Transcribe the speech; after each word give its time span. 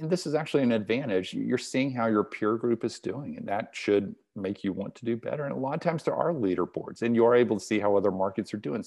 and 0.00 0.08
this 0.08 0.26
is 0.26 0.34
actually 0.34 0.62
an 0.62 0.72
advantage. 0.72 1.34
You're 1.34 1.58
seeing 1.58 1.90
how 1.90 2.06
your 2.06 2.22
peer 2.22 2.56
group 2.56 2.84
is 2.84 3.00
doing, 3.00 3.36
and 3.36 3.48
that 3.48 3.70
should 3.72 4.14
make 4.36 4.62
you 4.62 4.72
want 4.72 4.94
to 4.96 5.04
do 5.04 5.16
better. 5.16 5.44
And 5.44 5.52
a 5.52 5.58
lot 5.58 5.74
of 5.74 5.80
times 5.80 6.04
there 6.04 6.14
are 6.14 6.32
leaderboards, 6.32 7.02
and 7.02 7.16
you 7.16 7.24
are 7.24 7.34
able 7.34 7.58
to 7.58 7.64
see 7.64 7.80
how 7.80 7.96
other 7.96 8.12
markets 8.12 8.54
are 8.54 8.58
doing. 8.58 8.84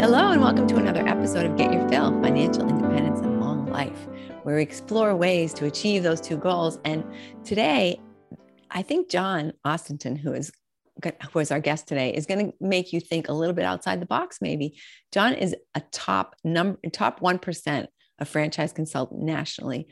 Hello, 0.00 0.32
and 0.32 0.40
welcome 0.40 0.66
to 0.66 0.76
another 0.76 1.06
episode 1.06 1.46
of 1.46 1.56
Get 1.56 1.72
Your 1.72 1.88
Fill 1.88 2.20
Financial 2.20 2.68
Independence 2.68 3.20
and 3.20 3.40
Long 3.40 3.66
Life, 3.66 4.08
where 4.42 4.56
we 4.56 4.62
explore 4.62 5.14
ways 5.14 5.54
to 5.54 5.66
achieve 5.66 6.02
those 6.02 6.20
two 6.20 6.36
goals. 6.36 6.80
And 6.84 7.04
today, 7.44 8.00
I 8.72 8.82
think 8.82 9.08
John 9.08 9.52
Ostenton, 9.64 10.18
who 10.18 10.32
is 10.32 10.50
who 11.32 11.38
is 11.38 11.50
our 11.50 11.60
guest 11.60 11.86
today, 11.86 12.14
is 12.14 12.26
going 12.26 12.46
to 12.46 12.52
make 12.60 12.92
you 12.92 13.00
think 13.00 13.28
a 13.28 13.32
little 13.32 13.54
bit 13.54 13.64
outside 13.64 14.00
the 14.00 14.06
box. 14.06 14.38
Maybe 14.40 14.78
John 15.12 15.34
is 15.34 15.54
a 15.74 15.82
top 15.92 16.34
number, 16.44 16.78
top 16.92 17.20
one 17.20 17.38
percent 17.38 17.88
of 18.18 18.28
franchise 18.28 18.72
consultant 18.72 19.22
nationally, 19.22 19.86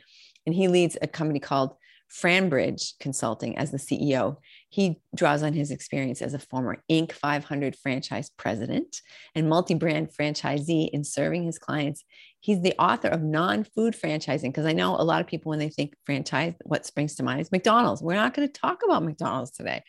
and 0.45 0.53
he 0.53 0.67
leads 0.67 0.97
a 1.01 1.07
company 1.07 1.39
called 1.39 1.75
Franbridge 2.11 2.93
Consulting 2.99 3.57
as 3.57 3.71
the 3.71 3.77
CEO. 3.77 4.37
He 4.69 4.99
draws 5.15 5.43
on 5.43 5.53
his 5.53 5.71
experience 5.71 6.21
as 6.21 6.33
a 6.33 6.39
former 6.39 6.83
Inc. 6.89 7.11
500 7.11 7.75
franchise 7.75 8.29
president 8.37 9.01
and 9.35 9.49
multi 9.49 9.73
brand 9.73 10.09
franchisee 10.09 10.89
in 10.89 11.03
serving 11.03 11.43
his 11.43 11.59
clients. 11.59 12.03
He's 12.39 12.61
the 12.61 12.75
author 12.79 13.07
of 13.07 13.23
Non 13.23 13.63
Food 13.63 13.93
Franchising, 13.93 14.49
because 14.49 14.65
I 14.65 14.71
know 14.71 14.95
a 14.95 15.03
lot 15.03 15.21
of 15.21 15.27
people, 15.27 15.49
when 15.49 15.59
they 15.59 15.69
think 15.69 15.95
franchise, 16.05 16.53
what 16.63 16.85
springs 16.85 17.15
to 17.15 17.23
mind 17.23 17.41
is 17.41 17.51
McDonald's. 17.51 18.01
We're 18.01 18.13
not 18.13 18.33
going 18.33 18.47
to 18.47 18.53
talk 18.53 18.81
about 18.85 19.03
McDonald's 19.03 19.51
today. 19.51 19.83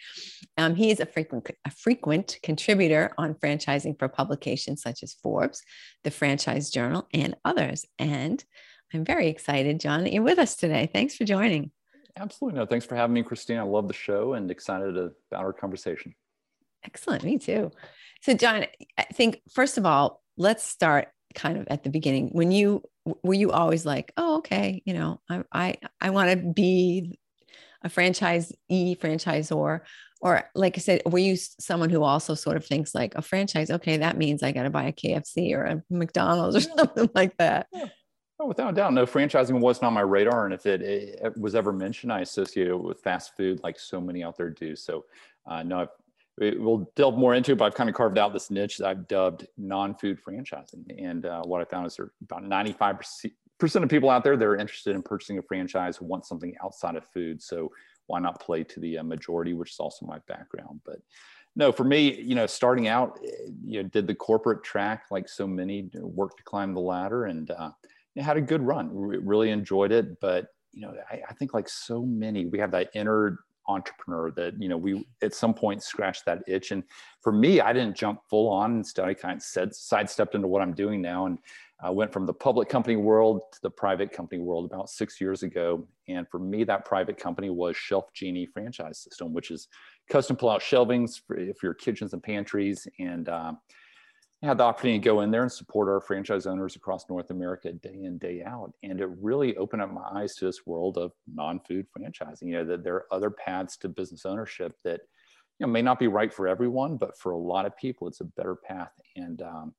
Um, 0.56 0.74
he 0.74 0.91
is 0.91 0.98
a 0.98 1.06
frequent, 1.06 1.50
a 1.66 1.70
frequent 1.70 2.38
contributor 2.42 3.12
on 3.19 3.34
franchising 3.34 3.98
for 3.98 4.08
publications 4.08 4.82
such 4.82 5.02
as 5.02 5.14
Forbes, 5.22 5.62
the 6.05 6.10
Franchise 6.10 6.70
Journal, 6.70 7.06
and 7.12 7.36
others. 7.44 7.84
And 7.98 8.42
I'm 8.92 9.05
very 9.05 9.28
excited, 9.28 9.78
John, 9.78 10.05
that 10.05 10.12
you're 10.12 10.22
with 10.22 10.38
us 10.38 10.56
today. 10.56 10.88
Thanks 10.92 11.14
for 11.14 11.24
joining. 11.24 11.70
Absolutely. 12.19 12.58
No, 12.58 12.66
thanks 12.66 12.86
for 12.86 12.97
having 12.97 13.14
me, 13.14 13.22
Christine. 13.22 13.58
I 13.58 13.62
love 13.62 13.88
the 13.88 13.94
show 13.94 14.34
and 14.34 14.50
excited 14.50 14.97
about 14.97 15.12
our 15.33 15.52
conversation. 15.52 16.14
Excellent. 16.84 17.24
Me 17.24 17.38
too. 17.38 17.70
So, 18.22 18.34
John, 18.34 18.66
I 18.97 19.05
think 19.12 19.41
first 19.52 19.78
of 19.78 19.86
all, 19.86 20.22
let's 20.36 20.64
start 20.64 21.08
kind 21.34 21.58
of 21.58 21.66
at 21.69 21.84
the 21.84 21.91
beginning. 21.91 22.30
When 22.33 22.50
you 22.50 22.83
were 23.22 23.34
you 23.34 23.52
always 23.52 23.86
like, 23.86 24.12
oh, 24.16 24.39
okay, 24.39 24.83
you 24.84 24.94
know, 24.94 25.20
I 25.28 25.42
I, 25.52 25.74
I 26.00 26.11
want 26.11 26.30
to 26.30 26.52
be 26.52 27.19
a 27.83 27.89
franchisee, 27.89 28.98
franchisor, 28.98 29.80
or 30.20 30.50
like 30.55 30.77
I 30.77 30.80
said, 30.80 31.02
were 31.06 31.19
you 31.19 31.36
someone 31.36 31.91
who 31.91 32.02
also 32.02 32.34
sort 32.34 32.56
of 32.56 32.66
thinks 32.66 32.94
like 32.94 33.14
a 33.14 33.22
franchise? 33.22 33.70
Okay, 33.70 33.98
that 33.98 34.19
means 34.19 34.42
I 34.42 34.52
got 34.52 34.64
to 34.64 34.70
buy 34.70 34.84
a 34.84 34.92
KFC 34.92 35.55
or 35.55 35.64
a 35.64 35.83
McDonald's 35.91 36.56
or 36.56 36.61
something 36.77 37.11
like 37.14 37.36
that. 37.39 37.69
Yeah. 37.72 37.86
Oh, 38.41 38.47
without 38.47 38.70
a 38.70 38.72
doubt, 38.72 38.92
no. 38.92 39.05
Franchising 39.05 39.58
wasn't 39.58 39.86
on 39.86 39.94
my 39.94 40.00
radar, 40.00 40.44
and 40.44 40.55
if 40.55 40.64
it, 40.64 40.81
it 40.81 41.36
was 41.36 41.56
ever 41.56 41.72
mentioned, 41.72 42.12
I 42.12 42.20
associate 42.20 42.69
it 42.69 42.80
with 42.80 43.00
fast 43.00 43.36
food, 43.36 43.61
like 43.64 43.78
so 43.80 44.00
many 44.00 44.22
out 44.22 44.36
there 44.36 44.50
do. 44.50 44.77
So, 44.77 45.06
uh, 45.47 45.64
no, 45.64 45.80
I've, 45.80 46.58
we'll 46.58 46.89
delve 46.95 47.19
more 47.19 47.34
into 47.34 47.53
it, 47.53 47.58
but 47.58 47.64
I've 47.64 47.75
kind 47.75 47.91
of 47.91 47.97
carved 47.97 48.17
out 48.17 48.33
this 48.33 48.50
niche 48.50 48.78
that 48.78 48.86
I've 48.86 49.08
dubbed 49.08 49.48
non-food 49.56 50.20
franchising. 50.22 50.84
And 50.98 51.27
uh, 51.27 51.42
what 51.42 51.61
I 51.61 51.64
found 51.64 51.86
is 51.86 51.97
there 51.97 52.12
about 52.22 52.45
95 52.45 52.97
percent 53.58 53.84
of 53.84 53.91
people 53.91 54.08
out 54.08 54.22
there 54.22 54.36
that 54.36 54.45
are 54.45 54.56
interested 54.56 54.95
in 54.95 55.02
purchasing 55.02 55.39
a 55.39 55.42
franchise 55.42 55.97
who 55.97 56.06
want 56.06 56.25
something 56.25 56.55
outside 56.62 56.95
of 56.95 57.05
food. 57.06 57.42
So 57.42 57.73
why 58.06 58.20
not 58.20 58.41
play 58.41 58.62
to 58.62 58.80
the 58.80 58.98
uh, 58.98 59.02
majority, 59.02 59.52
which 59.52 59.73
is 59.73 59.80
also 59.80 60.06
my 60.06 60.19
background. 60.28 60.80
But 60.84 61.00
no, 61.56 61.73
for 61.73 61.84
me, 61.84 62.20
you 62.20 62.36
know, 62.36 62.47
starting 62.47 62.86
out, 62.86 63.19
eh, 63.25 63.50
you 63.64 63.83
know, 63.83 63.89
did 63.89 64.06
the 64.06 64.14
corporate 64.14 64.62
track 64.62 65.06
like 65.11 65.28
so 65.28 65.47
many, 65.47 65.91
worked 65.95 66.39
to 66.39 66.45
climb 66.45 66.73
the 66.73 66.80
ladder, 66.80 67.25
and 67.25 67.50
uh, 67.50 67.70
had 68.22 68.36
a 68.36 68.41
good 68.41 68.62
run. 68.62 68.94
We 68.94 69.16
really 69.19 69.50
enjoyed 69.50 69.92
it, 69.92 70.20
but 70.20 70.48
you 70.72 70.83
know, 70.83 70.94
I, 71.11 71.22
I, 71.28 71.33
think 71.34 71.55
like 71.55 71.69
so 71.69 72.02
many, 72.02 72.47
we 72.47 72.58
have 72.58 72.70
that 72.72 72.91
inner 72.94 73.38
entrepreneur 73.69 74.30
that 74.33 74.55
you 74.61 74.69
know 74.69 74.77
we 74.77 75.06
at 75.22 75.34
some 75.34 75.55
point 75.55 75.83
scratched 75.83 76.24
that 76.24 76.42
itch. 76.46 76.70
And 76.73 76.83
for 77.23 77.33
me, 77.33 77.61
I 77.61 77.73
didn't 77.73 77.96
jump 77.96 78.20
full 78.29 78.48
on. 78.48 78.77
Instead, 78.77 79.05
I 79.05 79.14
kind 79.14 79.36
of 79.36 79.42
said 79.42 79.74
sidestepped 79.74 80.34
into 80.34 80.48
what 80.48 80.62
I'm 80.62 80.74
doing 80.74 81.01
now, 81.01 81.27
and 81.27 81.39
I 81.80 81.90
went 81.90 82.12
from 82.12 82.27
the 82.27 82.34
public 82.34 82.68
company 82.68 82.96
world 82.96 83.42
to 83.52 83.58
the 83.62 83.70
private 83.70 84.11
company 84.11 84.40
world 84.40 84.64
about 84.64 84.90
six 84.90 85.20
years 85.20 85.42
ago. 85.42 85.86
And 86.08 86.27
for 86.29 86.40
me, 86.40 86.64
that 86.64 86.85
private 86.85 87.18
company 87.18 87.50
was 87.50 87.77
Shelf 87.77 88.12
Genie 88.14 88.46
franchise 88.46 88.98
system, 88.98 89.33
which 89.33 89.50
is 89.50 89.68
custom 90.11 90.36
pull-out 90.36 90.61
shelvings 90.61 91.20
for, 91.24 91.36
for 91.36 91.67
your 91.67 91.74
kitchens 91.74 92.14
and 92.14 92.23
pantries, 92.23 92.89
and 92.98 93.29
uh, 93.29 93.52
had 94.46 94.58
the 94.58 94.64
opportunity 94.64 95.00
to 95.00 95.04
go 95.04 95.22
in 95.22 95.30
there 95.32 95.42
and 95.42 95.50
support 95.50 95.88
our 95.88 96.00
franchise 96.00 96.46
owners 96.46 96.76
across 96.76 97.08
North 97.08 97.30
America 97.30 97.72
day 97.72 98.02
in, 98.04 98.18
day 98.18 98.42
out. 98.44 98.72
And 98.84 99.00
it 99.00 99.08
really 99.20 99.56
opened 99.56 99.82
up 99.82 99.92
my 99.92 100.04
eyes 100.14 100.36
to 100.36 100.44
this 100.44 100.64
world 100.64 100.96
of 100.96 101.12
non-food 101.32 101.86
franchising. 101.96 102.42
You 102.42 102.52
know, 102.52 102.64
that 102.66 102.84
there 102.84 102.94
are 102.94 103.06
other 103.10 103.30
paths 103.30 103.76
to 103.78 103.88
business 103.88 104.24
ownership 104.24 104.76
that, 104.84 105.00
you 105.58 105.66
know, 105.66 105.72
may 105.72 105.82
not 105.82 105.98
be 105.98 106.06
right 106.06 106.32
for 106.32 106.46
everyone, 106.46 106.96
but 106.96 107.18
for 107.18 107.32
a 107.32 107.38
lot 107.38 107.66
of 107.66 107.76
people, 107.76 108.06
it's 108.06 108.20
a 108.20 108.24
better 108.24 108.54
path. 108.54 108.92
And 109.16 109.42
um, 109.42 109.74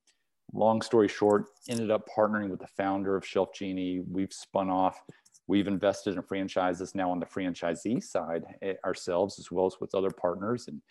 long 0.54 0.82
story 0.82 1.08
short, 1.08 1.46
ended 1.70 1.90
up 1.90 2.08
partnering 2.14 2.50
with 2.50 2.60
the 2.60 2.68
founder 2.68 3.16
of 3.16 3.26
Shelf 3.26 3.54
Genie. 3.54 4.02
We've 4.12 4.34
spun 4.34 4.70
off, 4.70 5.02
we've 5.48 5.68
invested 5.68 6.16
in 6.16 6.22
franchises 6.22 6.96
now 6.96 7.12
on 7.12 7.20
the 7.22 7.26
franchisee 7.26 8.04
side 8.04 8.44
eh, 8.62 8.74
ourselves, 8.84 9.40
as 9.40 9.52
well 9.52 9.68
as 9.68 9.80
with 9.80 9.96
other 9.96 10.12
partners. 10.12 10.68
And, 10.68 10.82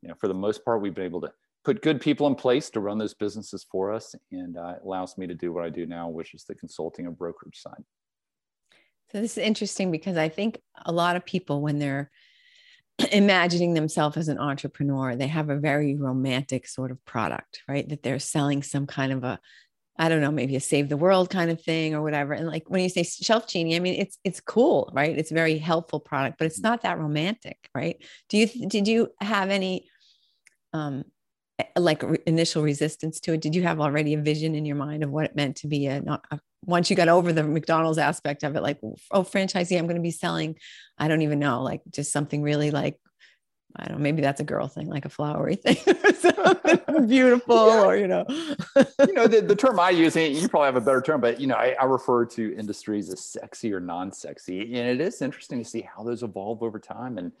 you 0.00 0.08
know, 0.08 0.14
for 0.16 0.26
the 0.26 0.34
most 0.34 0.64
part, 0.64 0.82
we've 0.82 0.94
been 0.94 1.04
able 1.04 1.20
to 1.20 1.32
put 1.64 1.82
good 1.82 2.00
people 2.00 2.26
in 2.26 2.34
place 2.34 2.70
to 2.70 2.80
run 2.80 2.98
those 2.98 3.14
businesses 3.14 3.66
for 3.70 3.92
us 3.92 4.14
and 4.30 4.56
uh, 4.56 4.74
allows 4.84 5.16
me 5.16 5.26
to 5.26 5.34
do 5.34 5.52
what 5.52 5.64
I 5.64 5.70
do 5.70 5.86
now, 5.86 6.08
which 6.08 6.34
is 6.34 6.44
the 6.44 6.54
consulting 6.54 7.06
and 7.06 7.16
brokerage 7.16 7.60
side. 7.60 7.84
So 9.12 9.20
this 9.20 9.36
is 9.36 9.44
interesting 9.44 9.90
because 9.90 10.16
I 10.16 10.28
think 10.28 10.60
a 10.84 10.92
lot 10.92 11.16
of 11.16 11.24
people, 11.24 11.60
when 11.60 11.78
they're 11.78 12.10
imagining 13.12 13.74
themselves 13.74 14.16
as 14.16 14.28
an 14.28 14.38
entrepreneur, 14.38 15.14
they 15.14 15.26
have 15.28 15.50
a 15.50 15.58
very 15.58 15.96
romantic 15.96 16.66
sort 16.66 16.90
of 16.90 17.04
product, 17.04 17.62
right? 17.68 17.88
That 17.88 18.02
they're 18.02 18.18
selling 18.18 18.62
some 18.62 18.86
kind 18.86 19.12
of 19.12 19.22
a, 19.22 19.38
I 19.98 20.08
don't 20.08 20.22
know, 20.22 20.32
maybe 20.32 20.56
a 20.56 20.60
save 20.60 20.88
the 20.88 20.96
world 20.96 21.30
kind 21.30 21.50
of 21.50 21.62
thing 21.62 21.94
or 21.94 22.02
whatever. 22.02 22.32
And 22.32 22.48
like 22.48 22.68
when 22.68 22.80
you 22.80 22.88
say 22.88 23.02
shelf 23.02 23.46
genie, 23.46 23.76
I 23.76 23.80
mean 23.80 24.00
it's 24.00 24.18
it's 24.24 24.40
cool, 24.40 24.90
right? 24.94 25.16
It's 25.16 25.30
a 25.30 25.34
very 25.34 25.58
helpful 25.58 26.00
product, 26.00 26.38
but 26.38 26.46
it's 26.46 26.60
not 26.60 26.82
that 26.82 26.98
romantic, 26.98 27.58
right? 27.74 28.02
Do 28.30 28.38
you 28.38 28.46
did 28.46 28.88
you 28.88 29.10
have 29.20 29.50
any 29.50 29.90
um, 30.72 31.04
like 31.76 32.02
initial 32.26 32.62
resistance 32.62 33.20
to 33.20 33.34
it? 33.34 33.40
Did 33.40 33.54
you 33.54 33.62
have 33.62 33.80
already 33.80 34.14
a 34.14 34.20
vision 34.20 34.54
in 34.54 34.64
your 34.64 34.76
mind 34.76 35.02
of 35.02 35.10
what 35.10 35.24
it 35.24 35.36
meant 35.36 35.56
to 35.58 35.68
be 35.68 35.86
a, 35.86 36.00
not 36.00 36.24
a 36.30 36.40
once 36.64 36.90
you 36.90 36.96
got 36.96 37.08
over 37.08 37.32
the 37.32 37.42
McDonald's 37.42 37.98
aspect 37.98 38.44
of 38.44 38.54
it, 38.54 38.62
like, 38.62 38.78
oh, 39.10 39.22
franchisee, 39.22 39.76
I'm 39.76 39.86
going 39.86 39.96
to 39.96 40.02
be 40.02 40.12
selling, 40.12 40.56
I 40.96 41.08
don't 41.08 41.22
even 41.22 41.38
know, 41.38 41.62
like 41.62 41.80
just 41.90 42.12
something 42.12 42.42
really 42.42 42.70
like, 42.70 42.98
I 43.76 43.84
don't 43.84 43.98
know, 43.98 44.02
maybe 44.02 44.20
that's 44.22 44.40
a 44.40 44.44
girl 44.44 44.68
thing, 44.68 44.88
like 44.88 45.04
a 45.04 45.08
flowery 45.08 45.56
thing 45.64 45.76
beautiful 47.08 47.68
yeah. 47.68 47.84
or, 47.84 47.96
you 47.96 48.06
know. 48.06 48.24
you 48.28 49.12
know, 49.12 49.26
the, 49.26 49.40
the 49.40 49.56
term 49.58 49.80
I 49.80 49.90
use, 49.90 50.16
and 50.16 50.34
you 50.34 50.48
probably 50.48 50.66
have 50.66 50.76
a 50.76 50.80
better 50.80 51.00
term, 51.00 51.20
but, 51.20 51.40
you 51.40 51.46
know, 51.46 51.54
I, 51.54 51.74
I 51.80 51.84
refer 51.84 52.24
to 52.26 52.56
industries 52.56 53.10
as 53.10 53.24
sexy 53.24 53.72
or 53.72 53.80
non-sexy. 53.80 54.60
And 54.60 54.88
it 54.88 55.00
is 55.00 55.22
interesting 55.22 55.62
to 55.62 55.68
see 55.68 55.82
how 55.82 56.02
those 56.02 56.22
evolve 56.22 56.62
over 56.62 56.78
time. 56.78 57.18
And, 57.18 57.32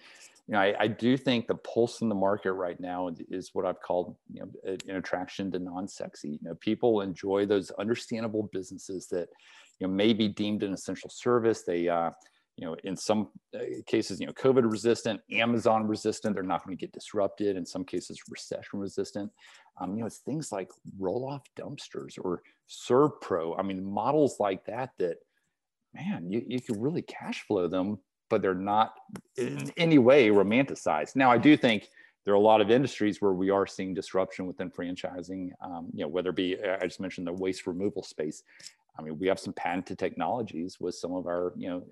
you 0.48 0.54
know, 0.54 0.60
I, 0.60 0.74
I, 0.78 0.86
do 0.88 1.16
think 1.16 1.46
the 1.46 1.54
pulse 1.54 2.00
in 2.00 2.08
the 2.08 2.14
market 2.14 2.52
right 2.54 2.78
now 2.80 3.10
is 3.30 3.50
what 3.52 3.64
I've 3.64 3.80
called, 3.80 4.16
you 4.32 4.40
know, 4.40 4.74
an 4.88 4.96
attraction 4.96 5.52
to 5.52 5.58
non-sexy. 5.58 6.30
You 6.30 6.38
know, 6.42 6.54
people 6.56 7.00
enjoy 7.00 7.46
those 7.46 7.70
understandable 7.72 8.50
businesses 8.52 9.06
that, 9.08 9.28
you 9.78 9.86
know, 9.86 9.92
may 9.92 10.12
be 10.12 10.28
deemed 10.28 10.62
an 10.62 10.72
essential 10.72 11.10
service. 11.10 11.62
They, 11.62 11.88
uh, 11.88 12.10
you 12.62 12.68
know, 12.68 12.76
in 12.84 12.96
some 12.96 13.28
uh, 13.56 13.64
cases, 13.86 14.20
you 14.20 14.26
know, 14.26 14.32
COVID 14.34 14.70
resistant, 14.70 15.20
Amazon 15.32 15.88
resistant. 15.88 16.34
They're 16.34 16.44
not 16.44 16.64
going 16.64 16.76
to 16.76 16.80
get 16.80 16.92
disrupted. 16.92 17.56
In 17.56 17.66
some 17.66 17.84
cases, 17.84 18.20
recession 18.28 18.78
resistant. 18.78 19.32
Um, 19.80 19.96
you 19.96 20.00
know, 20.00 20.06
it's 20.06 20.18
things 20.18 20.52
like 20.52 20.70
roll-off 20.96 21.42
dumpsters 21.58 22.18
or 22.22 22.42
ServPro. 22.70 23.58
I 23.58 23.62
mean, 23.62 23.84
models 23.84 24.36
like 24.38 24.64
that 24.66 24.90
that, 24.98 25.16
man, 25.92 26.30
you, 26.30 26.44
you 26.46 26.60
can 26.60 26.80
really 26.80 27.02
cash 27.02 27.42
flow 27.42 27.66
them 27.66 27.98
but 28.30 28.40
they're 28.40 28.54
not 28.54 28.94
in 29.36 29.70
any 29.76 29.98
way 29.98 30.30
romanticized. 30.30 31.16
Now, 31.16 31.30
I 31.30 31.36
do 31.36 31.54
think 31.54 31.90
there 32.24 32.32
are 32.32 32.38
a 32.38 32.40
lot 32.40 32.62
of 32.62 32.70
industries 32.70 33.20
where 33.20 33.34
we 33.34 33.50
are 33.50 33.66
seeing 33.66 33.92
disruption 33.92 34.46
within 34.46 34.70
franchising. 34.70 35.50
Um, 35.60 35.88
you 35.92 36.00
know, 36.00 36.08
whether 36.08 36.30
it 36.30 36.36
be 36.36 36.56
I 36.58 36.86
just 36.86 36.98
mentioned 36.98 37.26
the 37.26 37.32
waste 37.34 37.66
removal 37.66 38.02
space. 38.02 38.42
I 38.98 39.02
mean, 39.02 39.18
we 39.18 39.26
have 39.28 39.38
some 39.38 39.54
patented 39.54 39.98
technologies 39.98 40.78
with 40.78 40.94
some 40.94 41.14
of 41.14 41.26
our 41.26 41.52
you 41.56 41.68
know 41.68 41.82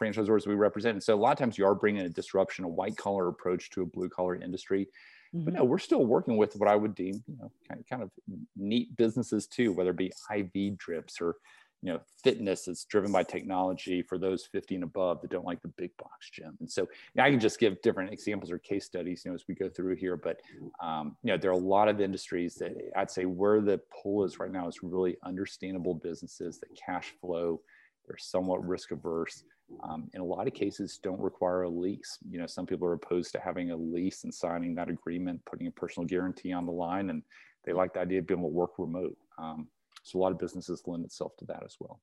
franchisors 0.00 0.46
we 0.46 0.54
represent. 0.54 0.94
And 0.94 1.02
so 1.02 1.14
a 1.14 1.16
lot 1.16 1.32
of 1.32 1.38
times 1.38 1.58
you 1.58 1.66
are 1.66 1.74
bringing 1.74 2.02
a 2.02 2.08
disruption, 2.08 2.64
a 2.64 2.68
white 2.68 2.96
collar 2.96 3.28
approach 3.28 3.70
to 3.70 3.82
a 3.82 3.86
blue 3.86 4.08
collar 4.08 4.36
industry. 4.36 4.88
Mm-hmm. 5.34 5.44
But 5.44 5.54
no, 5.54 5.64
we're 5.64 5.78
still 5.78 6.04
working 6.06 6.36
with 6.36 6.56
what 6.56 6.68
I 6.68 6.76
would 6.76 6.94
deem, 6.94 7.22
you 7.26 7.36
know, 7.38 7.50
kind 7.68 7.80
of, 7.80 7.88
kind 7.88 8.02
of 8.02 8.10
neat 8.56 8.96
businesses 8.96 9.46
too, 9.46 9.72
whether 9.72 9.90
it 9.90 9.96
be 9.96 10.12
IV 10.34 10.78
drips 10.78 11.20
or 11.20 11.36
you 11.82 11.92
know 11.92 12.00
fitness 12.22 12.64
that's 12.64 12.84
driven 12.84 13.12
by 13.12 13.22
technology 13.22 14.02
for 14.02 14.18
those 14.18 14.46
50 14.46 14.76
and 14.76 14.84
above 14.84 15.20
that 15.20 15.30
don't 15.30 15.44
like 15.44 15.62
the 15.62 15.68
big 15.68 15.96
box 15.96 16.30
gym. 16.30 16.56
And 16.60 16.70
so 16.70 16.88
i 17.18 17.30
can 17.30 17.40
just 17.40 17.60
give 17.60 17.80
different 17.82 18.12
examples 18.12 18.50
or 18.50 18.58
case 18.58 18.84
studies 18.84 19.22
you 19.24 19.30
know 19.30 19.34
as 19.34 19.44
we 19.48 19.54
go 19.54 19.68
through 19.68 19.96
here 19.96 20.16
but 20.16 20.40
um, 20.82 21.16
you 21.22 21.32
know 21.32 21.38
there 21.38 21.50
are 21.50 21.54
a 21.54 21.56
lot 21.56 21.88
of 21.88 22.00
industries 22.00 22.56
that 22.56 22.72
i'd 22.96 23.10
say 23.10 23.24
where 23.24 23.60
the 23.60 23.80
pull 24.02 24.24
is 24.24 24.38
right 24.38 24.52
now 24.52 24.66
is 24.66 24.82
really 24.82 25.16
understandable 25.24 25.94
businesses 25.94 26.58
that 26.58 26.68
cash 26.74 27.12
flow 27.20 27.60
they're 28.08 28.18
somewhat 28.18 28.66
risk 28.66 28.90
averse. 28.90 29.44
Um, 29.84 30.08
in 30.14 30.22
a 30.22 30.24
lot 30.24 30.46
of 30.46 30.54
cases 30.54 30.98
don't 31.02 31.20
require 31.20 31.62
a 31.62 31.68
lease. 31.68 32.18
You 32.28 32.40
know 32.40 32.46
some 32.46 32.66
people 32.66 32.88
are 32.88 32.94
opposed 32.94 33.32
to 33.32 33.40
having 33.40 33.70
a 33.70 33.76
lease 33.76 34.24
and 34.24 34.34
signing 34.34 34.74
that 34.74 34.88
agreement 34.88 35.44
putting 35.44 35.66
a 35.66 35.70
personal 35.70 36.06
guarantee 36.06 36.52
on 36.52 36.64
the 36.64 36.72
line 36.72 37.10
and 37.10 37.22
they 37.64 37.74
like 37.74 37.92
the 37.92 38.00
idea 38.00 38.20
of 38.20 38.26
being 38.26 38.40
able 38.40 38.48
to 38.48 38.54
work 38.54 38.70
remote. 38.78 39.16
Um, 39.38 39.68
so 40.08 40.18
a 40.18 40.20
lot 40.20 40.32
of 40.32 40.38
businesses 40.38 40.82
lend 40.86 41.04
itself 41.04 41.36
to 41.38 41.44
that 41.46 41.62
as 41.64 41.76
well. 41.78 42.00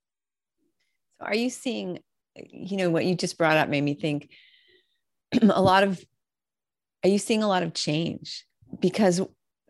So 1.20 1.26
are 1.26 1.36
you 1.36 1.50
seeing, 1.50 2.00
you 2.36 2.78
know, 2.78 2.92
what 2.92 3.06
you 3.06 3.16
just 3.16 3.38
brought 3.38 3.58
up 3.58 3.68
made 3.68 3.82
me 3.82 3.96
think 3.96 4.30
a 5.42 5.62
lot 5.62 5.84
of, 5.84 6.04
are 7.04 7.10
you 7.10 7.18
seeing 7.18 7.42
a 7.42 7.48
lot 7.48 7.64
of 7.64 7.74
change? 7.74 8.46
Because 8.80 9.22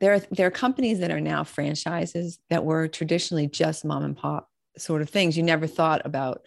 there 0.02 0.16
are, 0.16 0.20
there 0.32 0.48
are 0.48 0.52
companies 0.52 1.00
that 1.00 1.12
are 1.12 1.22
now 1.22 1.46
franchises 1.46 2.40
that 2.50 2.66
were 2.66 2.90
traditionally 2.90 3.48
just 3.48 3.86
mom 3.86 4.04
and 4.04 4.18
pop 4.18 4.50
sort 4.78 5.02
of 5.02 5.10
things. 5.10 5.38
You 5.38 5.44
never 5.44 5.68
thought 5.68 6.02
about, 6.04 6.42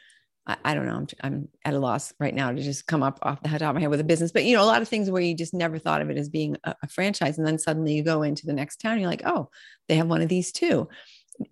I, 0.47 0.75
don't 0.75 0.87
know, 0.87 0.95
I'm, 0.95 1.07
I'm 1.23 1.49
at 1.65 1.75
a 1.75 1.79
loss 1.79 2.13
right 2.21 2.35
now 2.35 2.51
to 2.51 2.61
just 2.61 2.87
come 2.87 3.03
up 3.03 3.19
off 3.23 3.43
the 3.43 3.49
top 3.49 3.63
of 3.63 3.75
my 3.75 3.81
head 3.81 3.91
with 3.91 4.01
a 4.01 4.05
business, 4.05 4.33
but 4.33 4.45
you 4.45 4.57
know, 4.57 4.63
a 4.63 4.65
lot 4.65 4.83
of 4.83 4.89
things 4.89 5.11
where 5.11 5.23
you 5.23 5.35
just 5.35 5.55
never 5.55 5.79
thought 5.79 6.03
of 6.03 6.11
it 6.11 6.19
as 6.19 6.29
being 6.29 6.57
a, 6.65 6.75
a 6.83 6.89
franchise. 6.89 7.39
And 7.39 7.47
then 7.47 7.59
suddenly 7.59 7.95
you 7.95 8.03
go 8.03 8.23
into 8.23 8.47
the 8.47 8.55
next 8.55 8.81
town, 8.81 8.99
you're 8.99 9.11
like, 9.11 9.27
oh, 9.27 9.49
they 9.89 9.97
have 9.97 10.07
one 10.07 10.23
of 10.23 10.29
these 10.29 10.53
too 10.53 10.89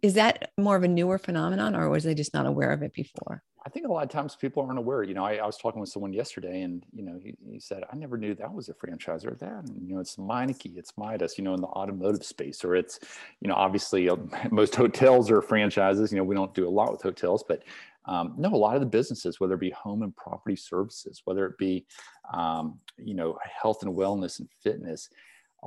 is 0.02 0.14
that 0.14 0.52
more 0.58 0.76
of 0.76 0.82
a 0.82 0.88
newer 0.88 1.18
phenomenon 1.18 1.74
or 1.74 1.88
was 1.88 2.04
they 2.04 2.14
just 2.14 2.34
not 2.34 2.46
aware 2.46 2.70
of 2.70 2.82
it 2.82 2.92
before? 2.92 3.42
I 3.64 3.68
think 3.68 3.84
a 3.84 3.92
lot 3.92 4.04
of 4.04 4.10
times 4.10 4.36
people 4.36 4.62
aren't 4.62 4.78
aware. 4.78 5.02
You 5.02 5.14
know, 5.14 5.24
I, 5.24 5.34
I 5.34 5.46
was 5.46 5.56
talking 5.56 5.80
with 5.80 5.90
someone 5.90 6.12
yesterday, 6.12 6.62
and 6.62 6.86
you 6.92 7.02
know, 7.02 7.18
he, 7.20 7.34
he, 7.50 7.58
said, 7.58 7.82
"I 7.92 7.96
never 7.96 8.16
knew 8.16 8.32
that 8.36 8.52
was 8.52 8.68
a 8.68 8.74
franchisor." 8.74 9.36
That, 9.40 9.68
you 9.82 9.92
know, 9.92 10.00
it's 10.00 10.14
Meineke, 10.16 10.76
it's 10.76 10.96
Midas, 10.96 11.36
you 11.36 11.42
know, 11.42 11.52
in 11.52 11.60
the 11.60 11.66
automotive 11.66 12.24
space, 12.24 12.64
or 12.64 12.76
it's, 12.76 13.00
you 13.40 13.48
know, 13.48 13.54
obviously 13.54 14.08
uh, 14.08 14.16
most 14.52 14.76
hotels 14.76 15.32
are 15.32 15.42
franchises. 15.42 16.12
You 16.12 16.18
know, 16.18 16.24
we 16.24 16.36
don't 16.36 16.54
do 16.54 16.68
a 16.68 16.70
lot 16.70 16.92
with 16.92 17.02
hotels, 17.02 17.44
but 17.48 17.64
um, 18.04 18.34
no, 18.38 18.50
a 18.50 18.56
lot 18.56 18.76
of 18.76 18.80
the 18.80 18.86
businesses, 18.86 19.40
whether 19.40 19.54
it 19.54 19.60
be 19.60 19.70
home 19.70 20.02
and 20.02 20.14
property 20.14 20.54
services, 20.54 21.22
whether 21.24 21.44
it 21.44 21.58
be, 21.58 21.86
um, 22.32 22.78
you 22.98 23.14
know, 23.14 23.36
health 23.42 23.82
and 23.82 23.92
wellness 23.92 24.38
and 24.38 24.48
fitness, 24.62 25.10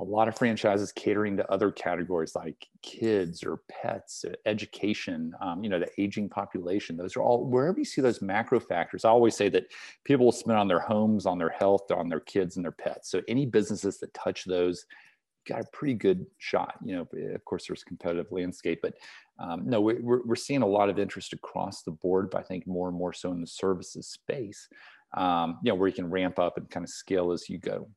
a 0.00 0.04
lot 0.04 0.28
of 0.28 0.36
franchises 0.36 0.92
catering 0.92 1.36
to 1.36 1.52
other 1.52 1.70
categories 1.70 2.34
like 2.34 2.66
kids 2.82 3.44
or 3.44 3.60
pets, 3.68 4.24
uh, 4.24 4.32
education, 4.46 5.34
um, 5.42 5.62
you 5.62 5.68
know, 5.68 5.78
the 5.78 5.90
aging 5.98 6.28
population. 6.28 6.96
Those 6.96 7.16
are 7.16 7.22
all 7.22 7.44
wherever 7.44 7.78
you 7.78 7.84
see 7.84 8.00
those 8.00 8.22
macro 8.22 8.58
factors. 8.58 9.04
I 9.04 9.10
always 9.10 9.36
say 9.36 9.50
that 9.50 9.66
people 10.04 10.24
will 10.24 10.32
spend 10.32 10.58
on 10.58 10.68
their 10.68 10.80
homes, 10.80 11.26
on 11.26 11.38
their 11.38 11.50
health, 11.50 11.90
on 11.90 12.08
their 12.08 12.20
kids 12.20 12.56
and 12.56 12.64
their 12.64 12.72
pets. 12.72 13.10
So 13.10 13.20
any 13.28 13.44
businesses 13.44 13.98
that 13.98 14.14
touch 14.14 14.46
those 14.46 14.86
got 15.46 15.60
a 15.60 15.70
pretty 15.70 15.94
good 15.94 16.24
shot. 16.38 16.76
You 16.82 16.96
know, 16.96 17.08
eh, 17.18 17.34
of 17.34 17.44
course, 17.44 17.66
there's 17.66 17.84
competitive 17.84 18.32
landscape, 18.32 18.80
but 18.82 18.94
um, 19.38 19.62
no, 19.66 19.82
we're, 19.82 20.22
we're 20.24 20.34
seeing 20.34 20.62
a 20.62 20.66
lot 20.66 20.88
of 20.88 20.98
interest 20.98 21.34
across 21.34 21.82
the 21.82 21.90
board, 21.90 22.30
but 22.30 22.38
I 22.38 22.42
think 22.42 22.66
more 22.66 22.88
and 22.88 22.96
more 22.96 23.12
so 23.12 23.32
in 23.32 23.40
the 23.40 23.46
services 23.46 24.06
space, 24.06 24.66
um, 25.14 25.58
you 25.62 25.70
know, 25.70 25.74
where 25.74 25.88
you 25.88 25.94
can 25.94 26.10
ramp 26.10 26.38
up 26.38 26.56
and 26.56 26.70
kind 26.70 26.84
of 26.84 26.90
scale 26.90 27.32
as 27.32 27.50
you 27.50 27.58
go. 27.58 27.88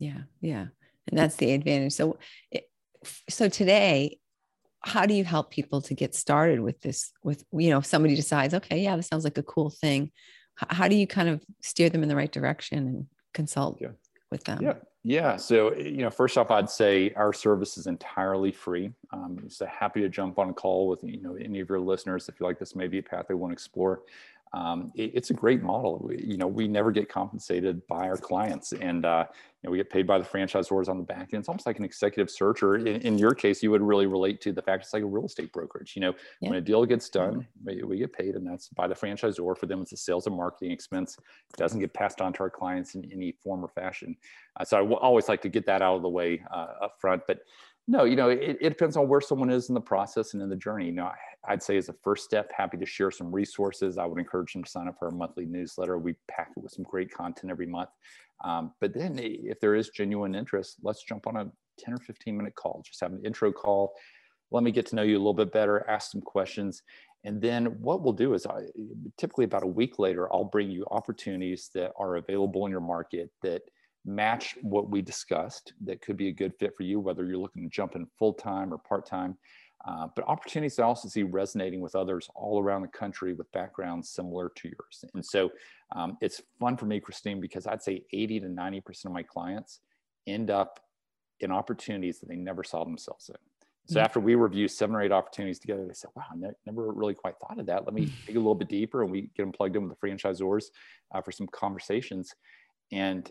Yeah, 0.00 0.22
yeah 0.40 0.66
and 1.08 1.18
that's 1.18 1.36
the 1.36 1.52
advantage. 1.52 1.92
So 1.92 2.18
so 3.28 3.48
today 3.48 4.18
how 4.86 5.06
do 5.06 5.14
you 5.14 5.24
help 5.24 5.50
people 5.50 5.80
to 5.80 5.94
get 5.94 6.14
started 6.14 6.60
with 6.60 6.80
this 6.80 7.12
with 7.22 7.44
you 7.52 7.70
know 7.70 7.78
if 7.78 7.86
somebody 7.86 8.14
decides 8.14 8.54
okay 8.54 8.80
yeah 8.80 8.96
this 8.96 9.06
sounds 9.06 9.24
like 9.24 9.36
a 9.36 9.42
cool 9.42 9.68
thing 9.68 10.10
how 10.56 10.88
do 10.88 10.96
you 10.96 11.06
kind 11.06 11.28
of 11.28 11.42
steer 11.62 11.88
them 11.88 12.02
in 12.02 12.08
the 12.08 12.16
right 12.16 12.30
direction 12.30 12.78
and 12.78 13.06
consult 13.32 13.78
yeah. 13.80 13.88
with 14.30 14.44
them? 14.44 14.62
Yeah. 14.62 14.74
Yeah. 15.06 15.36
So 15.36 15.74
you 15.74 15.98
know 15.98 16.10
first 16.10 16.38
off 16.38 16.50
i'd 16.50 16.70
say 16.70 17.12
our 17.14 17.32
service 17.32 17.76
is 17.76 17.86
entirely 17.86 18.52
free. 18.52 18.90
Um, 19.12 19.44
so 19.48 19.66
happy 19.66 20.00
to 20.00 20.08
jump 20.08 20.38
on 20.38 20.50
a 20.50 20.54
call 20.54 20.88
with 20.88 21.04
you 21.04 21.20
know 21.20 21.34
any 21.34 21.60
of 21.60 21.68
your 21.68 21.80
listeners 21.80 22.28
if 22.28 22.40
you 22.40 22.46
like 22.46 22.58
this 22.58 22.74
may 22.74 22.86
be 22.86 22.98
a 22.98 23.02
path 23.02 23.26
they 23.28 23.34
want 23.34 23.50
to 23.50 23.54
explore 23.54 24.02
um, 24.54 24.92
it, 24.94 25.10
it's 25.14 25.30
a 25.30 25.34
great 25.34 25.62
model. 25.62 26.00
We, 26.00 26.22
you 26.24 26.36
know, 26.36 26.46
we 26.46 26.68
never 26.68 26.92
get 26.92 27.08
compensated 27.08 27.84
by 27.88 28.08
our 28.08 28.16
clients, 28.16 28.72
and 28.72 29.04
uh, 29.04 29.24
you 29.28 29.66
know, 29.66 29.72
we 29.72 29.78
get 29.78 29.90
paid 29.90 30.06
by 30.06 30.18
the 30.18 30.24
franchisors 30.24 30.88
on 30.88 30.96
the 30.96 31.02
back 31.02 31.30
end. 31.32 31.40
It's 31.40 31.48
almost 31.48 31.66
like 31.66 31.78
an 31.78 31.84
executive 31.84 32.30
search, 32.30 32.62
or 32.62 32.76
in, 32.76 33.00
in, 33.00 33.18
your 33.18 33.32
case, 33.32 33.64
you 33.64 33.72
would 33.72 33.82
really 33.82 34.06
relate 34.06 34.40
to 34.42 34.52
the 34.52 34.62
fact 34.62 34.84
it's 34.84 34.94
like 34.94 35.02
a 35.02 35.06
real 35.06 35.26
estate 35.26 35.52
brokerage. 35.52 35.96
You 35.96 36.02
know, 36.02 36.14
yeah. 36.40 36.50
when 36.50 36.58
a 36.58 36.60
deal 36.60 36.86
gets 36.86 37.08
done, 37.08 37.46
we, 37.64 37.82
we, 37.82 37.98
get 37.98 38.12
paid, 38.12 38.36
and 38.36 38.46
that's 38.46 38.68
by 38.68 38.86
the 38.86 38.94
franchisor. 38.94 39.58
For 39.58 39.66
them, 39.66 39.82
it's 39.82 39.92
a 39.92 39.96
sales 39.96 40.28
and 40.28 40.36
marketing 40.36 40.70
expense. 40.70 41.18
It 41.18 41.56
doesn't 41.56 41.80
get 41.80 41.92
passed 41.92 42.20
on 42.20 42.32
to 42.34 42.40
our 42.40 42.50
clients 42.50 42.94
in 42.94 43.10
any 43.12 43.32
form 43.32 43.64
or 43.64 43.68
fashion. 43.68 44.16
Uh, 44.56 44.64
so 44.64 44.76
I 44.76 44.80
w- 44.80 44.98
always 44.98 45.28
like 45.28 45.42
to 45.42 45.48
get 45.48 45.66
that 45.66 45.82
out 45.82 45.96
of 45.96 46.02
the 46.02 46.08
way 46.08 46.44
uh, 46.52 46.74
up 46.82 46.94
front, 47.00 47.22
but 47.26 47.40
no, 47.86 48.04
you 48.04 48.16
know, 48.16 48.30
it, 48.30 48.56
it, 48.60 48.68
depends 48.70 48.96
on 48.96 49.08
where 49.08 49.20
someone 49.20 49.50
is 49.50 49.68
in 49.68 49.74
the 49.74 49.80
process 49.80 50.32
and 50.32 50.42
in 50.42 50.48
the 50.48 50.56
journey. 50.56 50.86
You 50.86 50.92
know, 50.92 51.10
I'd 51.46 51.62
say 51.62 51.76
as 51.76 51.90
a 51.90 51.94
first 52.02 52.24
step, 52.24 52.50
happy 52.56 52.78
to 52.78 52.86
share 52.86 53.10
some 53.10 53.30
resources. 53.30 53.98
I 53.98 54.06
would 54.06 54.18
encourage 54.18 54.54
them 54.54 54.64
to 54.64 54.70
sign 54.70 54.88
up 54.88 54.98
for 54.98 55.06
our 55.06 55.14
monthly 55.14 55.44
newsletter. 55.44 55.98
We 55.98 56.14
pack 56.28 56.52
it 56.56 56.62
with 56.62 56.72
some 56.72 56.84
great 56.84 57.12
content 57.12 57.50
every 57.50 57.66
month. 57.66 57.90
Um, 58.42 58.72
but 58.80 58.94
then 58.94 59.18
if 59.20 59.60
there 59.60 59.74
is 59.74 59.90
genuine 59.90 60.34
interest, 60.34 60.78
let's 60.82 61.02
jump 61.02 61.26
on 61.26 61.36
a 61.36 61.50
10 61.78 61.94
or 61.94 61.98
15 61.98 62.36
minute 62.36 62.54
call. 62.54 62.82
Just 62.86 63.00
have 63.00 63.12
an 63.12 63.22
intro 63.24 63.52
call. 63.52 63.92
Let 64.50 64.62
me 64.62 64.70
get 64.70 64.86
to 64.86 64.96
know 64.96 65.02
you 65.02 65.16
a 65.16 65.18
little 65.18 65.34
bit 65.34 65.52
better, 65.52 65.88
ask 65.88 66.10
some 66.10 66.20
questions. 66.22 66.82
And 67.24 67.40
then 67.40 67.66
what 67.80 68.02
we'll 68.02 68.12
do 68.12 68.34
is 68.34 68.46
I, 68.46 68.62
typically 69.18 69.44
about 69.44 69.62
a 69.62 69.66
week 69.66 69.98
later, 69.98 70.32
I'll 70.32 70.44
bring 70.44 70.70
you 70.70 70.86
opportunities 70.90 71.70
that 71.74 71.92
are 71.98 72.16
available 72.16 72.64
in 72.64 72.70
your 72.70 72.80
market 72.80 73.30
that 73.42 73.62
match 74.04 74.56
what 74.62 74.90
we 74.90 75.00
discussed 75.02 75.72
that 75.82 76.02
could 76.02 76.16
be 76.16 76.28
a 76.28 76.32
good 76.32 76.54
fit 76.58 76.76
for 76.76 76.82
you, 76.82 77.00
whether 77.00 77.24
you're 77.24 77.38
looking 77.38 77.62
to 77.62 77.68
jump 77.68 77.96
in 77.96 78.06
full 78.18 78.32
time 78.32 78.72
or 78.72 78.78
part 78.78 79.06
time. 79.06 79.36
Uh, 79.86 80.06
but 80.16 80.26
opportunities 80.26 80.78
I 80.78 80.84
also 80.84 81.08
see 81.08 81.22
resonating 81.22 81.80
with 81.80 81.94
others 81.94 82.28
all 82.34 82.62
around 82.62 82.82
the 82.82 82.88
country 82.88 83.34
with 83.34 83.50
backgrounds 83.52 84.08
similar 84.08 84.50
to 84.56 84.68
yours. 84.68 85.04
And 85.12 85.24
so 85.24 85.52
um, 85.94 86.16
it's 86.22 86.40
fun 86.58 86.76
for 86.76 86.86
me, 86.86 87.00
Christine, 87.00 87.40
because 87.40 87.66
I'd 87.66 87.82
say 87.82 88.04
80 88.12 88.40
to 88.40 88.46
90% 88.46 89.04
of 89.06 89.12
my 89.12 89.22
clients 89.22 89.80
end 90.26 90.50
up 90.50 90.80
in 91.40 91.50
opportunities 91.50 92.20
that 92.20 92.28
they 92.28 92.36
never 92.36 92.64
saw 92.64 92.84
themselves 92.84 93.28
in. 93.28 93.36
So 93.86 93.96
mm-hmm. 93.96 94.04
after 94.04 94.20
we 94.20 94.34
review 94.34 94.68
seven 94.68 94.96
or 94.96 95.02
eight 95.02 95.12
opportunities 95.12 95.58
together, 95.58 95.86
they 95.86 95.92
said, 95.92 96.10
wow, 96.14 96.24
I 96.30 96.50
never 96.64 96.90
really 96.90 97.12
quite 97.12 97.34
thought 97.38 97.58
of 97.58 97.66
that. 97.66 97.84
Let 97.84 97.92
me 97.92 98.10
dig 98.26 98.36
a 98.36 98.38
little 98.38 98.54
bit 98.54 98.68
deeper 98.68 99.02
and 99.02 99.10
we 99.10 99.22
get 99.36 99.42
them 99.42 99.52
plugged 99.52 99.76
in 99.76 99.86
with 99.86 99.98
the 99.98 100.06
franchisors 100.06 100.66
uh, 101.14 101.20
for 101.20 101.32
some 101.32 101.46
conversations. 101.48 102.34
And 102.90 103.30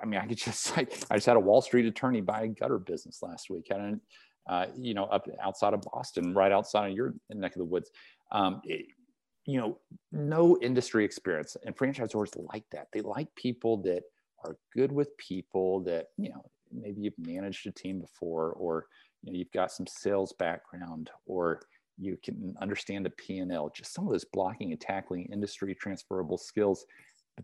I 0.00 0.06
mean, 0.06 0.20
I 0.20 0.26
could 0.26 0.38
just 0.44 0.76
like 0.76 0.92
I 1.10 1.16
just 1.16 1.26
had 1.26 1.36
a 1.36 1.40
Wall 1.40 1.62
Street 1.62 1.86
attorney 1.86 2.20
buy 2.20 2.42
a 2.42 2.48
gutter 2.48 2.78
business 2.78 3.22
last 3.22 3.50
week, 3.50 3.70
uh, 4.48 4.66
you 4.76 4.94
know, 4.94 5.04
up 5.04 5.28
outside 5.42 5.74
of 5.74 5.82
Boston, 5.82 6.34
right 6.34 6.52
outside 6.52 6.90
of 6.90 6.96
your 6.96 7.14
neck 7.30 7.52
of 7.52 7.58
the 7.58 7.64
woods. 7.64 7.90
Um, 8.32 8.60
it, 8.64 8.86
you 9.46 9.58
know, 9.58 9.78
no 10.12 10.58
industry 10.60 11.04
experience, 11.04 11.56
and 11.64 11.76
franchisors 11.76 12.30
like 12.52 12.64
that. 12.72 12.88
They 12.92 13.00
like 13.00 13.34
people 13.36 13.78
that 13.82 14.02
are 14.44 14.56
good 14.74 14.92
with 14.92 15.16
people. 15.16 15.80
That 15.80 16.06
you 16.16 16.30
know, 16.30 16.44
maybe 16.72 17.02
you've 17.02 17.18
managed 17.18 17.66
a 17.66 17.72
team 17.72 18.00
before, 18.00 18.52
or 18.52 18.86
you 19.22 19.32
know, 19.32 19.38
you've 19.38 19.52
got 19.52 19.72
some 19.72 19.86
sales 19.86 20.32
background, 20.38 21.10
or 21.26 21.60
you 21.98 22.16
can 22.22 22.54
understand 22.60 23.04
the 23.04 23.10
P&L. 23.10 23.70
Just 23.74 23.92
some 23.92 24.06
of 24.06 24.12
those 24.12 24.24
blocking 24.32 24.72
and 24.72 24.80
tackling 24.80 25.26
industry 25.26 25.74
transferable 25.74 26.38
skills 26.38 26.86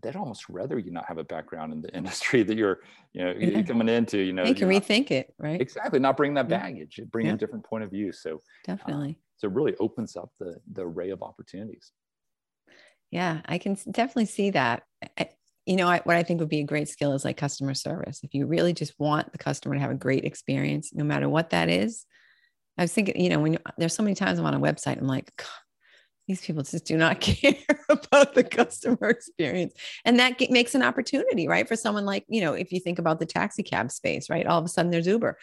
they'd 0.01 0.15
almost 0.15 0.47
rather 0.49 0.77
you 0.77 0.91
not 0.91 1.05
have 1.07 1.17
a 1.17 1.23
background 1.23 1.73
in 1.73 1.81
the 1.81 1.93
industry 1.95 2.43
that 2.43 2.57
you're, 2.57 2.79
you 3.13 3.23
know, 3.23 3.33
yeah. 3.37 3.61
coming 3.63 3.89
into, 3.89 4.19
you 4.19 4.33
know, 4.33 4.45
you 4.45 4.55
can 4.55 4.69
rethink 4.69 5.11
it, 5.11 5.33
right? 5.39 5.59
Exactly. 5.59 5.99
Not 5.99 6.17
bring 6.17 6.33
that 6.35 6.47
baggage, 6.47 6.99
bring 7.11 7.27
yeah. 7.27 7.33
a 7.33 7.37
different 7.37 7.65
point 7.65 7.83
of 7.83 7.91
view. 7.91 8.11
So 8.11 8.35
uh, 8.35 8.37
definitely. 8.65 9.11
Uh, 9.11 9.23
so 9.37 9.47
it 9.47 9.53
really 9.53 9.75
opens 9.79 10.15
up 10.15 10.31
the, 10.39 10.55
the 10.71 10.81
array 10.81 11.11
of 11.11 11.21
opportunities. 11.21 11.91
Yeah, 13.11 13.41
I 13.45 13.57
can 13.57 13.77
definitely 13.91 14.25
see 14.25 14.49
that. 14.51 14.83
I, 15.17 15.29
you 15.65 15.75
know, 15.75 15.87
I, 15.87 16.01
what 16.03 16.15
I 16.15 16.23
think 16.23 16.39
would 16.39 16.49
be 16.49 16.61
a 16.61 16.65
great 16.65 16.89
skill 16.89 17.13
is 17.13 17.25
like 17.25 17.37
customer 17.37 17.73
service. 17.73 18.21
If 18.23 18.33
you 18.33 18.47
really 18.47 18.73
just 18.73 18.93
want 18.97 19.31
the 19.31 19.37
customer 19.37 19.75
to 19.75 19.81
have 19.81 19.91
a 19.91 19.95
great 19.95 20.25
experience, 20.25 20.91
no 20.93 21.03
matter 21.03 21.29
what 21.29 21.51
that 21.51 21.69
is. 21.69 22.05
I 22.77 22.83
was 22.83 22.93
thinking, 22.93 23.19
you 23.19 23.29
know, 23.29 23.39
when 23.39 23.57
there's 23.77 23.95
so 23.95 24.03
many 24.03 24.15
times 24.15 24.37
I'm 24.37 24.45
on 24.45 24.53
a 24.53 24.59
website, 24.59 24.97
I'm 24.99 25.07
like, 25.07 25.31
these 26.27 26.41
people 26.41 26.61
just 26.61 26.85
do 26.85 26.97
not 26.97 27.19
care 27.21 27.55
about 27.89 28.35
the 28.35 28.43
customer 28.43 29.09
experience. 29.09 29.73
And 30.05 30.19
that 30.19 30.39
makes 30.51 30.75
an 30.75 30.83
opportunity 30.83 31.47
right 31.47 31.67
for 31.67 31.75
someone 31.75 32.05
like 32.05 32.25
you 32.27 32.41
know 32.41 32.53
if 32.53 32.71
you 32.71 32.79
think 32.79 32.99
about 32.99 33.19
the 33.19 33.25
taxi 33.25 33.63
cab 33.63 33.91
space 33.91 34.29
right 34.29 34.45
all 34.45 34.59
of 34.59 34.65
a 34.65 34.69
sudden 34.69 34.91
there's 34.91 35.07
uber. 35.07 35.37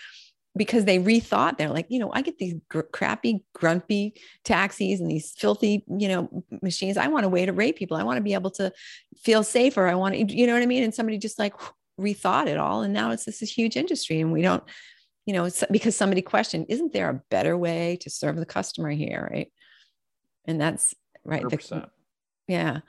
Because 0.57 0.85
they 0.85 1.01
rethought 1.01 1.59
they're 1.59 1.69
like 1.69 1.87
you 1.89 1.99
know 1.99 2.13
i 2.13 2.23
get 2.23 2.39
these 2.39 2.55
gr- 2.69 2.83
crappy 2.83 3.43
grumpy 3.57 4.15
taxis 4.45 5.01
and 5.01 5.11
these 5.11 5.33
filthy 5.37 5.85
you 5.89 6.07
know 6.07 6.45
machines. 6.63 6.97
I 6.97 7.09
want 7.09 7.27
a 7.27 7.29
way 7.29 7.45
to 7.45 7.53
rate 7.53 7.75
people. 7.75 7.97
I 7.97 8.05
want 8.05 8.19
to 8.19 8.23
be 8.23 8.35
able 8.35 8.53
to 8.53 8.73
feel 9.17 9.43
safer. 9.43 9.89
I 9.89 9.97
want 9.97 10.15
to 10.15 10.33
you 10.33 10.47
know 10.47 10.53
what 10.53 10.63
i 10.63 10.67
mean? 10.67 10.85
And 10.85 10.95
somebody 10.95 11.19
just 11.19 11.41
like 11.41 11.55
rethought 12.01 12.47
it 12.47 12.57
all. 12.57 12.83
And 12.83 12.95
now 12.95 13.11
it's 13.11 13.25
this 13.25 13.43
is 13.43 13.51
huge 13.51 13.77
industry 13.77 14.21
and 14.21 14.33
we 14.33 14.43
don't 14.43 14.63
you 15.27 15.35
know 15.35 15.49
because 15.73 15.97
somebody 15.97 16.23
questioned 16.23 16.67
isn't 16.69 16.93
there 16.93 17.11
a 17.11 17.23
better 17.31 17.59
way 17.59 17.99
to 18.03 18.11
serve 18.11 18.37
the 18.37 18.47
customer 18.47 18.91
here? 18.91 19.29
Right 19.33 19.51
and 20.47 20.61
that's 20.61 20.95
right? 21.25 21.43
Hundred 21.43 21.63
The, 21.63 21.89
yeah. 22.49 22.81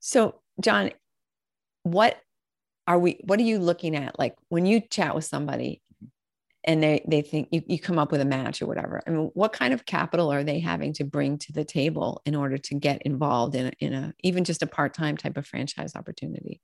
So, 0.00 0.36
John, 0.60 0.90
what 1.82 2.18
are 2.86 2.98
we? 2.98 3.20
What 3.24 3.38
are 3.38 3.44
you 3.44 3.58
looking 3.58 3.96
at? 3.96 4.18
Like 4.18 4.36
when 4.48 4.66
you 4.66 4.80
chat 4.80 5.14
with 5.14 5.24
somebody, 5.24 5.82
and 6.64 6.82
they 6.82 7.04
they 7.06 7.22
think 7.22 7.48
you, 7.50 7.62
you 7.66 7.78
come 7.78 7.98
up 7.98 8.12
with 8.12 8.20
a 8.20 8.24
match 8.24 8.60
or 8.60 8.66
whatever 8.66 9.00
i 9.06 9.10
mean 9.10 9.30
what 9.34 9.52
kind 9.52 9.72
of 9.72 9.86
capital 9.86 10.30
are 10.30 10.44
they 10.44 10.58
having 10.58 10.92
to 10.92 11.04
bring 11.04 11.38
to 11.38 11.52
the 11.52 11.64
table 11.64 12.20
in 12.26 12.34
order 12.34 12.58
to 12.58 12.74
get 12.74 13.00
involved 13.02 13.54
in 13.54 13.66
a, 13.66 13.72
in 13.78 13.92
a 13.94 14.12
even 14.22 14.44
just 14.44 14.62
a 14.62 14.66
part-time 14.66 15.16
type 15.16 15.36
of 15.36 15.46
franchise 15.46 15.96
opportunity 15.96 16.60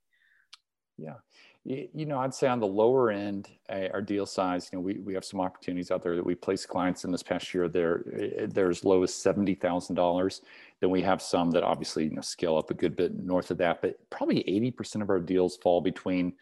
yeah 0.97 1.15
you 1.63 2.05
know 2.05 2.19
i'd 2.19 2.33
say 2.33 2.47
on 2.47 2.59
the 2.59 2.67
lower 2.67 3.11
end 3.11 3.49
uh, 3.69 3.87
our 3.93 4.01
deal 4.01 4.25
size 4.25 4.69
you 4.71 4.77
know 4.77 4.81
we, 4.81 4.99
we 4.99 5.13
have 5.13 5.25
some 5.25 5.41
opportunities 5.41 5.91
out 5.91 6.01
there 6.01 6.15
that 6.15 6.25
we 6.25 6.33
place 6.33 6.65
clients 6.65 7.03
in 7.03 7.11
this 7.11 7.23
past 7.23 7.53
year 7.53 7.67
there 7.67 8.03
eh, 8.19 8.47
they're 8.49 8.69
as 8.69 8.85
low 8.85 9.03
as 9.03 9.11
$70000 9.11 10.41
then 10.79 10.89
we 10.89 11.01
have 11.01 11.21
some 11.21 11.51
that 11.51 11.63
obviously 11.63 12.05
you 12.05 12.11
know 12.11 12.21
scale 12.21 12.57
up 12.57 12.71
a 12.71 12.73
good 12.73 12.95
bit 12.95 13.13
north 13.15 13.51
of 13.51 13.57
that 13.57 13.81
but 13.81 13.97
probably 14.09 14.43
80% 14.77 15.01
of 15.01 15.09
our 15.09 15.19
deals 15.19 15.57
fall 15.57 15.81
between 15.81 16.33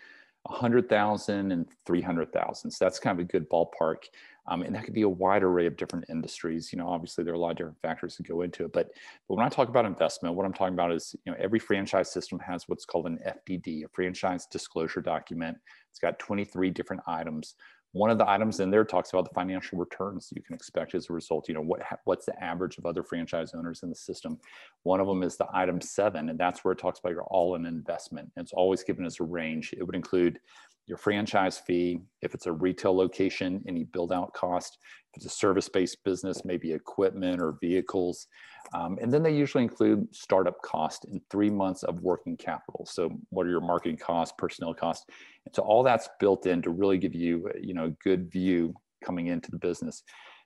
100,000 0.47 1.51
and 1.51 1.65
300,000. 1.85 2.71
So 2.71 2.85
that's 2.85 2.99
kind 2.99 3.19
of 3.19 3.25
a 3.25 3.27
good 3.27 3.49
ballpark. 3.49 4.05
Um, 4.47 4.61
and 4.61 4.75
that 4.75 4.85
could 4.85 4.93
be 4.93 5.01
a 5.01 5.09
wide 5.09 5.43
array 5.43 5.65
of 5.65 5.75
different 5.75 6.05
industries. 6.09 6.71
You 6.71 6.77
know, 6.77 6.87
obviously 6.87 7.23
there 7.23 7.33
are 7.33 7.37
a 7.37 7.39
lot 7.39 7.51
of 7.51 7.57
different 7.57 7.81
factors 7.81 8.17
that 8.17 8.27
go 8.27 8.41
into 8.41 8.65
it. 8.65 8.73
But, 8.73 8.91
but 9.27 9.35
when 9.35 9.45
I 9.45 9.49
talk 9.49 9.69
about 9.69 9.85
investment, 9.85 10.35
what 10.35 10.45
I'm 10.45 10.53
talking 10.53 10.73
about 10.73 10.91
is, 10.91 11.15
you 11.25 11.31
know, 11.31 11.37
every 11.39 11.59
franchise 11.59 12.11
system 12.11 12.39
has 12.39 12.67
what's 12.67 12.85
called 12.85 13.07
an 13.07 13.19
FDD, 13.25 13.85
a 13.85 13.87
franchise 13.89 14.45
disclosure 14.45 15.01
document. 15.01 15.57
It's 15.89 15.99
got 15.99 16.19
23 16.19 16.69
different 16.69 17.01
items 17.07 17.55
one 17.95 18.09
of 18.09 18.17
the 18.17 18.29
items 18.29 18.59
in 18.59 18.69
there 18.69 18.83
talks 18.83 19.13
about 19.13 19.23
the 19.23 19.33
financial 19.33 19.79
returns 19.79 20.27
you 20.35 20.41
can 20.41 20.53
expect 20.53 20.93
as 20.95 21.09
a 21.09 21.13
result. 21.13 21.47
You 21.47 21.53
know, 21.53 21.61
what 21.61 21.81
what's 22.03 22.25
the 22.25 22.37
average 22.43 22.77
of 22.77 22.85
other 22.85 23.03
franchise 23.03 23.53
owners 23.53 23.83
in 23.83 23.89
the 23.89 23.95
system? 23.95 24.37
One 24.83 24.99
of 24.99 25.07
them 25.07 25.23
is 25.23 25.37
the 25.37 25.47
item 25.53 25.79
seven, 25.79 26.27
and 26.27 26.37
that's 26.37 26.65
where 26.65 26.73
it 26.73 26.77
talks 26.77 26.99
about 26.99 27.13
your 27.13 27.23
all-in 27.23 27.65
investment. 27.65 28.29
And 28.35 28.43
it's 28.43 28.51
always 28.51 28.83
given 28.83 29.05
as 29.05 29.21
a 29.21 29.23
range. 29.23 29.73
It 29.77 29.83
would 29.83 29.95
include 29.95 30.41
your 30.87 30.97
franchise 30.97 31.57
fee, 31.57 31.99
if 32.21 32.33
it's 32.33 32.45
a 32.45 32.51
retail 32.51 32.95
location, 32.95 33.63
any 33.67 33.83
build 33.85 34.11
out 34.11 34.33
cost, 34.33 34.77
if 35.11 35.17
it's 35.17 35.25
a 35.25 35.35
service 35.35 35.67
based 35.67 36.03
business, 36.03 36.45
maybe 36.45 36.71
equipment 36.71 37.41
or 37.41 37.57
vehicles. 37.59 38.27
Um, 38.73 38.97
and 39.01 39.11
then 39.11 39.23
they 39.23 39.33
usually 39.33 39.63
include 39.63 40.07
startup 40.13 40.61
cost 40.61 41.05
in 41.05 41.21
three 41.29 41.49
months 41.49 41.83
of 41.83 42.01
working 42.01 42.37
capital. 42.37 42.85
So, 42.85 43.09
what 43.29 43.45
are 43.45 43.49
your 43.49 43.61
marketing 43.61 43.97
costs, 43.97 44.35
personnel 44.37 44.73
costs? 44.73 45.05
And 45.45 45.55
so, 45.55 45.63
all 45.63 45.83
that's 45.83 46.09
built 46.19 46.45
in 46.45 46.61
to 46.63 46.69
really 46.69 46.97
give 46.97 47.15
you, 47.15 47.49
you 47.59 47.73
know, 47.73 47.85
a 47.85 47.95
good 48.03 48.31
view 48.31 48.73
coming 49.03 49.27
into 49.27 49.51
the 49.51 49.59
business. 49.59 50.03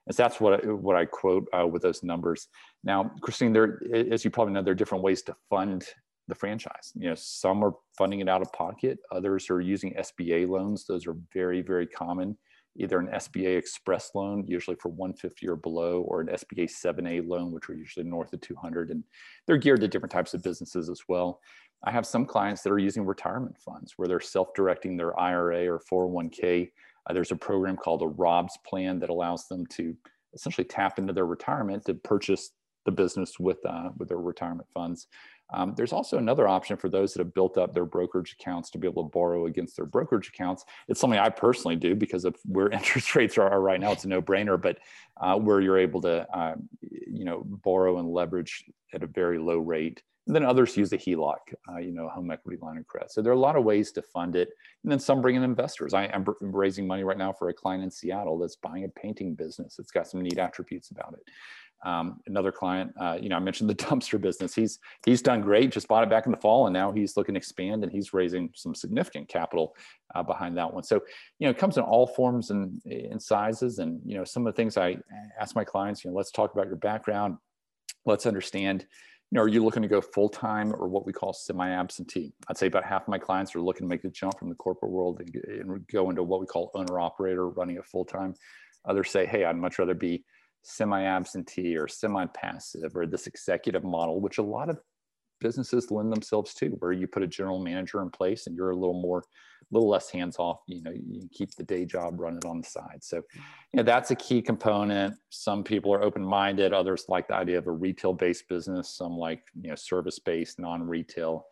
And 0.08 0.15
so 0.15 0.24
that's 0.24 0.39
what 0.41 0.65
I, 0.65 0.67
what 0.67 0.96
I 0.96 1.05
quote 1.05 1.48
uh, 1.58 1.67
with 1.67 1.81
those 1.81 2.03
numbers. 2.03 2.48
Now, 2.84 3.12
Christine, 3.22 3.53
there, 3.53 3.79
as 3.93 4.25
you 4.25 4.31
probably 4.31 4.53
know, 4.53 4.62
there 4.62 4.72
are 4.72 4.75
different 4.75 5.03
ways 5.03 5.22
to 5.24 5.36
fund 5.50 5.86
the 6.29 6.36
franchise. 6.36 6.93
You 6.95 7.09
know, 7.09 7.15
some 7.15 7.63
are 7.63 7.74
funding 7.98 8.19
it 8.21 8.29
out 8.29 8.41
of 8.41 8.53
pocket, 8.53 9.00
others 9.12 9.50
are 9.50 9.62
using 9.62 9.93
SBA 9.93 10.48
loans. 10.48 10.86
Those 10.86 11.07
are 11.07 11.15
very, 11.33 11.62
very 11.62 11.88
common. 11.88 12.38
Either 12.77 13.00
an 13.00 13.07
SBA 13.07 13.57
Express 13.57 14.12
loan, 14.15 14.45
usually 14.48 14.77
for 14.79 14.89
150 14.89 15.48
or 15.50 15.55
below, 15.55 16.01
or 16.03 16.21
an 16.21 16.27
SBA 16.27 16.69
7A 16.69 17.27
loan, 17.27 17.51
which 17.51 17.67
are 17.69 17.74
usually 17.74 18.05
north 18.05 18.31
of 18.31 18.39
200, 18.41 18.91
and 18.91 19.03
they're 19.45 19.57
geared 19.57 19.81
to 19.81 19.88
different 19.88 20.12
types 20.12 20.33
of 20.33 20.43
businesses 20.43 20.88
as 20.89 21.01
well. 21.09 21.41
I 21.83 21.91
have 21.91 22.05
some 22.05 22.25
clients 22.25 22.62
that 22.62 22.71
are 22.71 22.79
using 22.79 23.05
retirement 23.05 23.57
funds 23.57 23.93
where 23.98 24.07
they're 24.07 24.19
self-directing 24.19 24.98
their 24.98 25.19
IRA 25.19 25.67
or 25.67 25.81
401k. 25.91 26.71
Uh, 27.09 27.13
there's 27.13 27.31
a 27.31 27.36
program 27.36 27.75
called 27.75 28.01
a 28.01 28.07
ROBS 28.07 28.57
plan 28.65 29.00
that 29.00 29.09
allows 29.09 29.48
them 29.48 29.65
to 29.67 29.95
essentially 30.33 30.65
tap 30.65 31.00
into 31.00 31.13
their 31.13 31.25
retirement 31.25 31.86
to 31.86 31.93
purchase 31.95 32.51
the 32.86 32.91
business 32.91 33.39
with 33.39 33.57
uh, 33.65 33.89
with 33.98 34.09
their 34.09 34.19
retirement 34.19 34.67
funds. 34.74 35.07
Um, 35.51 35.73
there's 35.75 35.93
also 35.93 36.17
another 36.17 36.47
option 36.47 36.77
for 36.77 36.89
those 36.89 37.13
that 37.13 37.19
have 37.19 37.33
built 37.33 37.57
up 37.57 37.73
their 37.73 37.85
brokerage 37.85 38.35
accounts 38.39 38.69
to 38.71 38.77
be 38.77 38.87
able 38.87 39.03
to 39.03 39.09
borrow 39.09 39.47
against 39.47 39.75
their 39.75 39.85
brokerage 39.85 40.29
accounts. 40.29 40.65
It's 40.87 40.99
something 40.99 41.19
I 41.19 41.29
personally 41.29 41.75
do 41.75 41.95
because 41.95 42.25
of 42.25 42.35
where 42.45 42.69
interest 42.71 43.15
rates 43.15 43.37
are 43.37 43.61
right 43.61 43.79
now. 43.79 43.91
It's 43.91 44.05
a 44.05 44.09
no-brainer, 44.09 44.61
but 44.61 44.77
uh, 45.19 45.35
where 45.37 45.59
you're 45.61 45.79
able 45.79 46.01
to, 46.01 46.27
uh, 46.37 46.55
you 46.81 47.25
know, 47.25 47.43
borrow 47.45 47.99
and 47.99 48.09
leverage 48.13 48.65
at 48.93 49.03
a 49.03 49.07
very 49.07 49.39
low 49.39 49.57
rate. 49.57 50.01
And 50.27 50.35
then 50.35 50.45
others 50.45 50.77
use 50.77 50.93
a 50.93 50.97
HELOC, 50.97 51.37
uh, 51.71 51.77
you 51.77 51.91
know, 51.91 52.07
home 52.07 52.29
equity 52.29 52.59
line 52.61 52.77
of 52.77 52.85
credit. 52.85 53.11
So 53.11 53.23
there 53.23 53.31
are 53.31 53.35
a 53.35 53.39
lot 53.39 53.55
of 53.55 53.63
ways 53.63 53.91
to 53.93 54.03
fund 54.03 54.35
it. 54.35 54.49
And 54.83 54.91
then 54.91 54.99
some 54.99 55.23
bring 55.23 55.35
in 55.35 55.41
investors. 55.41 55.95
I 55.95 56.05
am 56.05 56.23
raising 56.39 56.85
money 56.85 57.03
right 57.03 57.17
now 57.17 57.33
for 57.33 57.49
a 57.49 57.53
client 57.53 57.83
in 57.83 57.89
Seattle 57.89 58.37
that's 58.37 58.55
buying 58.55 58.83
a 58.83 58.89
painting 58.89 59.33
business. 59.33 59.79
It's 59.79 59.89
got 59.89 60.07
some 60.07 60.21
neat 60.21 60.37
attributes 60.37 60.91
about 60.91 61.13
it. 61.13 61.21
Um, 61.86 62.19
another 62.27 62.51
client, 62.51 62.91
uh, 63.00 63.17
you 63.21 63.29
know, 63.29 63.38
I 63.38 63.39
mentioned 63.39 63.69
the 63.69 63.75
dumpster 63.86 64.19
business. 64.19 64.53
He's 64.53 64.79
he's 65.05 65.21
done 65.21 65.41
great. 65.41 65.71
Just 65.71 65.88
bought 65.88 66.03
it 66.03 66.09
back 66.09 66.25
in 66.25 66.31
the 66.31 66.38
fall, 66.38 66.67
and 66.67 66.74
now 66.74 66.91
he's 66.91 67.15
looking 67.15 67.36
to 67.36 67.39
expand, 67.39 67.83
and 67.83 67.91
he's 67.91 68.13
raising 68.13 68.50
some 68.53 68.75
significant 68.75 69.29
capital 69.29 69.75
uh, 70.15 70.24
behind 70.24 70.57
that 70.57 70.74
one. 70.74 70.83
So, 70.83 70.95
you 71.39 71.48
know, 71.48 71.51
it 71.51 71.57
comes 71.57 71.77
in 71.77 71.83
all 71.83 72.07
forms 72.07 72.51
and 72.51 72.81
in 72.86 73.19
sizes. 73.19 73.79
And 73.79 74.01
you 74.05 74.17
know, 74.17 74.24
some 74.24 74.45
of 74.45 74.53
the 74.53 74.57
things 74.57 74.77
I 74.77 74.98
ask 75.39 75.55
my 75.55 75.63
clients, 75.63 76.03
you 76.03 76.12
know, 76.12 76.17
let's 76.17 76.31
talk 76.31 76.53
about 76.53 76.67
your 76.67 76.75
background. 76.75 77.38
Let's 78.05 78.25
understand. 78.25 78.86
You 79.31 79.36
know, 79.36 79.43
are 79.43 79.48
you 79.48 79.63
looking 79.63 79.83
to 79.83 79.88
go 79.88 80.01
full 80.01 80.29
time 80.29 80.74
or 80.74 80.88
what 80.88 81.05
we 81.05 81.13
call 81.13 81.33
semi 81.33 81.69
absentee? 81.69 82.33
I'd 82.48 82.57
say 82.57 82.65
about 82.65 82.83
half 82.83 83.03
of 83.03 83.09
my 83.09 83.19
clients 83.19 83.55
are 83.55 83.62
looking 83.62 83.86
to 83.86 83.88
make 83.88 84.01
the 84.01 84.09
jump 84.09 84.39
from 84.39 84.50
the 84.50 84.55
corporate 84.55 84.91
world 84.91 85.21
and 85.21 85.86
go 85.91 86.09
into 86.09 86.24
what 86.24 86.39
we 86.39 86.48
call 86.48 86.71
owner 86.74 87.00
operator, 87.00 87.48
running 87.48 87.75
it 87.75 87.86
full 87.86 88.05
time. 88.05 88.33
Others 88.86 89.12
say, 89.12 89.27
hey, 89.27 89.45
I'd 89.45 89.55
much 89.55 89.77
rather 89.77 89.93
be 89.93 90.24
semi-absentee 90.63 91.77
or 91.77 91.87
semi-passive 91.87 92.95
or 92.95 93.05
this 93.05 93.27
executive 93.27 93.83
model, 93.83 94.19
which 94.19 94.37
a 94.37 94.43
lot 94.43 94.69
of 94.69 94.79
businesses 95.39 95.91
lend 95.91 96.11
themselves 96.11 96.53
to, 96.55 96.67
where 96.79 96.91
you 96.91 97.07
put 97.07 97.23
a 97.23 97.27
general 97.27 97.59
manager 97.59 98.01
in 98.01 98.09
place 98.09 98.47
and 98.47 98.55
you're 98.55 98.71
a 98.71 98.75
little 98.75 98.99
more, 98.99 99.19
a 99.19 99.65
little 99.71 99.89
less 99.89 100.09
hands 100.09 100.37
off. 100.37 100.59
You 100.67 100.81
know, 100.83 100.91
you 100.91 101.27
keep 101.31 101.55
the 101.55 101.63
day 101.63 101.85
job 101.85 102.19
running 102.19 102.45
on 102.45 102.61
the 102.61 102.67
side. 102.67 102.99
So, 103.01 103.17
you 103.17 103.77
know, 103.77 103.83
that's 103.83 104.11
a 104.11 104.15
key 104.15 104.41
component. 104.41 105.15
Some 105.29 105.63
people 105.63 105.93
are 105.93 106.03
open-minded. 106.03 106.73
Others 106.73 107.05
like 107.07 107.27
the 107.27 107.35
idea 107.35 107.57
of 107.57 107.67
a 107.67 107.71
retail-based 107.71 108.47
business. 108.47 108.95
Some 108.95 109.13
like 109.13 109.41
you 109.61 109.69
know 109.69 109.75
service-based, 109.75 110.59
non-retail. 110.59 111.45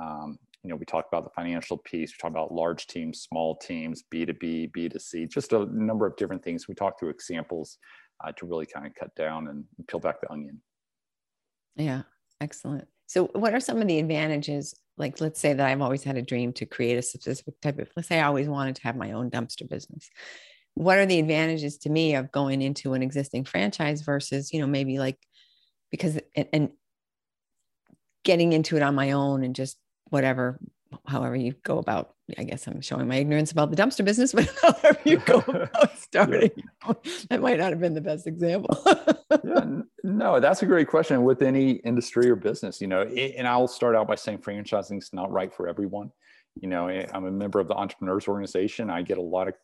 Um, 0.00 0.38
you 0.62 0.70
know, 0.70 0.76
we 0.76 0.84
talk 0.84 1.06
about 1.06 1.22
the 1.22 1.30
financial 1.30 1.78
piece. 1.78 2.10
We 2.10 2.16
talk 2.20 2.32
about 2.32 2.52
large 2.52 2.88
teams, 2.88 3.20
small 3.20 3.54
teams, 3.56 4.02
B2B, 4.12 4.72
B2C, 4.72 5.30
just 5.30 5.52
a 5.52 5.66
number 5.72 6.06
of 6.06 6.16
different 6.16 6.42
things. 6.42 6.66
We 6.66 6.74
talk 6.74 6.98
through 6.98 7.10
examples 7.10 7.78
uh, 8.24 8.32
to 8.32 8.46
really 8.46 8.66
kind 8.66 8.86
of 8.86 8.94
cut 8.94 9.14
down 9.14 9.48
and 9.48 9.64
peel 9.86 10.00
back 10.00 10.20
the 10.20 10.30
onion. 10.30 10.60
Yeah, 11.76 12.02
excellent. 12.40 12.88
So, 13.06 13.26
what 13.34 13.54
are 13.54 13.60
some 13.60 13.80
of 13.80 13.88
the 13.88 13.98
advantages? 13.98 14.74
Like, 14.96 15.20
let's 15.20 15.38
say 15.38 15.52
that 15.52 15.66
I've 15.66 15.82
always 15.82 16.02
had 16.02 16.16
a 16.16 16.22
dream 16.22 16.52
to 16.54 16.66
create 16.66 16.96
a 16.96 17.02
specific 17.02 17.60
type 17.60 17.78
of, 17.78 17.90
let's 17.96 18.08
say 18.08 18.18
I 18.18 18.26
always 18.26 18.48
wanted 18.48 18.76
to 18.76 18.82
have 18.84 18.96
my 18.96 19.12
own 19.12 19.30
dumpster 19.30 19.68
business. 19.68 20.08
What 20.74 20.98
are 20.98 21.06
the 21.06 21.20
advantages 21.20 21.78
to 21.78 21.90
me 21.90 22.14
of 22.14 22.32
going 22.32 22.62
into 22.62 22.94
an 22.94 23.02
existing 23.02 23.44
franchise 23.44 24.00
versus, 24.02 24.52
you 24.52 24.60
know, 24.60 24.66
maybe 24.66 24.98
like, 24.98 25.18
because, 25.90 26.18
and, 26.34 26.48
and 26.52 26.70
getting 28.24 28.52
into 28.52 28.76
it 28.76 28.82
on 28.82 28.94
my 28.94 29.12
own 29.12 29.44
and 29.44 29.54
just 29.54 29.78
whatever 30.10 30.58
however 31.06 31.36
you 31.36 31.54
go 31.62 31.78
about 31.78 32.15
i 32.38 32.44
guess 32.44 32.66
i'm 32.66 32.80
showing 32.80 33.06
my 33.06 33.16
ignorance 33.16 33.52
about 33.52 33.70
the 33.70 33.76
dumpster 33.76 34.04
business 34.04 34.32
but 34.34 34.52
however 34.62 34.98
you 35.04 35.18
go 35.18 35.38
about 35.48 35.98
starting? 35.98 36.50
Yeah. 36.56 36.92
that 37.30 37.40
might 37.40 37.58
not 37.58 37.70
have 37.70 37.80
been 37.80 37.94
the 37.94 38.00
best 38.00 38.26
example. 38.26 38.82
Yeah, 39.44 39.80
no 40.02 40.40
that's 40.40 40.62
a 40.62 40.66
great 40.66 40.88
question 40.88 41.24
with 41.24 41.42
any 41.42 41.72
industry 41.72 42.28
or 42.30 42.36
business 42.36 42.80
you 42.80 42.86
know 42.86 43.02
and 43.02 43.46
i'll 43.46 43.68
start 43.68 43.96
out 43.96 44.08
by 44.08 44.14
saying 44.14 44.38
franchising 44.38 44.98
is 44.98 45.10
not 45.12 45.30
right 45.30 45.52
for 45.52 45.68
everyone. 45.68 46.10
You 46.60 46.68
know 46.68 46.88
eh, 46.88 47.06
i'm 47.12 47.26
a 47.26 47.30
member 47.30 47.60
of 47.60 47.68
the 47.68 47.74
entrepreneurs 47.74 48.28
organization. 48.28 48.90
I 48.90 49.02
get 49.02 49.18
a 49.18 49.22
lot 49.22 49.48
of 49.48 49.54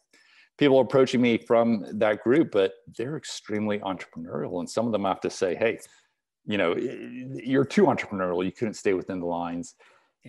people 0.59 0.81
approaching 0.81 1.21
me 1.21 1.39
from 1.39 1.87
that 1.99 2.23
group 2.23 2.51
but 2.53 2.75
they're 2.97 3.17
extremely 3.17 3.79
entrepreneurial 3.79 4.61
and 4.61 4.69
some 4.69 4.87
of 4.87 4.93
them 4.93 5.05
have 5.05 5.21
to 5.23 5.31
say 5.31 5.55
hey 5.55 5.79
you 6.45 6.59
know 6.59 6.77
you're 6.77 7.65
too 7.65 7.85
entrepreneurial. 7.85 8.45
You 8.45 8.53
couldn't 8.53 8.75
stay 8.75 8.95
within 8.95 9.21
the 9.21 9.27
lines 9.27 9.75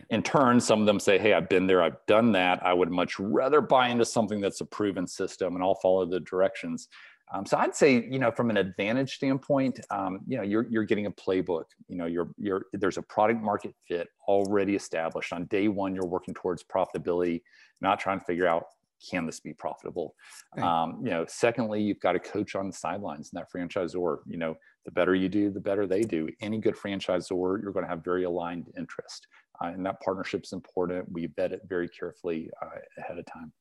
In 0.10 0.24
turn, 0.24 0.60
some 0.60 0.80
of 0.80 0.86
them 0.86 1.00
say, 1.00 1.18
Hey, 1.20 1.34
I've 1.34 1.50
been 1.50 1.68
there, 1.68 1.84
I've 1.84 2.04
done 2.08 2.32
that. 2.32 2.66
I 2.66 2.74
would 2.74 2.90
much 2.90 3.20
rather 3.20 3.62
buy 3.62 3.90
into 3.90 4.06
something 4.06 4.42
that's 4.42 4.62
a 4.62 4.66
proven 4.66 5.08
system 5.08 5.56
and 5.56 5.64
I'll 5.64 5.76
follow 5.76 6.06
the 6.06 6.20
directions. 6.20 6.88
Um, 7.34 7.46
so 7.46 7.58
I'd 7.58 7.76
say, 7.76 8.06
you 8.10 8.20
know, 8.20 8.32
from 8.32 8.50
an 8.52 8.58
advantage 8.58 9.16
standpoint, 9.16 9.80
um, 9.90 10.20
you 10.28 10.38
know, 10.38 10.44
you're, 10.44 10.68
you're 10.70 10.84
getting 10.84 11.08
a 11.08 11.12
playbook, 11.12 11.66
you 11.88 11.96
know, 11.96 12.06
you're, 12.06 12.30
you're, 12.38 12.66
there's 12.74 12.98
a 12.98 13.02
product 13.02 13.42
market 13.42 13.74
fit 13.88 14.10
already 14.28 14.76
established 14.76 15.34
on 15.34 15.46
day 15.46 15.68
one, 15.68 15.96
you're 15.96 16.06
working 16.06 16.34
towards 16.34 16.64
profitability, 16.64 17.42
not 17.82 18.00
trying 18.00 18.20
to 18.20 18.26
figure 18.26 18.46
out, 18.46 18.66
can 19.10 19.25
this 19.25 19.39
be 19.39 19.53
profitable? 19.53 20.15
Right. 20.55 20.65
Um, 20.65 21.01
you 21.03 21.10
know, 21.10 21.25
secondly, 21.27 21.81
you've 21.81 22.00
got 22.00 22.15
a 22.15 22.19
coach 22.19 22.55
on 22.55 22.67
the 22.67 22.74
sidelines 22.74 23.31
and 23.31 23.41
that 23.41 23.51
franchisor, 23.51 24.19
you 24.27 24.38
know, 24.38 24.55
the 24.86 24.91
better 24.91 25.15
you 25.15 25.29
do, 25.29 25.50
the 25.50 25.60
better 25.60 25.88
they 25.88 26.01
do. 26.01 26.29
Any 26.41 26.60
good 26.60 26.75
franchisor, 26.75 27.62
you're 27.62 27.72
going 27.72 27.86
to 27.86 27.89
have 27.89 28.03
very 28.03 28.24
aligned 28.24 28.67
interest 28.77 29.27
uh, 29.62 29.67
and 29.67 29.86
that 29.86 30.01
partnership 30.01 30.43
is 30.43 30.53
important. 30.53 31.12
We 31.12 31.27
vet 31.27 31.51
it 31.51 31.62
very 31.67 31.88
carefully 31.89 32.50
uh, 32.62 32.79
ahead 32.98 33.17
of 33.17 33.25
time. 33.25 33.53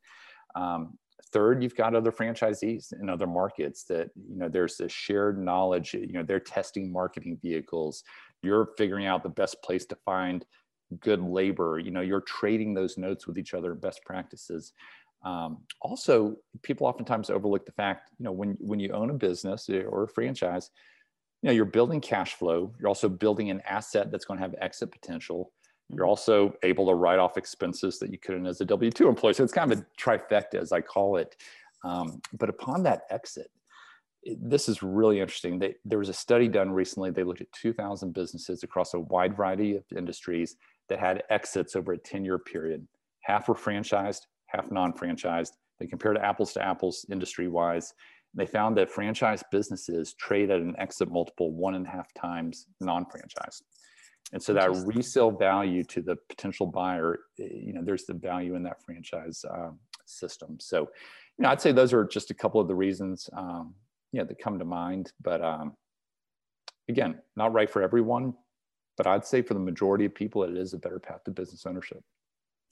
Um, 0.55 0.99
third, 1.33 1.63
you've 1.63 1.77
got 1.77 1.95
other 1.95 2.13
franchisees 2.13 2.93
in 3.01 3.09
other 3.09 3.27
markets 3.27 3.85
that, 3.85 4.11
you 4.29 4.37
know, 4.37 4.49
there's 4.49 4.81
a 4.81 4.89
shared 4.89 5.43
knowledge, 5.43 5.95
you 5.95 6.13
know, 6.13 6.23
they're 6.23 6.41
testing 6.41 6.93
marketing 6.93 7.39
vehicles. 7.43 8.03
You're 8.43 8.71
figuring 8.77 9.07
out 9.07 9.23
the 9.23 9.29
best 9.29 9.63
place 9.63 9.87
to 9.87 9.97
find 10.05 10.45
good 11.01 11.23
labor. 11.23 11.79
You 11.79 11.91
know, 11.91 12.01
you're 12.01 12.23
trading 12.23 12.75
those 12.75 12.99
notes 12.99 13.27
with 13.27 13.39
each 13.39 13.55
other, 13.55 13.75
best 13.75 14.05
practices. 14.05 14.73
Um, 15.25 15.59
also, 15.81 16.37
people 16.63 16.87
oftentimes 16.87 17.31
overlook 17.31 17.65
the 17.65 17.73
fact, 17.73 18.11
you 18.19 18.25
know, 18.25 18.33
when, 18.33 18.57
when 18.61 18.81
you 18.81 18.91
own 18.93 19.11
a 19.11 19.15
business 19.15 19.69
or 19.69 20.05
a 20.05 20.09
franchise, 20.09 20.71
you 21.43 21.49
know, 21.49 21.53
you're 21.53 21.65
building 21.65 22.01
cash 22.01 22.35
flow. 22.35 22.73
You're 22.79 22.89
also 22.89 23.09
building 23.09 23.51
an 23.51 23.61
asset 23.69 24.11
that's 24.11 24.25
going 24.25 24.39
to 24.39 24.43
have 24.43 24.55
exit 24.61 24.91
potential. 24.91 25.53
You're 25.89 26.07
also 26.07 26.55
able 26.63 26.87
to 26.87 26.95
write 26.95 27.19
off 27.19 27.37
expenses 27.37 27.99
that 27.99 28.11
you 28.11 28.19
couldn't 28.19 28.47
as 28.47 28.61
a 28.61 28.65
W 28.65 28.91
2 28.91 29.09
employee. 29.09 29.35
So 29.35 29.45
it's 29.45 29.53
kind 29.53 29.71
of 29.71 29.79
a 29.79 29.87
trifecta, 30.01 30.55
as 30.55 30.73
I 30.73 30.81
call 30.81 31.17
it. 31.17 31.37
Um, 31.85 32.21
but 32.33 32.49
upon 32.49 32.85
that 32.85 33.03
exit, 33.11 33.51
this 34.25 34.69
is 34.69 34.83
really 34.83 35.21
interesting. 35.21 35.59
They, 35.59 35.75
there 35.85 35.99
was 35.99 36.09
a 36.09 36.15
study 36.15 36.49
done 36.49 36.71
recently. 36.71 37.11
They 37.11 37.25
looked 37.25 37.41
at 37.41 37.53
2,000 37.53 38.13
businesses 38.13 38.63
across 38.63 38.95
a 38.95 39.01
wide 39.01 39.37
variety 39.37 39.77
of 39.77 39.85
industries 39.97 40.57
that 40.89 41.01
had 41.01 41.25
exits 41.29 41.75
over 41.75 41.93
a 41.93 41.99
10 41.99 42.25
year 42.25 42.39
period. 42.39 42.87
Half 43.23 43.49
were 43.49 43.55
franchised, 43.55 44.21
half 44.53 44.71
non 44.71 44.93
franchised. 44.93 45.53
They 45.79 45.87
compared 45.87 46.19
apples 46.19 46.53
to 46.55 46.63
apples 46.63 47.07
industry 47.11 47.49
wise. 47.49 47.93
They 48.35 48.47
found 48.47 48.77
that 48.77 48.91
franchise 48.91 49.43
businesses 49.51 50.15
trade 50.15 50.51
at 50.51 50.61
an 50.61 50.75
exit 50.79 51.11
multiple 51.11 51.53
one 51.53 51.75
and 51.75 51.87
a 51.87 51.91
half 51.91 52.13
times 52.15 52.67
non 52.81 53.05
franchised. 53.05 53.63
And 54.33 54.43
so 54.43 54.55
that 54.55 54.71
resale 54.87 55.31
value 55.31 55.85
to 55.85 56.01
the 56.01 56.17
potential 56.29 56.67
buyer, 56.67 57.19
eh, 57.39 57.49
you 57.53 57.73
know, 57.73 57.83
there's 57.85 58.05
the 58.05 58.15
value 58.15 58.55
in 58.55 58.63
that 58.63 58.83
franchise 58.83 59.45
uh, 59.45 59.71
system. 60.07 60.59
So, 60.59 60.89
you 61.39 61.43
know, 61.43 61.51
I'd 61.51 61.61
say 61.61 61.73
those 61.73 61.93
are 61.93 62.05
just 62.05 62.31
a 62.31 62.35
couple 62.35 62.61
of 62.61 62.69
the 62.69 62.75
reasons, 62.75 63.29
um, 63.37 63.75
you 64.13 64.21
know, 64.21 64.27
that 64.27 64.39
come 64.39 64.59
to 64.59 64.65
mind. 64.65 65.13
But 65.21 65.45
um, 65.45 65.75
again, 66.89 67.21
not 67.37 67.53
right 67.53 67.69
for 67.69 67.83
everyone, 67.83 68.35
but 68.97 69.07
I'd 69.07 69.27
say 69.27 69.43
for 69.43 69.55
the 69.55 69.61
majority 69.61 70.07
of 70.07 70.15
people, 70.15 70.45
it 70.45 70.57
is 70.57 70.73
a 70.73 70.79
better 70.79 70.99
path 70.99 71.25
to 71.25 71.31
business 71.31 71.67
ownership. 71.67 72.03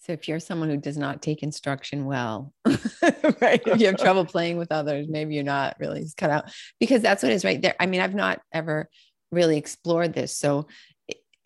So 0.01 0.13
if 0.13 0.29
you're 0.29 0.41
someone 0.41 0.71
who 0.71 0.79
does 0.79 0.97
not 0.97 1.21
take 1.21 1.43
instruction 1.43 2.07
well, 2.07 2.55
right? 2.65 3.61
If 3.67 3.81
you 3.81 3.87
have 3.87 3.99
trouble 3.99 4.25
playing 4.27 4.57
with 4.57 4.73
others, 4.73 5.07
maybe 5.09 5.35
you're 5.35 5.45
not 5.45 5.77
really 5.79 6.07
cut 6.17 6.31
out 6.31 6.51
because 6.79 7.03
that's 7.03 7.23
what 7.23 7.33
is 7.33 7.45
right 7.45 7.61
there. 7.61 7.75
I 7.79 7.85
mean, 7.85 8.01
I've 8.01 8.15
not 8.15 8.41
ever 8.53 8.89
really 9.31 9.59
explored 9.59 10.15
this. 10.15 10.35
So 10.37 10.69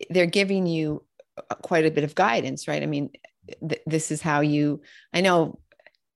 they're 0.09 0.25
giving 0.25 0.67
you 0.67 1.03
uh, 1.37 1.55
quite 1.55 1.85
a 1.85 1.91
bit 1.91 2.05
of 2.05 2.15
guidance, 2.15 2.65
right? 2.65 2.81
I 2.81 2.85
mean, 2.85 3.09
th- 3.67 3.81
this 3.85 4.09
is 4.09 4.21
how 4.21 4.39
you, 4.39 4.81
I 5.13 5.19
know 5.19 5.59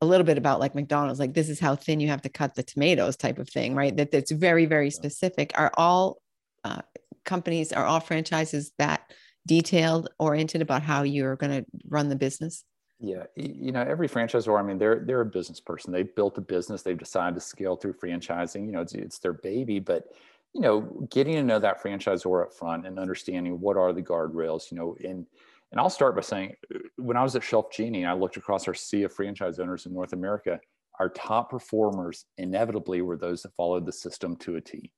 a 0.01 0.05
little 0.05 0.25
bit 0.25 0.37
about 0.37 0.61
like 0.61 0.75
McDonald's, 0.75 1.19
like 1.19 1.33
this 1.33 1.49
is 1.49 1.59
how 1.59 1.75
thin 1.75 1.99
you 1.99 2.07
have 2.07 2.21
to 2.21 2.29
cut 2.29 2.55
the 2.55 2.63
tomatoes 2.63 3.17
type 3.17 3.37
of 3.37 3.49
thing, 3.49 3.75
right? 3.75 3.95
That 3.95 4.11
that's 4.11 4.31
very, 4.31 4.65
very 4.65 4.91
specific. 4.91 5.51
Are 5.55 5.71
all 5.75 6.21
uh, 6.63 6.83
companies, 7.25 7.73
are 7.73 7.85
all 7.85 7.99
franchises 7.99 8.71
that 8.77 9.01
detailed, 9.45 10.09
oriented 10.19 10.61
about 10.61 10.83
how 10.83 11.03
you're 11.03 11.35
going 11.35 11.63
to 11.63 11.65
run 11.87 12.09
the 12.09 12.15
business? 12.15 12.63
Yeah, 12.99 13.23
you 13.35 13.71
know, 13.71 13.81
every 13.81 14.09
franchisor, 14.09 14.59
I 14.59 14.63
mean, 14.63 14.77
they're 14.77 15.03
they're 15.05 15.21
a 15.21 15.25
business 15.25 15.61
person. 15.61 15.93
They've 15.93 16.13
built 16.15 16.37
a 16.37 16.41
business. 16.41 16.81
They've 16.81 16.97
decided 16.97 17.35
to 17.35 17.41
scale 17.41 17.77
through 17.77 17.93
franchising. 17.93 18.65
You 18.65 18.73
know, 18.73 18.81
it's, 18.81 18.93
it's 18.93 19.19
their 19.19 19.33
baby, 19.33 19.79
but 19.79 20.03
you 20.53 20.61
know, 20.61 21.07
getting 21.09 21.35
to 21.35 21.43
know 21.43 21.59
that 21.59 21.81
franchisor 21.81 22.43
up 22.43 22.53
front 22.53 22.85
and 22.85 22.99
understanding 22.99 23.61
what 23.61 23.77
are 23.77 23.93
the 23.93 24.01
guardrails, 24.01 24.69
you 24.69 24.77
know, 24.77 24.97
and 25.01 25.25
and 25.71 25.79
I'll 25.79 25.89
start 25.89 26.15
by 26.15 26.21
saying 26.21 26.55
uh, 26.75 26.79
when 26.97 27.15
I 27.15 27.23
was 27.23 27.35
at 27.35 27.43
Shelf 27.43 27.71
Genie, 27.71 28.05
I 28.05 28.13
looked 28.13 28.37
across 28.37 28.67
our 28.67 28.73
sea 28.73 29.03
of 29.03 29.13
franchise 29.13 29.59
owners 29.59 29.85
in 29.85 29.93
North 29.93 30.11
America, 30.13 30.59
our 30.99 31.09
top 31.09 31.49
performers 31.49 32.25
inevitably 32.37 33.01
were 33.01 33.17
those 33.17 33.43
that 33.43 33.55
followed 33.55 33.85
the 33.85 33.91
system 33.91 34.35
to 34.37 34.57
a 34.57 34.61
T. 34.61 34.91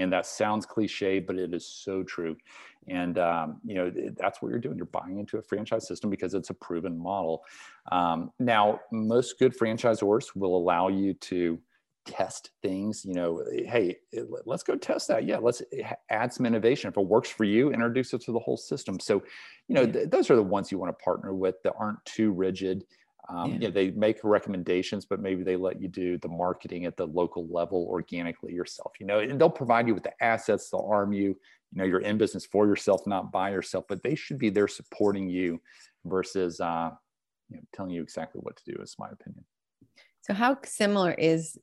And 0.00 0.12
that 0.12 0.26
sounds 0.26 0.66
cliche, 0.66 1.18
but 1.20 1.36
it 1.36 1.54
is 1.54 1.66
so 1.66 2.02
true. 2.02 2.36
And 2.88 3.18
um, 3.18 3.60
you 3.64 3.74
know 3.74 3.92
that's 4.16 4.40
what 4.40 4.48
you're 4.48 4.58
doing. 4.58 4.76
You're 4.76 4.86
buying 4.86 5.18
into 5.18 5.38
a 5.38 5.42
franchise 5.42 5.86
system 5.86 6.10
because 6.10 6.34
it's 6.34 6.50
a 6.50 6.54
proven 6.54 6.98
model. 6.98 7.44
Um, 7.92 8.32
now, 8.38 8.80
most 8.90 9.38
good 9.38 9.56
franchisors 9.56 10.34
will 10.34 10.56
allow 10.56 10.88
you 10.88 11.14
to 11.14 11.58
test 12.06 12.50
things 12.62 13.04
you 13.04 13.12
know 13.12 13.44
hey 13.66 13.94
let's 14.46 14.62
go 14.62 14.74
test 14.74 15.06
that 15.06 15.26
yeah 15.26 15.36
let's 15.36 15.62
add 16.08 16.32
some 16.32 16.46
innovation 16.46 16.88
if 16.88 16.96
it 16.96 17.06
works 17.06 17.28
for 17.28 17.44
you 17.44 17.70
introduce 17.70 18.14
it 18.14 18.22
to 18.22 18.32
the 18.32 18.38
whole 18.38 18.56
system 18.56 18.98
so 18.98 19.22
you 19.68 19.74
know 19.74 19.86
th- 19.86 20.08
those 20.08 20.30
are 20.30 20.36
the 20.36 20.42
ones 20.42 20.72
you 20.72 20.78
want 20.78 20.88
to 20.88 21.04
partner 21.04 21.34
with 21.34 21.56
that 21.62 21.74
aren't 21.78 22.02
too 22.06 22.32
rigid 22.32 22.84
um, 23.30 23.50
yeah. 23.50 23.54
you 23.54 23.60
know, 23.60 23.70
they 23.70 23.90
make 23.92 24.18
recommendations 24.22 25.04
but 25.04 25.20
maybe 25.20 25.42
they 25.42 25.56
let 25.56 25.80
you 25.80 25.88
do 25.88 26.18
the 26.18 26.28
marketing 26.28 26.84
at 26.84 26.96
the 26.96 27.06
local 27.06 27.46
level 27.48 27.86
organically 27.88 28.52
yourself 28.52 28.92
you 28.98 29.06
know 29.06 29.20
and 29.20 29.40
they'll 29.40 29.50
provide 29.50 29.86
you 29.86 29.94
with 29.94 30.02
the 30.02 30.24
assets 30.24 30.70
they'll 30.70 30.88
arm 30.90 31.12
you 31.12 31.28
you 31.28 31.36
know 31.74 31.84
you're 31.84 32.00
in 32.00 32.18
business 32.18 32.44
for 32.46 32.66
yourself 32.66 33.06
not 33.06 33.30
by 33.32 33.50
yourself 33.50 33.84
but 33.88 34.02
they 34.02 34.14
should 34.14 34.38
be 34.38 34.50
there 34.50 34.68
supporting 34.68 35.28
you 35.28 35.60
versus 36.04 36.60
uh, 36.60 36.90
you 37.48 37.56
know, 37.56 37.62
telling 37.74 37.92
you 37.92 38.02
exactly 38.02 38.40
what 38.40 38.56
to 38.56 38.72
do 38.72 38.82
is 38.82 38.96
my 38.98 39.08
opinion 39.08 39.44
so 40.22 40.34
how 40.34 40.58
similar 40.64 41.12
is 41.12 41.58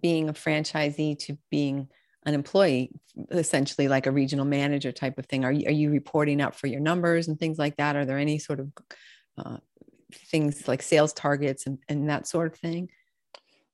being 0.00 0.28
a 0.28 0.32
franchisee 0.32 1.18
to 1.20 1.38
being 1.50 1.88
an 2.26 2.34
employee, 2.34 2.90
essentially 3.30 3.88
like 3.88 4.06
a 4.06 4.10
regional 4.10 4.44
manager 4.44 4.92
type 4.92 5.18
of 5.18 5.26
thing? 5.26 5.44
Are 5.44 5.52
you, 5.52 5.66
are 5.66 5.72
you 5.72 5.90
reporting 5.90 6.40
out 6.40 6.54
for 6.54 6.66
your 6.66 6.80
numbers 6.80 7.28
and 7.28 7.38
things 7.38 7.58
like 7.58 7.76
that? 7.76 7.96
Are 7.96 8.04
there 8.04 8.18
any 8.18 8.38
sort 8.38 8.60
of 8.60 8.72
uh, 9.36 9.56
things 10.14 10.68
like 10.68 10.82
sales 10.82 11.12
targets 11.12 11.66
and, 11.66 11.78
and 11.88 12.08
that 12.08 12.26
sort 12.26 12.52
of 12.52 12.58
thing? 12.58 12.90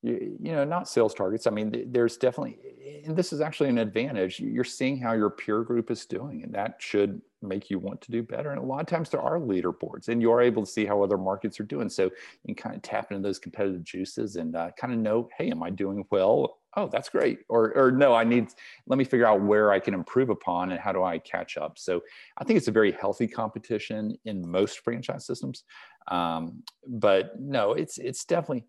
You, 0.03 0.37
you 0.41 0.51
know, 0.51 0.63
not 0.63 0.89
sales 0.89 1.13
targets. 1.13 1.45
I 1.45 1.51
mean, 1.51 1.91
there's 1.91 2.17
definitely, 2.17 2.57
and 3.05 3.15
this 3.15 3.31
is 3.31 3.39
actually 3.39 3.69
an 3.69 3.77
advantage. 3.77 4.39
You're 4.39 4.63
seeing 4.63 4.99
how 4.99 5.13
your 5.13 5.29
peer 5.29 5.61
group 5.61 5.91
is 5.91 6.05
doing, 6.05 6.43
and 6.43 6.53
that 6.55 6.77
should 6.79 7.21
make 7.43 7.69
you 7.69 7.77
want 7.77 8.01
to 8.01 8.11
do 8.11 8.23
better. 8.23 8.49
And 8.49 8.59
a 8.59 8.63
lot 8.63 8.81
of 8.81 8.87
times 8.87 9.09
there 9.09 9.21
are 9.21 9.39
leaderboards, 9.39 10.07
and 10.07 10.19
you 10.19 10.31
are 10.31 10.41
able 10.41 10.65
to 10.65 10.71
see 10.71 10.85
how 10.85 11.03
other 11.03 11.17
markets 11.17 11.59
are 11.59 11.65
doing. 11.65 11.87
So 11.87 12.05
you 12.05 12.11
can 12.47 12.55
kind 12.55 12.75
of 12.75 12.81
tap 12.81 13.11
into 13.11 13.21
those 13.21 13.37
competitive 13.37 13.83
juices 13.83 14.37
and 14.37 14.55
uh, 14.55 14.71
kind 14.75 14.91
of 14.91 14.99
know, 14.99 15.29
hey, 15.37 15.51
am 15.51 15.61
I 15.61 15.69
doing 15.69 16.05
well? 16.09 16.57
Oh, 16.77 16.87
that's 16.87 17.09
great. 17.09 17.39
Or, 17.49 17.75
or 17.77 17.91
no, 17.91 18.13
I 18.13 18.23
need. 18.23 18.47
Let 18.87 18.97
me 18.97 19.03
figure 19.03 19.25
out 19.25 19.41
where 19.41 19.71
I 19.71 19.79
can 19.79 19.93
improve 19.93 20.29
upon 20.29 20.71
and 20.71 20.79
how 20.79 20.91
do 20.91 21.03
I 21.03 21.17
catch 21.19 21.57
up. 21.57 21.77
So 21.77 22.01
I 22.37 22.43
think 22.43 22.57
it's 22.57 22.69
a 22.69 22.71
very 22.71 22.91
healthy 22.93 23.27
competition 23.27 24.17
in 24.25 24.49
most 24.49 24.79
franchise 24.79 25.25
systems. 25.25 25.63
Um, 26.09 26.63
but 26.87 27.39
no, 27.39 27.73
it's 27.73 27.97
it's 27.97 28.23
definitely. 28.25 28.65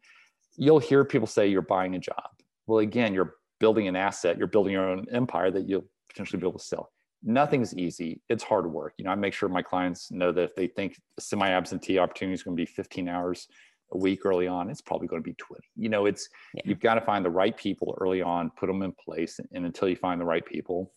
You'll 0.57 0.81
hear 0.81 1.05
people 1.05 1.27
say 1.27 1.47
you're 1.47 1.63
buying 1.63 1.95
a 1.95 1.99
job. 1.99 2.29
Well, 2.67 2.81
again, 2.81 3.15
you're 3.15 3.37
building 3.59 3.89
an 3.89 3.97
asset. 3.97 4.37
You're 4.37 4.49
building 4.49 4.73
your 4.73 4.89
own 4.89 5.07
empire 5.11 5.51
that 5.51 5.69
you'll 5.69 5.87
potentially 6.09 6.41
be 6.41 6.47
able 6.47 6.59
to 6.59 6.65
sell 6.65 6.91
nothing's 7.23 7.75
easy. 7.75 8.21
It's 8.29 8.43
hard 8.43 8.67
work. 8.67 8.95
You 8.99 9.05
know, 9.05 9.11
I 9.11 9.15
make 9.15 9.33
sure 9.33 9.49
my 9.49 9.63
clients 9.63 10.11
know 10.11 10.33
that 10.33 10.43
if 10.43 10.55
they 10.55 10.67
think 10.67 11.01
semi-absentee 11.19 11.99
opportunity 11.99 12.35
is 12.35 12.43
going 12.43 12.57
to 12.57 12.61
be 12.61 12.67
15 12.67 13.09
hours 13.09 13.49
a 13.93 13.99
week 13.99 14.25
early 14.25 14.47
on, 14.47 14.71
it's 14.71 14.81
probably 14.81 15.09
going 15.09 15.23
to 15.23 15.27
be 15.27 15.35
20. 15.35 15.63
You 15.77 15.89
know, 15.89 16.07
it's 16.07 16.29
yeah. 16.55 16.63
you've 16.65 16.81
got 16.81 16.95
to 16.95 17.01
find 17.01 17.25
the 17.25 17.31
right 17.31 17.57
people 17.57 17.97
early 18.01 18.23
on, 18.23 18.51
put 18.51 18.67
them 18.67 18.83
in 18.83 18.93
place, 18.93 19.41
and 19.53 19.67
until 19.67 19.89
you 19.89 19.97
find 19.97 20.21
the 20.21 20.25
right 20.25 20.45
people, 20.45 20.93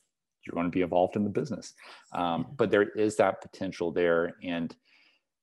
you're 0.46 0.54
going 0.54 0.66
to 0.66 0.76
be 0.76 0.82
involved 0.82 1.16
in 1.16 1.24
the 1.24 1.30
business. 1.30 1.74
Um, 2.14 2.48
but 2.56 2.72
there 2.72 2.90
is 2.90 3.16
that 3.18 3.42
potential 3.42 3.92
there, 3.92 4.36
and 4.44 4.76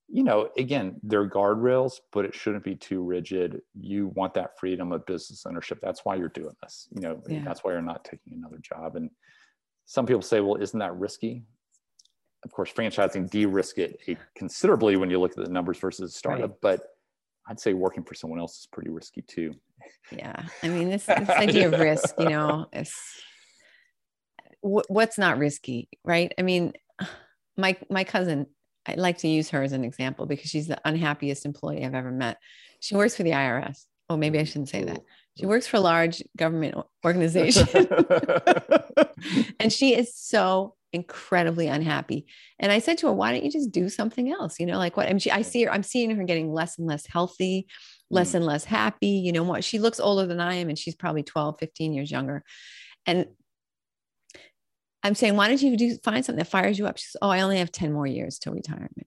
you 0.08 0.24
know, 0.24 0.50
again, 0.58 1.00
there 1.02 1.20
are 1.20 1.30
guardrails, 1.30 1.94
but 2.12 2.26
it 2.26 2.34
shouldn't 2.34 2.64
be 2.64 2.74
too 2.74 3.02
rigid. 3.02 3.62
You 3.74 4.08
want 4.08 4.34
that 4.34 4.58
freedom 4.58 4.92
of 4.92 5.06
business 5.06 5.46
ownership. 5.46 5.78
That's 5.80 6.04
why 6.04 6.16
you're 6.16 6.28
doing 6.28 6.54
this. 6.62 6.88
You 6.94 7.00
know, 7.00 7.22
yeah. 7.26 7.42
that's 7.44 7.64
why 7.64 7.72
you're 7.72 7.80
not 7.80 8.04
taking 8.04 8.34
another 8.34 8.58
job 8.58 8.96
and 8.96 9.08
some 9.84 10.06
people 10.06 10.22
say, 10.22 10.40
well, 10.40 10.56
isn't 10.56 10.78
that 10.78 10.96
risky? 10.96 11.44
Of 12.44 12.52
course, 12.52 12.72
franchising 12.72 13.30
de-risk 13.30 13.78
it 13.78 14.00
considerably 14.36 14.96
when 14.96 15.10
you 15.10 15.20
look 15.20 15.32
at 15.32 15.44
the 15.44 15.50
numbers 15.50 15.78
versus 15.78 16.12
a 16.12 16.16
startup, 16.16 16.50
right. 16.50 16.60
but 16.60 16.80
I'd 17.48 17.60
say 17.60 17.72
working 17.72 18.04
for 18.04 18.14
someone 18.14 18.38
else 18.38 18.60
is 18.60 18.68
pretty 18.70 18.90
risky 18.90 19.22
too. 19.22 19.54
Yeah, 20.10 20.44
I 20.62 20.68
mean 20.68 20.88
this, 20.88 21.06
this 21.06 21.28
idea 21.28 21.66
of 21.66 21.78
risk, 21.78 22.14
you 22.18 22.28
know, 22.28 22.66
is 22.72 22.94
what's 24.60 25.18
not 25.18 25.38
risky, 25.38 25.88
right? 26.04 26.32
I 26.38 26.42
mean, 26.42 26.72
my 27.56 27.76
my 27.90 28.04
cousin, 28.04 28.46
I 28.86 28.94
like 28.94 29.18
to 29.18 29.28
use 29.28 29.50
her 29.50 29.62
as 29.62 29.72
an 29.72 29.84
example 29.84 30.26
because 30.26 30.50
she's 30.50 30.68
the 30.68 30.80
unhappiest 30.84 31.44
employee 31.44 31.84
I've 31.84 31.94
ever 31.94 32.12
met. 32.12 32.38
She 32.80 32.94
works 32.94 33.16
for 33.16 33.22
the 33.24 33.30
IRS. 33.30 33.84
Oh, 34.08 34.16
maybe 34.16 34.38
I 34.38 34.44
shouldn't 34.44 34.68
say 34.68 34.84
that. 34.84 35.00
She 35.38 35.46
works 35.46 35.66
for 35.66 35.78
a 35.78 35.80
large 35.80 36.22
government 36.36 36.74
organization. 37.04 37.66
and 39.60 39.72
she 39.72 39.96
is 39.96 40.14
so 40.14 40.74
incredibly 40.92 41.68
unhappy. 41.68 42.26
And 42.58 42.70
I 42.70 42.78
said 42.78 42.98
to 42.98 43.06
her, 43.06 43.12
why 43.12 43.32
don't 43.32 43.44
you 43.44 43.50
just 43.50 43.72
do 43.72 43.88
something 43.88 44.30
else? 44.30 44.60
You 44.60 44.66
know, 44.66 44.78
like 44.78 44.96
what? 44.96 45.06
I 45.06 45.10
mean, 45.10 45.18
she, 45.18 45.30
I 45.30 45.42
see 45.42 45.64
her, 45.64 45.72
I'm 45.72 45.82
seeing 45.82 46.14
her 46.14 46.24
getting 46.24 46.52
less 46.52 46.78
and 46.78 46.86
less 46.86 47.06
healthy, 47.06 47.66
less 48.10 48.32
mm. 48.32 48.36
and 48.36 48.46
less 48.46 48.64
happy. 48.64 49.08
You 49.08 49.32
know 49.32 49.42
what? 49.42 49.64
She 49.64 49.78
looks 49.78 50.00
older 50.00 50.26
than 50.26 50.40
I 50.40 50.54
am, 50.54 50.68
and 50.68 50.78
she's 50.78 50.94
probably 50.94 51.22
12, 51.22 51.58
15 51.58 51.94
years 51.94 52.10
younger. 52.10 52.44
And 53.06 53.26
I'm 55.02 55.14
saying, 55.14 55.36
why 55.36 55.48
don't 55.48 55.62
you 55.62 55.76
do 55.76 55.96
find 56.04 56.24
something 56.24 56.38
that 56.38 56.50
fires 56.50 56.78
you 56.78 56.86
up? 56.86 56.98
She 56.98 57.06
says, 57.06 57.16
Oh, 57.22 57.30
I 57.30 57.40
only 57.40 57.58
have 57.58 57.72
10 57.72 57.92
more 57.92 58.06
years 58.06 58.38
till 58.38 58.52
retirement. 58.52 59.06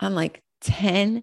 I'm 0.00 0.14
like, 0.14 0.42
10 0.62 1.22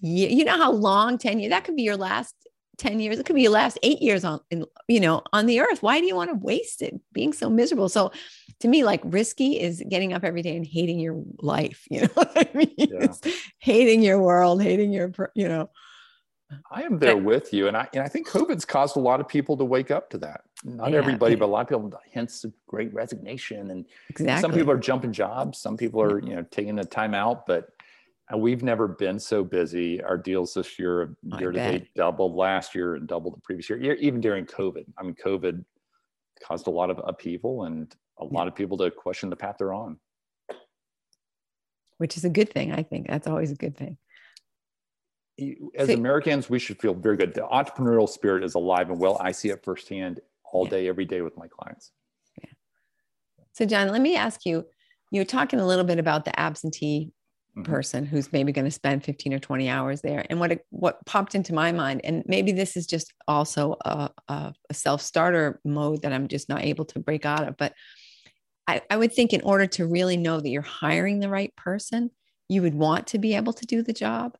years. 0.00 0.32
You 0.32 0.44
know 0.44 0.56
how 0.56 0.72
long 0.72 1.18
10 1.18 1.40
years, 1.40 1.50
that 1.50 1.64
could 1.64 1.76
be 1.76 1.82
your 1.82 1.96
last 1.96 2.34
10 2.78 3.00
years. 3.00 3.18
It 3.18 3.26
could 3.26 3.36
be 3.36 3.42
your 3.42 3.52
last 3.52 3.78
eight 3.82 4.00
years 4.00 4.24
on, 4.24 4.40
in, 4.50 4.64
you 4.86 5.00
know, 5.00 5.22
on 5.32 5.46
the 5.46 5.60
earth. 5.60 5.82
Why 5.82 6.00
do 6.00 6.06
you 6.06 6.14
want 6.14 6.30
to 6.30 6.34
waste 6.34 6.82
it 6.82 6.98
being 7.12 7.32
so 7.32 7.50
miserable? 7.50 7.88
So 7.88 8.12
to 8.60 8.68
me, 8.68 8.84
like 8.84 9.00
risky 9.04 9.60
is 9.60 9.82
getting 9.88 10.12
up 10.12 10.24
every 10.24 10.42
day 10.42 10.56
and 10.56 10.66
hating 10.66 10.98
your 10.98 11.22
life. 11.40 11.86
You 11.90 12.00
know 12.02 12.08
what 12.14 12.32
I 12.36 12.48
mean? 12.54 12.74
Yeah. 12.76 13.12
hating 13.58 14.02
your 14.02 14.20
world, 14.20 14.62
hating 14.62 14.92
your, 14.92 15.12
you 15.34 15.48
know, 15.48 15.70
I 16.70 16.82
am 16.82 16.98
there 16.98 17.16
with 17.16 17.52
you, 17.52 17.68
and 17.68 17.76
I 17.76 17.88
and 17.92 18.02
I 18.02 18.08
think 18.08 18.26
COVID's 18.26 18.64
caused 18.64 18.96
a 18.96 19.00
lot 19.00 19.20
of 19.20 19.28
people 19.28 19.56
to 19.58 19.64
wake 19.64 19.90
up 19.90 20.08
to 20.10 20.18
that. 20.18 20.42
Not 20.64 20.92
yeah, 20.92 20.98
everybody, 20.98 21.34
yeah. 21.34 21.40
but 21.40 21.46
a 21.46 21.52
lot 21.52 21.60
of 21.60 21.68
people. 21.68 22.00
Hence, 22.12 22.42
the 22.42 22.52
great 22.66 22.92
resignation, 22.94 23.70
and 23.70 23.84
exactly. 24.08 24.40
some 24.40 24.52
people 24.52 24.72
are 24.72 24.78
jumping 24.78 25.12
jobs. 25.12 25.58
Some 25.58 25.76
people 25.76 26.00
are, 26.00 26.20
you 26.20 26.34
know, 26.34 26.46
taking 26.50 26.78
a 26.78 26.84
time 26.84 27.14
out. 27.14 27.46
But 27.46 27.70
Uh, 28.32 28.36
we've 28.36 28.62
never 28.62 28.88
been 28.88 29.18
so 29.18 29.42
busy. 29.42 30.02
Our 30.02 30.18
deals 30.18 30.54
this 30.54 30.78
year, 30.78 31.16
year 31.38 31.52
to 31.52 31.58
date, 31.58 31.88
doubled 31.94 32.34
last 32.34 32.74
year 32.74 32.94
and 32.96 33.06
doubled 33.06 33.36
the 33.36 33.40
previous 33.40 33.70
year. 33.70 33.94
Even 33.94 34.20
during 34.20 34.44
COVID, 34.44 34.84
I 34.98 35.02
mean, 35.02 35.14
COVID 35.14 35.64
caused 36.44 36.66
a 36.66 36.70
lot 36.70 36.90
of 36.90 37.00
upheaval 37.04 37.64
and 37.64 37.94
a 38.18 38.24
lot 38.24 38.48
of 38.48 38.54
people 38.54 38.76
to 38.78 38.90
question 38.90 39.30
the 39.30 39.36
path 39.36 39.56
they're 39.58 39.72
on. 39.72 39.98
Which 41.96 42.16
is 42.16 42.24
a 42.24 42.30
good 42.30 42.50
thing, 42.50 42.72
I 42.72 42.82
think. 42.82 43.08
That's 43.08 43.26
always 43.26 43.50
a 43.50 43.56
good 43.56 43.76
thing 43.76 43.96
as 45.76 45.88
Americans, 45.88 46.50
we 46.50 46.58
should 46.58 46.80
feel 46.80 46.94
very 46.94 47.16
good. 47.16 47.34
The 47.34 47.42
entrepreneurial 47.42 48.08
spirit 48.08 48.42
is 48.42 48.54
alive 48.54 48.90
and 48.90 48.98
well. 48.98 49.18
I 49.20 49.32
see 49.32 49.50
it 49.50 49.62
firsthand 49.64 50.20
all 50.52 50.64
yeah. 50.64 50.70
day, 50.70 50.88
every 50.88 51.04
day 51.04 51.22
with 51.22 51.36
my 51.36 51.46
clients. 51.46 51.92
Yeah. 52.42 52.50
So, 53.52 53.64
John, 53.64 53.88
let 53.88 54.00
me 54.00 54.16
ask 54.16 54.44
you 54.44 54.66
you're 55.10 55.24
talking 55.24 55.60
a 55.60 55.66
little 55.66 55.84
bit 55.84 55.98
about 55.98 56.24
the 56.24 56.38
absentee 56.38 57.12
mm-hmm. 57.58 57.72
person 57.72 58.06
who's 58.06 58.32
maybe 58.32 58.52
going 58.52 58.64
to 58.64 58.70
spend 58.70 59.04
15 59.04 59.34
or 59.34 59.38
20 59.38 59.68
hours 59.68 60.00
there. 60.00 60.24
And 60.30 60.40
what, 60.40 60.60
what 60.70 61.04
popped 61.06 61.34
into 61.34 61.54
my 61.54 61.72
mind, 61.72 62.00
and 62.04 62.22
maybe 62.26 62.52
this 62.52 62.76
is 62.76 62.86
just 62.86 63.12
also 63.26 63.76
a, 63.84 64.10
a, 64.28 64.54
a 64.70 64.74
self 64.74 65.02
starter 65.02 65.60
mode 65.64 66.02
that 66.02 66.12
I'm 66.12 66.28
just 66.28 66.48
not 66.48 66.64
able 66.64 66.84
to 66.86 67.00
break 67.00 67.26
out 67.26 67.46
of, 67.46 67.56
but 67.56 67.74
I, 68.66 68.82
I 68.90 68.96
would 68.96 69.12
think 69.12 69.32
in 69.32 69.42
order 69.42 69.66
to 69.66 69.86
really 69.86 70.16
know 70.16 70.40
that 70.40 70.48
you're 70.48 70.62
hiring 70.62 71.20
the 71.20 71.28
right 71.28 71.54
person, 71.56 72.10
you 72.48 72.62
would 72.62 72.74
want 72.74 73.08
to 73.08 73.18
be 73.18 73.34
able 73.34 73.52
to 73.54 73.66
do 73.66 73.82
the 73.82 73.92
job 73.92 74.36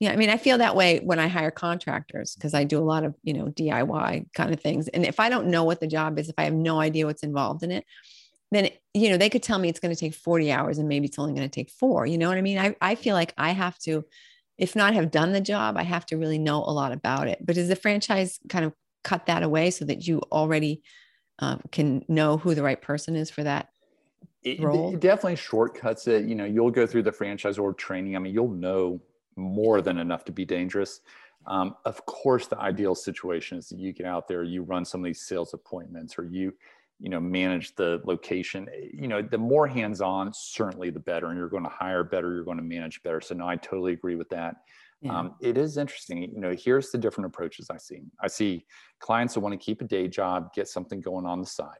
yeah, 0.00 0.12
I 0.12 0.16
mean, 0.16 0.30
I 0.30 0.38
feel 0.38 0.56
that 0.58 0.74
way 0.74 1.00
when 1.00 1.18
I 1.18 1.28
hire 1.28 1.50
contractors 1.50 2.34
because 2.34 2.54
I 2.54 2.64
do 2.64 2.78
a 2.78 2.80
lot 2.80 3.04
of, 3.04 3.14
you 3.22 3.34
know, 3.34 3.48
DIY 3.48 4.32
kind 4.32 4.52
of 4.52 4.58
things. 4.58 4.88
And 4.88 5.04
if 5.04 5.20
I 5.20 5.28
don't 5.28 5.48
know 5.48 5.64
what 5.64 5.78
the 5.78 5.86
job 5.86 6.18
is, 6.18 6.30
if 6.30 6.34
I 6.38 6.44
have 6.44 6.54
no 6.54 6.80
idea 6.80 7.04
what's 7.04 7.22
involved 7.22 7.62
in 7.62 7.70
it, 7.70 7.84
then, 8.50 8.70
you 8.94 9.10
know, 9.10 9.16
they 9.16 9.30
could 9.30 9.42
tell 9.42 9.58
me 9.58 9.68
it's 9.68 9.80
going 9.80 9.94
to 9.94 10.00
take 10.00 10.14
40 10.14 10.50
hours 10.50 10.78
and 10.78 10.88
maybe 10.88 11.06
it's 11.06 11.18
only 11.18 11.32
going 11.32 11.48
to 11.48 11.54
take 11.54 11.70
four. 11.70 12.06
You 12.06 12.18
know 12.18 12.28
what 12.28 12.38
I 12.38 12.42
mean? 12.42 12.58
I, 12.58 12.74
I 12.80 12.94
feel 12.94 13.14
like 13.14 13.32
I 13.38 13.50
have 13.50 13.78
to, 13.80 14.04
if 14.58 14.74
not 14.74 14.94
have 14.94 15.10
done 15.10 15.32
the 15.32 15.40
job, 15.40 15.76
I 15.76 15.82
have 15.84 16.06
to 16.06 16.16
really 16.16 16.38
know 16.38 16.58
a 16.64 16.72
lot 16.72 16.92
about 16.92 17.28
it. 17.28 17.38
But 17.44 17.54
does 17.54 17.68
the 17.68 17.76
franchise 17.76 18.40
kind 18.48 18.64
of 18.64 18.72
cut 19.04 19.26
that 19.26 19.42
away 19.42 19.70
so 19.70 19.84
that 19.84 20.06
you 20.06 20.20
already 20.32 20.82
um, 21.38 21.60
can 21.70 22.04
know 22.08 22.36
who 22.36 22.54
the 22.54 22.62
right 22.62 22.80
person 22.80 23.16
is 23.16 23.30
for 23.30 23.42
that 23.44 23.68
it, 24.42 24.60
it, 24.60 25.00
definitely 25.00 25.36
shortcuts 25.36 26.06
it. 26.08 26.24
You 26.24 26.34
know, 26.34 26.44
you'll 26.44 26.70
go 26.70 26.86
through 26.86 27.02
the 27.02 27.12
franchise 27.12 27.58
or 27.58 27.74
training. 27.74 28.16
I 28.16 28.18
mean, 28.18 28.32
you'll 28.32 28.48
know 28.48 29.00
more 29.36 29.82
than 29.82 29.98
enough 29.98 30.24
to 30.26 30.32
be 30.32 30.44
dangerous. 30.44 31.00
Um, 31.46 31.76
of 31.84 32.04
course, 32.06 32.46
the 32.46 32.58
ideal 32.58 32.94
situation 32.94 33.58
is 33.58 33.68
that 33.68 33.78
you 33.78 33.92
get 33.92 34.06
out 34.06 34.28
there, 34.28 34.42
you 34.42 34.62
run 34.62 34.84
some 34.84 35.00
of 35.00 35.04
these 35.04 35.22
sales 35.22 35.54
appointments, 35.54 36.18
or 36.18 36.24
you, 36.24 36.54
you 37.00 37.08
know, 37.08 37.20
manage 37.20 37.74
the 37.76 38.00
location. 38.04 38.68
You 38.92 39.08
know, 39.08 39.22
the 39.22 39.38
more 39.38 39.66
hands-on, 39.66 40.32
certainly 40.34 40.90
the 40.90 41.00
better, 41.00 41.28
and 41.28 41.38
you're 41.38 41.48
going 41.48 41.64
to 41.64 41.70
hire 41.70 42.04
better, 42.04 42.34
you're 42.34 42.44
going 42.44 42.58
to 42.58 42.62
manage 42.62 43.02
better. 43.02 43.20
So 43.20 43.34
no, 43.34 43.48
I 43.48 43.56
totally 43.56 43.92
agree 43.92 44.16
with 44.16 44.28
that. 44.30 44.56
Yeah. 45.00 45.18
Um, 45.18 45.34
it 45.40 45.56
is 45.56 45.78
interesting. 45.78 46.22
You 46.22 46.40
know, 46.40 46.54
here's 46.54 46.90
the 46.90 46.98
different 46.98 47.26
approaches 47.26 47.70
I 47.70 47.78
see. 47.78 48.02
I 48.20 48.28
see 48.28 48.66
clients 48.98 49.34
that 49.34 49.40
want 49.40 49.58
to 49.58 49.64
keep 49.64 49.80
a 49.80 49.84
day 49.84 50.08
job, 50.08 50.52
get 50.54 50.68
something 50.68 51.00
going 51.00 51.24
on 51.24 51.40
the 51.40 51.46
side 51.46 51.78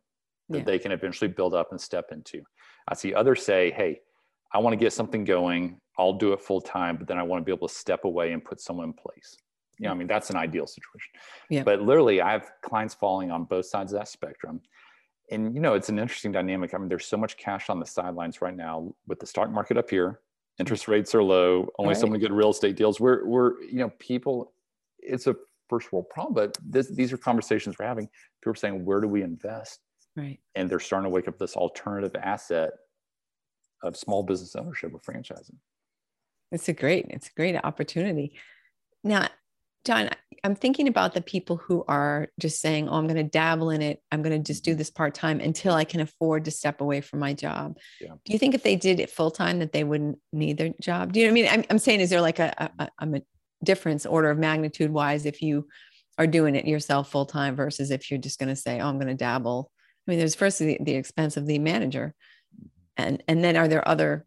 that 0.48 0.58
yeah. 0.58 0.64
they 0.64 0.78
can 0.78 0.90
eventually 0.90 1.28
build 1.28 1.54
up 1.54 1.68
and 1.70 1.80
step 1.80 2.06
into. 2.12 2.42
I 2.88 2.94
see 2.94 3.14
others 3.14 3.44
say, 3.44 3.70
hey, 3.72 4.00
I 4.52 4.58
want 4.58 4.72
to 4.72 4.78
get 4.78 4.92
something 4.92 5.24
going. 5.24 5.78
I'll 5.98 6.14
do 6.14 6.32
it 6.32 6.40
full 6.40 6.62
time, 6.62 6.96
but 6.96 7.06
then 7.06 7.18
I 7.18 7.22
want 7.22 7.42
to 7.42 7.44
be 7.44 7.52
able 7.54 7.68
to 7.68 7.74
step 7.74 8.04
away 8.04 8.32
and 8.32 8.42
put 8.42 8.58
someone 8.60 8.86
in 8.86 8.92
place. 8.94 9.36
You 9.78 9.86
know, 9.86 9.92
I 9.92 9.94
mean, 9.94 10.08
that's 10.08 10.30
an 10.30 10.36
ideal 10.36 10.66
situation. 10.66 11.10
Yeah. 11.48 11.62
But 11.62 11.82
literally, 11.82 12.20
I 12.20 12.32
have 12.32 12.50
clients 12.62 12.94
falling 12.94 13.30
on 13.30 13.44
both 13.44 13.66
sides 13.66 13.92
of 13.92 13.98
that 13.98 14.08
spectrum. 14.08 14.60
And, 15.30 15.54
you 15.54 15.60
know, 15.60 15.74
it's 15.74 15.88
an 15.88 15.98
interesting 15.98 16.32
dynamic. 16.32 16.74
I 16.74 16.78
mean, 16.78 16.88
there's 16.88 17.06
so 17.06 17.16
much 17.16 17.36
cash 17.36 17.70
on 17.70 17.78
the 17.78 17.86
sidelines 17.86 18.42
right 18.42 18.56
now 18.56 18.92
with 19.06 19.20
the 19.20 19.26
stock 19.26 19.50
market 19.50 19.76
up 19.76 19.88
here. 19.88 20.20
Interest 20.58 20.88
rates 20.88 21.14
are 21.14 21.22
low. 21.22 21.68
Only 21.78 21.90
right. 21.90 22.00
so 22.00 22.06
many 22.06 22.18
good 22.18 22.32
real 22.32 22.50
estate 22.50 22.76
deals. 22.76 22.98
We're, 22.98 23.24
we're, 23.24 23.62
you 23.62 23.78
know, 23.78 23.90
people, 23.98 24.52
it's 24.98 25.26
a 25.26 25.36
first 25.68 25.92
world 25.92 26.10
problem, 26.10 26.34
but 26.34 26.58
this, 26.64 26.88
these 26.88 27.12
are 27.12 27.16
conversations 27.16 27.76
we're 27.78 27.86
having. 27.86 28.08
People 28.40 28.52
are 28.52 28.56
saying, 28.56 28.84
where 28.84 29.00
do 29.00 29.06
we 29.06 29.22
invest? 29.22 29.78
Right. 30.16 30.40
And 30.56 30.68
they're 30.68 30.80
starting 30.80 31.04
to 31.04 31.10
wake 31.10 31.28
up 31.28 31.38
this 31.38 31.54
alternative 31.54 32.14
asset 32.20 32.70
of 33.82 33.96
small 33.96 34.24
business 34.24 34.56
ownership 34.56 34.92
or 34.92 34.98
franchising. 34.98 35.54
It's 36.50 36.68
a 36.68 36.72
great, 36.72 37.06
it's 37.10 37.28
a 37.28 37.32
great 37.36 37.56
opportunity. 37.62 38.34
Now, 39.04 39.28
John, 39.84 40.10
I'm 40.44 40.54
thinking 40.54 40.88
about 40.88 41.14
the 41.14 41.20
people 41.20 41.56
who 41.56 41.84
are 41.86 42.28
just 42.38 42.60
saying, 42.60 42.88
"Oh, 42.88 42.94
I'm 42.94 43.06
going 43.06 43.16
to 43.16 43.22
dabble 43.22 43.70
in 43.70 43.82
it. 43.82 44.02
I'm 44.10 44.22
going 44.22 44.36
to 44.36 44.44
just 44.44 44.64
do 44.64 44.72
mm-hmm. 44.72 44.78
this 44.78 44.90
part 44.90 45.14
time 45.14 45.40
until 45.40 45.74
I 45.74 45.84
can 45.84 46.00
afford 46.00 46.44
to 46.44 46.50
step 46.50 46.80
away 46.80 47.00
from 47.00 47.18
my 47.18 47.32
job." 47.32 47.76
Yeah. 48.00 48.14
Do 48.24 48.32
you 48.32 48.38
think 48.38 48.54
if 48.54 48.62
they 48.62 48.76
did 48.76 49.00
it 49.00 49.10
full 49.10 49.30
time 49.30 49.58
that 49.58 49.72
they 49.72 49.84
wouldn't 49.84 50.18
need 50.32 50.58
their 50.58 50.72
job? 50.80 51.12
Do 51.12 51.20
you 51.20 51.26
know 51.26 51.32
what 51.32 51.38
I 51.38 51.42
mean? 51.42 51.48
I'm, 51.50 51.64
I'm 51.70 51.78
saying, 51.78 52.00
is 52.00 52.10
there 52.10 52.20
like 52.20 52.38
a, 52.38 52.70
a, 52.78 52.88
a 52.98 53.22
difference 53.64 54.06
order 54.06 54.30
of 54.30 54.38
magnitude 54.38 54.90
wise 54.90 55.26
if 55.26 55.42
you 55.42 55.68
are 56.18 56.26
doing 56.26 56.54
it 56.56 56.66
yourself 56.66 57.10
full 57.10 57.26
time 57.26 57.56
versus 57.56 57.90
if 57.90 58.10
you're 58.10 58.20
just 58.20 58.38
going 58.38 58.48
to 58.48 58.56
say, 58.56 58.80
"Oh, 58.80 58.88
I'm 58.88 58.96
going 58.96 59.08
to 59.08 59.14
dabble." 59.14 59.70
I 60.06 60.10
mean, 60.10 60.18
there's 60.18 60.34
first 60.34 60.58
the, 60.58 60.78
the 60.80 60.94
expense 60.94 61.36
of 61.36 61.46
the 61.46 61.58
manager, 61.58 62.14
mm-hmm. 62.56 62.68
and 63.04 63.22
and 63.28 63.44
then 63.44 63.56
are 63.56 63.68
there 63.68 63.86
other 63.86 64.24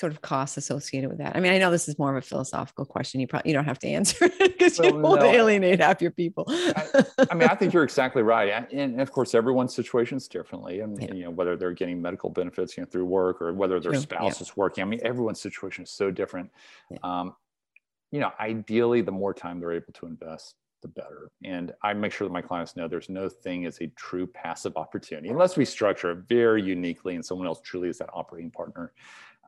sort 0.00 0.12
of 0.12 0.22
costs 0.22 0.56
associated 0.56 1.10
with 1.10 1.18
that? 1.18 1.36
I 1.36 1.40
mean, 1.40 1.52
I 1.52 1.58
know 1.58 1.70
this 1.70 1.88
is 1.88 1.98
more 1.98 2.10
of 2.10 2.16
a 2.16 2.26
philosophical 2.26 2.84
question. 2.86 3.20
You 3.20 3.26
probably 3.26 3.50
you 3.50 3.54
don't 3.54 3.66
have 3.66 3.78
to 3.80 3.88
answer 3.88 4.24
it 4.24 4.38
because 4.38 4.78
well, 4.78 4.90
you 4.90 4.98
won't 4.98 5.20
no, 5.20 5.30
alienate 5.30 5.80
half 5.80 6.00
your 6.00 6.10
people. 6.10 6.44
I, 6.48 7.04
I, 7.30 7.34
mean, 7.34 7.48
I 7.48 7.54
think 7.54 7.72
you're 7.72 7.84
exactly 7.90 8.22
right, 8.22 8.66
and 8.72 9.00
of 9.00 9.12
course, 9.12 9.34
everyone's 9.34 9.74
situation 9.74 10.16
is 10.16 10.26
differently, 10.26 10.80
and, 10.80 11.00
yeah. 11.00 11.14
you 11.14 11.24
know 11.24 11.30
whether 11.30 11.56
they're 11.56 11.72
getting 11.72 12.00
medical 12.00 12.30
benefits, 12.30 12.76
you 12.76 12.82
know, 12.82 12.88
through 12.90 13.04
work, 13.04 13.40
or 13.42 13.52
whether 13.52 13.78
their 13.78 13.92
True. 13.92 14.00
spouse 14.00 14.40
yeah. 14.40 14.42
is 14.42 14.56
working. 14.56 14.82
I 14.82 14.86
mean, 14.86 15.00
everyone's 15.04 15.40
situation 15.40 15.84
is 15.84 15.90
so 15.90 16.10
different. 16.10 16.50
Yeah. 16.90 16.98
Um, 17.02 17.36
you 18.10 18.18
know, 18.18 18.32
ideally, 18.40 19.02
the 19.02 19.12
more 19.12 19.32
time 19.32 19.60
they're 19.60 19.72
able 19.72 19.92
to 19.92 20.06
invest, 20.06 20.56
the 20.82 20.88
better. 20.88 21.30
And 21.44 21.72
I 21.82 21.92
make 21.94 22.12
sure 22.12 22.26
that 22.26 22.32
my 22.32 22.42
clients 22.42 22.76
know 22.76 22.88
there's 22.88 23.08
no 23.08 23.28
thing 23.28 23.66
as 23.66 23.80
a 23.80 23.88
true 23.88 24.26
passive 24.26 24.76
opportunity 24.76 25.28
unless 25.28 25.56
we 25.56 25.64
structure 25.64 26.10
it 26.12 26.18
very 26.28 26.62
uniquely 26.62 27.14
and 27.14 27.24
someone 27.24 27.46
else 27.46 27.60
truly 27.62 27.88
is 27.88 27.98
that 27.98 28.10
operating 28.12 28.50
partner. 28.50 28.92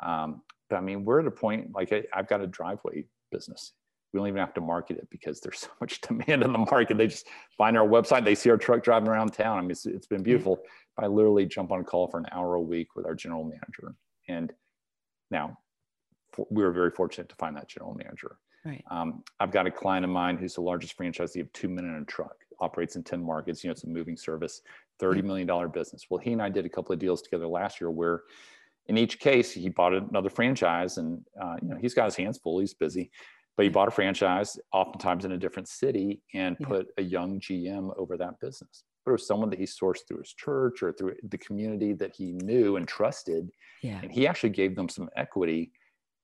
Um, 0.03 0.43
but 0.69 0.77
I 0.77 0.81
mean, 0.81 1.05
we're 1.05 1.21
at 1.21 1.27
a 1.27 1.31
point 1.31 1.71
like 1.75 1.93
I, 1.93 2.03
I've 2.15 2.29
got 2.29 2.41
a 2.41 2.47
driveway 2.47 3.05
business. 3.31 3.73
We 4.13 4.19
don't 4.19 4.29
even 4.29 4.41
have 4.41 4.55
to 4.55 4.61
market 4.61 4.99
it 4.99 5.09
because 5.11 5.41
there's 5.41 5.61
so 5.61 5.69
much 5.81 6.01
demand 6.09 6.43
in 6.43 6.53
the 6.53 6.59
market. 6.59 6.99
They 6.99 7.07
just 7.07 7.27
find 7.57 7.77
our 7.77 7.87
website, 7.87 8.25
they 8.25 8.35
see 8.35 8.51
our 8.51 8.57
truck 8.57 8.83
driving 8.83 9.09
around 9.09 9.33
town. 9.33 9.59
I 9.59 9.61
mean, 9.63 9.71
it's, 9.71 9.87
it's 9.87 10.07
been 10.07 10.23
beautiful. 10.23 10.61
I 10.99 11.07
literally 11.07 11.47
jump 11.47 11.73
on 11.73 11.81
a 11.81 11.85
call 11.85 12.09
for 12.09 12.19
an 12.19 12.27
hour 12.33 12.55
a 12.55 12.61
week 12.61 12.95
with 12.95 13.07
our 13.07 13.15
general 13.15 13.45
manager. 13.45 13.95
And 14.29 14.53
now 15.31 15.59
we 16.51 16.63
were 16.63 16.73
very 16.73 16.91
fortunate 16.91 17.29
to 17.31 17.37
find 17.37 17.57
that 17.57 17.69
general 17.69 17.95
manager. 17.95 18.37
Right. 18.65 18.85
Um, 18.91 19.25
I've 19.41 19.51
got 19.51 19.67
a 19.67 19.71
client 19.71 20.05
of 20.05 20.11
mine 20.11 20.37
who's 20.37 20.55
the 20.55 20.61
largest 20.61 20.97
franchisee 20.97 21.41
of 21.41 21.53
two 21.53 21.69
men 21.69 21.85
in 21.85 21.95
a 21.95 22.05
truck, 22.05 22.37
operates 22.61 22.97
in 22.97 23.03
10 23.03 23.23
markets. 23.23 23.65
You 23.65 23.69
know, 23.69 23.73
it's 23.73 23.85
a 23.85 23.89
moving 23.89 24.17
service, 24.17 24.63
$30 25.01 25.25
million 25.25 25.71
business. 25.71 26.07
Well, 26.09 26.19
he 26.19 26.33
and 26.33 26.41
I 26.41 26.49
did 26.49 26.65
a 26.65 26.69
couple 26.69 26.93
of 26.93 26.99
deals 26.99 27.23
together 27.23 27.47
last 27.47 27.81
year 27.81 27.91
where 27.91 28.23
in 28.87 28.99
each 28.99 29.21
case, 29.21 29.53
he 29.53 29.69
bought 29.69 29.95
another 29.95 30.31
franchise, 30.31 30.99
and 30.99 31.25
uh, 31.41 31.57
you 31.63 31.69
know 31.69 31.77
he's 31.81 31.95
got 31.95 32.07
his 32.07 32.17
hands 32.17 32.39
full. 32.43 32.59
He's 32.59 32.75
busy, 32.75 33.11
but 33.57 33.65
he 33.65 33.69
bought 33.69 33.89
a 33.89 33.93
franchise, 33.93 34.59
oftentimes 34.73 35.25
in 35.25 35.33
a 35.33 35.39
different 35.39 35.69
city, 35.69 36.21
and 36.35 36.57
yeah. 36.59 36.67
put 36.67 36.87
a 36.99 37.03
young 37.03 37.41
GM 37.41 37.91
over 37.99 38.17
that 38.17 38.41
business. 38.41 38.85
But 39.05 39.13
it 39.13 39.13
was 39.13 39.27
someone 39.27 39.51
that 39.51 39.59
he 39.59 39.65
sourced 39.65 40.07
through 40.07 40.19
his 40.19 40.33
church 40.33 40.83
or 40.83 40.93
through 40.93 41.15
the 41.29 41.39
community 41.39 41.93
that 41.95 42.15
he 42.15 42.33
knew 42.33 42.77
and 42.77 42.87
trusted. 42.87 43.51
Yeah. 43.83 43.99
And 44.03 44.13
he 44.13 44.27
actually 44.27 44.51
gave 44.51 44.77
them 44.77 44.89
some 44.89 45.09
equity. 45.17 45.73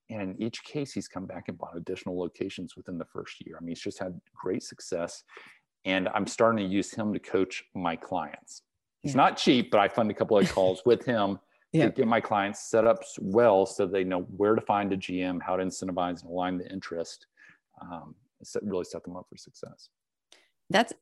And 0.09 0.21
in 0.21 0.41
each 0.41 0.63
case, 0.63 0.93
he's 0.93 1.07
come 1.07 1.25
back 1.25 1.49
and 1.49 1.57
bought 1.57 1.75
additional 1.75 2.17
locations 2.17 2.77
within 2.77 2.97
the 2.97 3.05
first 3.05 3.35
year. 3.45 3.57
I 3.57 3.59
mean, 3.59 3.69
he's 3.69 3.81
just 3.81 3.99
had 3.99 4.19
great 4.33 4.63
success. 4.63 5.23
And 5.83 6.07
I'm 6.15 6.25
starting 6.25 6.65
to 6.65 6.73
use 6.73 6.91
him 6.91 7.13
to 7.13 7.19
coach 7.19 7.63
my 7.75 7.97
clients. 7.97 8.63
He's 9.01 9.13
yeah. 9.13 9.23
not 9.23 9.37
cheap, 9.37 9.71
but 9.71 9.81
I 9.81 9.89
fund 9.89 10.09
a 10.09 10.13
couple 10.13 10.37
of 10.37 10.49
calls 10.51 10.81
with 10.85 11.05
him 11.05 11.37
yeah. 11.71 11.85
to 11.85 11.91
get 11.91 12.07
my 12.07 12.21
clients 12.21 12.69
set 12.69 12.85
up 12.85 13.03
well 13.19 13.65
so 13.65 13.85
they 13.85 14.03
know 14.03 14.21
where 14.21 14.55
to 14.55 14.61
find 14.61 14.91
a 14.93 14.97
GM, 14.97 15.41
how 15.41 15.55
to 15.55 15.63
incentivize 15.63 16.21
and 16.21 16.31
align 16.31 16.57
the 16.57 16.71
interest, 16.71 17.27
um, 17.81 18.15
set, 18.43 18.63
really 18.63 18.85
set 18.85 19.03
them 19.03 19.15
up 19.15 19.27
for 19.29 19.37
success. 19.37 19.89
That's, 20.69 20.93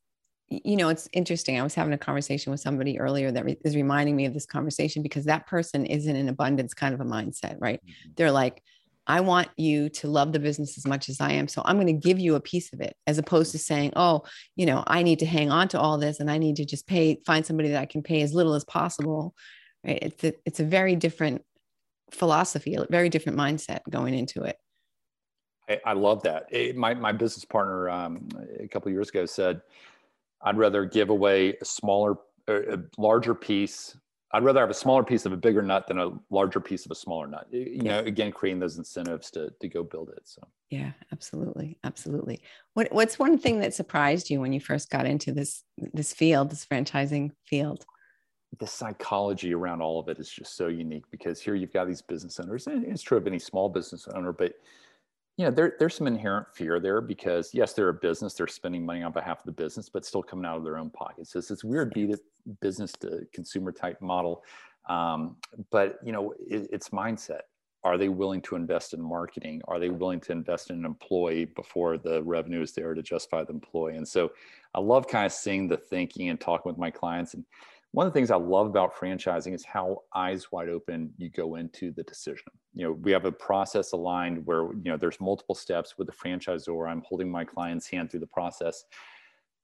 you 0.49 0.75
know, 0.75 0.89
it's 0.89 1.09
interesting. 1.13 1.59
I 1.59 1.63
was 1.63 1.75
having 1.75 1.93
a 1.93 1.97
conversation 1.97 2.51
with 2.51 2.59
somebody 2.59 2.99
earlier 2.99 3.31
that 3.31 3.45
re- 3.45 3.57
is 3.63 3.75
reminding 3.75 4.15
me 4.15 4.25
of 4.25 4.33
this 4.33 4.45
conversation 4.45 5.03
because 5.03 5.25
that 5.25 5.47
person 5.47 5.85
is 5.85 6.07
in 6.07 6.15
an 6.15 6.29
abundance 6.29 6.73
kind 6.73 6.93
of 6.93 7.01
a 7.01 7.05
mindset, 7.05 7.57
right? 7.59 7.81
Mm-hmm. 7.81 8.11
They're 8.15 8.31
like, 8.31 8.61
I 9.07 9.21
want 9.21 9.47
you 9.55 9.87
to 9.89 10.07
love 10.09 10.33
the 10.33 10.39
business 10.39 10.77
as 10.77 10.85
much 10.85 11.07
as 11.07 11.21
I 11.21 11.31
am. 11.31 11.47
So 11.47 11.61
I'm 11.63 11.77
going 11.77 11.87
to 11.87 11.93
give 11.93 12.19
you 12.19 12.35
a 12.35 12.41
piece 12.41 12.73
of 12.73 12.81
it 12.81 12.95
as 13.07 13.17
opposed 13.17 13.53
to 13.53 13.57
saying, 13.57 13.93
oh, 13.95 14.23
you 14.57 14.65
know, 14.65 14.83
I 14.85 15.01
need 15.01 15.19
to 15.19 15.25
hang 15.25 15.49
on 15.49 15.69
to 15.69 15.79
all 15.79 15.97
this 15.97 16.19
and 16.19 16.29
I 16.29 16.37
need 16.37 16.57
to 16.57 16.65
just 16.65 16.87
pay, 16.87 17.21
find 17.25 17.45
somebody 17.45 17.69
that 17.69 17.81
I 17.81 17.85
can 17.85 18.03
pay 18.03 18.21
as 18.21 18.33
little 18.33 18.53
as 18.53 18.65
possible. 18.65 19.33
Right. 19.83 19.99
It's 20.01 20.23
a, 20.23 20.33
it's 20.45 20.59
a 20.59 20.63
very 20.63 20.95
different 20.95 21.43
philosophy, 22.11 22.75
a 22.75 22.85
very 22.89 23.09
different 23.09 23.37
mindset 23.37 23.79
going 23.89 24.13
into 24.13 24.43
it. 24.43 24.57
I, 25.69 25.79
I 25.85 25.93
love 25.93 26.23
that. 26.23 26.47
It, 26.51 26.75
my, 26.75 26.93
my 26.93 27.11
business 27.11 27.45
partner 27.45 27.89
um, 27.89 28.27
a 28.59 28.67
couple 28.67 28.91
years 28.91 29.09
ago 29.09 29.25
said, 29.25 29.61
I'd 30.41 30.57
rather 30.57 30.85
give 30.85 31.09
away 31.09 31.55
a 31.61 31.65
smaller, 31.65 32.15
a 32.47 32.79
larger 32.97 33.33
piece 33.33 33.95
I'd 34.33 34.43
rather 34.43 34.59
have 34.59 34.69
a 34.69 34.73
smaller 34.73 35.03
piece 35.03 35.25
of 35.25 35.31
a 35.31 35.37
bigger 35.37 35.61
nut 35.61 35.87
than 35.87 35.99
a 35.99 36.11
larger 36.29 36.59
piece 36.59 36.85
of 36.85 36.91
a 36.91 36.95
smaller 36.95 37.27
nut. 37.27 37.47
You 37.49 37.83
know, 37.83 37.99
again, 37.99 38.31
creating 38.31 38.59
those 38.59 38.77
incentives 38.77 39.31
to 39.31 39.53
to 39.61 39.67
go 39.69 39.83
build 39.83 40.09
it. 40.09 40.21
So 40.25 40.41
yeah, 40.69 40.91
absolutely, 41.13 41.79
absolutely. 41.85 42.41
What 42.73 42.91
what's 42.91 43.17
one 43.17 43.37
thing 43.37 43.61
that 43.61 43.73
surprised 43.73 44.29
you 44.29 44.41
when 44.41 44.51
you 44.51 44.59
first 44.59 44.89
got 44.89 45.05
into 45.05 45.31
this 45.31 45.63
this 45.93 46.13
field, 46.13 46.51
this 46.51 46.65
franchising 46.65 47.31
field? 47.45 47.85
The 48.59 48.67
psychology 48.67 49.53
around 49.53 49.81
all 49.81 49.99
of 49.99 50.07
it 50.07 50.19
is 50.19 50.29
just 50.29 50.55
so 50.55 50.67
unique 50.67 51.03
because 51.11 51.41
here 51.41 51.55
you've 51.55 51.73
got 51.73 51.87
these 51.87 52.01
business 52.01 52.39
owners, 52.39 52.67
and 52.67 52.85
it's 52.85 53.03
true 53.03 53.17
of 53.17 53.27
any 53.27 53.39
small 53.39 53.69
business 53.69 54.07
owner, 54.13 54.31
but 54.31 54.53
you 55.37 55.45
know, 55.45 55.51
there, 55.51 55.75
there's 55.77 55.95
some 55.95 56.07
inherent 56.07 56.47
fear 56.55 56.79
there 56.79 56.99
because 56.99 57.53
yes, 57.53 57.73
they're 57.73 57.89
a 57.89 57.93
business, 57.93 58.33
they're 58.33 58.47
spending 58.47 58.83
money 58.83 59.03
on 59.03 59.11
behalf 59.11 59.39
of 59.39 59.45
the 59.45 59.51
business, 59.51 59.87
but 59.87 60.03
still 60.03 60.23
coming 60.23 60.45
out 60.45 60.57
of 60.57 60.63
their 60.63 60.77
own 60.77 60.89
pockets. 60.89 61.31
So 61.31 61.39
it's 61.39 61.47
this 61.47 61.63
weird 61.63 61.93
B 61.93 62.07
to 62.07 62.17
business 62.59 62.91
to 62.93 63.21
consumer 63.33 63.71
type 63.71 64.01
model. 64.01 64.43
Um, 64.89 65.35
but 65.69 65.99
you 66.03 66.11
know, 66.11 66.33
it, 66.39 66.67
it's 66.71 66.89
mindset. 66.89 67.41
Are 67.83 67.97
they 67.99 68.09
willing 68.09 68.41
to 68.41 68.55
invest 68.55 68.95
in 68.95 69.01
marketing? 69.01 69.61
Are 69.67 69.79
they 69.79 69.89
willing 69.89 70.19
to 70.21 70.31
invest 70.31 70.71
in 70.71 70.77
an 70.77 70.85
employee 70.85 71.45
before 71.45 71.97
the 71.97 72.23
revenue 72.23 72.61
is 72.61 72.73
there 72.73 72.95
to 72.95 73.03
justify 73.03 73.43
the 73.43 73.53
employee? 73.53 73.95
And 73.95 74.07
so 74.07 74.31
I 74.73 74.79
love 74.79 75.07
kind 75.07 75.27
of 75.27 75.31
seeing 75.31 75.67
the 75.67 75.77
thinking 75.77 76.29
and 76.29 76.39
talking 76.39 76.69
with 76.69 76.79
my 76.79 76.89
clients 76.89 77.35
and 77.35 77.45
one 77.97 78.05
of 78.05 78.13
the 78.13 78.17
things 78.19 78.29
I 78.29 78.35
love 78.35 78.67
about 78.67 78.95
franchising 78.95 79.55
is 79.55 79.65
how 79.65 80.03
eyes 80.13 80.51
wide 80.51 80.69
open 80.69 81.11
you 81.17 81.31
go 81.31 81.55
into 81.55 81.91
the 81.91 82.03
decision. 82.03 82.51
You 82.75 82.83
know, 82.83 82.91
we 82.91 83.11
have 83.11 83.25
a 83.25 83.31
process 83.31 83.91
aligned 83.91 84.45
where, 84.45 84.65
you 84.65 84.91
know, 84.91 84.97
there's 84.97 85.19
multiple 85.19 85.55
steps 85.55 85.97
with 85.97 86.05
the 86.05 86.13
franchisor. 86.13 86.87
I'm 86.87 87.01
holding 87.01 87.31
my 87.31 87.43
client's 87.43 87.89
hand 87.89 88.11
through 88.11 88.19
the 88.19 88.27
process, 88.27 88.83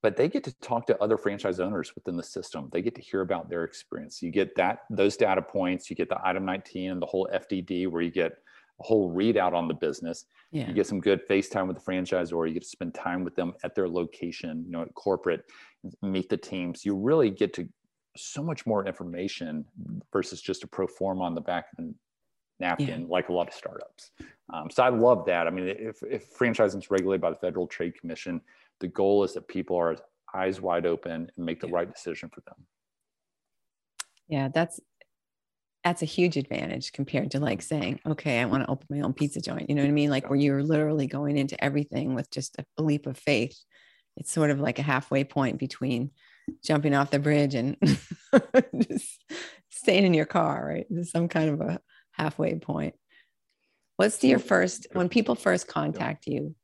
but 0.01 0.17
they 0.17 0.27
get 0.27 0.43
to 0.45 0.59
talk 0.61 0.87
to 0.87 0.99
other 0.99 1.15
franchise 1.15 1.59
owners 1.59 1.93
within 1.93 2.17
the 2.17 2.23
system. 2.23 2.69
They 2.73 2.81
get 2.81 2.95
to 2.95 3.03
hear 3.03 3.21
about 3.21 3.51
their 3.51 3.65
experience. 3.65 4.19
You 4.23 4.31
get 4.31 4.55
that, 4.55 4.79
those 4.89 5.15
data 5.15 5.43
points, 5.43 5.91
you 5.91 5.95
get 5.95 6.09
the 6.09 6.17
item 6.27 6.43
19 6.43 6.89
and 6.89 6.99
the 6.99 7.05
whole 7.05 7.29
FDD 7.31 7.87
where 7.87 8.01
you 8.01 8.09
get 8.09 8.31
a 8.31 8.83
whole 8.83 9.13
readout 9.13 9.53
on 9.53 9.67
the 9.67 9.75
business. 9.75 10.25
Yeah. 10.51 10.67
You 10.67 10.73
get 10.73 10.87
some 10.87 11.01
good 11.01 11.21
FaceTime 11.29 11.67
with 11.67 11.77
the 11.77 11.83
franchisor. 11.83 12.47
You 12.47 12.55
get 12.55 12.63
to 12.63 12.67
spend 12.67 12.95
time 12.95 13.23
with 13.23 13.35
them 13.35 13.53
at 13.63 13.75
their 13.75 13.87
location, 13.87 14.63
you 14.65 14.71
know, 14.71 14.81
at 14.81 14.93
corporate, 14.95 15.43
meet 16.01 16.29
the 16.29 16.37
teams. 16.37 16.83
You 16.83 16.95
really 16.95 17.29
get 17.29 17.53
to 17.53 17.69
so 18.15 18.43
much 18.43 18.65
more 18.65 18.85
information 18.85 19.65
versus 20.11 20.41
just 20.41 20.63
a 20.63 20.67
pro 20.67 20.87
form 20.87 21.21
on 21.21 21.35
the 21.35 21.41
back 21.41 21.67
of 21.71 21.85
the 21.85 21.93
napkin, 22.59 23.01
yeah. 23.01 23.07
like 23.07 23.29
a 23.29 23.33
lot 23.33 23.47
of 23.47 23.53
startups. 23.53 24.11
Um, 24.53 24.69
so 24.69 24.83
I 24.83 24.89
love 24.89 25.25
that. 25.25 25.47
I 25.47 25.49
mean, 25.49 25.67
if, 25.67 26.03
if 26.03 26.33
franchising 26.33 26.77
is 26.77 26.91
regulated 26.91 27.21
by 27.21 27.31
the 27.31 27.35
Federal 27.35 27.67
Trade 27.67 27.99
Commission, 27.99 28.41
the 28.79 28.87
goal 28.87 29.23
is 29.23 29.33
that 29.33 29.47
people 29.47 29.75
are 29.77 29.95
eyes 30.33 30.61
wide 30.61 30.85
open 30.85 31.31
and 31.35 31.45
make 31.45 31.59
the 31.59 31.67
yeah. 31.67 31.75
right 31.75 31.93
decision 31.93 32.29
for 32.29 32.41
them. 32.41 32.55
Yeah, 34.27 34.49
that's 34.53 34.79
that's 35.83 36.01
a 36.01 36.05
huge 36.05 36.37
advantage 36.37 36.93
compared 36.93 37.31
to 37.31 37.39
like 37.39 37.61
saying, 37.61 37.99
okay, 38.05 38.39
I 38.39 38.45
want 38.45 38.63
to 38.63 38.71
open 38.71 38.87
my 38.89 39.01
own 39.01 39.13
pizza 39.13 39.41
joint. 39.41 39.69
You 39.69 39.75
know 39.75 39.81
what 39.81 39.89
I 39.89 39.91
mean? 39.91 40.09
Like 40.09 40.29
where 40.29 40.39
you're 40.39 40.63
literally 40.63 41.07
going 41.07 41.37
into 41.37 41.61
everything 41.61 42.15
with 42.15 42.31
just 42.31 42.55
a 42.57 42.81
leap 42.81 43.05
of 43.05 43.17
faith. 43.17 43.59
It's 44.15 44.31
sort 44.31 44.49
of 44.49 44.61
like 44.61 44.79
a 44.79 44.83
halfway 44.83 45.25
point 45.25 45.59
between 45.59 46.11
jumping 46.63 46.93
off 46.93 47.11
the 47.11 47.19
bridge 47.19 47.55
and 47.55 47.77
just 48.89 49.23
staying 49.69 50.05
in 50.05 50.13
your 50.13 50.25
car, 50.25 50.65
right? 50.65 50.85
There's 50.89 51.11
some 51.11 51.27
kind 51.27 51.49
of 51.49 51.61
a 51.61 51.79
halfway 52.11 52.55
point. 52.55 52.95
What's 53.97 54.23
your 54.23 54.39
first, 54.39 54.87
when 54.93 55.09
people 55.09 55.35
first 55.35 55.67
contact 55.67 56.25
you, 56.27 56.55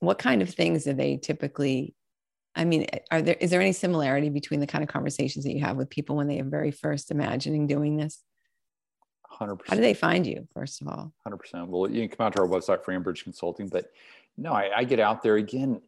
what 0.00 0.18
kind 0.18 0.42
of 0.42 0.50
things 0.50 0.84
do 0.84 0.92
they 0.92 1.16
typically, 1.16 1.94
I 2.56 2.64
mean, 2.64 2.86
are 3.10 3.22
there, 3.22 3.36
is 3.38 3.50
there 3.50 3.60
any 3.60 3.72
similarity 3.72 4.30
between 4.30 4.60
the 4.60 4.66
kind 4.66 4.82
of 4.82 4.88
conversations 4.88 5.44
that 5.44 5.52
you 5.52 5.60
have 5.60 5.76
with 5.76 5.90
people 5.90 6.16
when 6.16 6.26
they 6.26 6.40
are 6.40 6.44
very 6.44 6.70
first 6.70 7.10
imagining 7.10 7.66
doing 7.66 7.96
this? 7.96 8.22
100%. 9.40 9.60
How 9.66 9.76
do 9.76 9.82
they 9.82 9.94
find 9.94 10.26
you, 10.26 10.48
first 10.54 10.82
of 10.82 10.88
all? 10.88 11.12
100%. 11.26 11.68
Well, 11.68 11.90
you 11.90 12.08
can 12.08 12.16
come 12.16 12.26
out 12.26 12.34
to 12.34 12.42
our 12.42 12.48
website, 12.48 12.82
Franbridge 12.82 13.22
Consulting, 13.22 13.68
but 13.68 13.86
no, 14.36 14.52
I, 14.52 14.70
I 14.78 14.84
get 14.84 15.00
out 15.00 15.22
there 15.22 15.36
again 15.36 15.80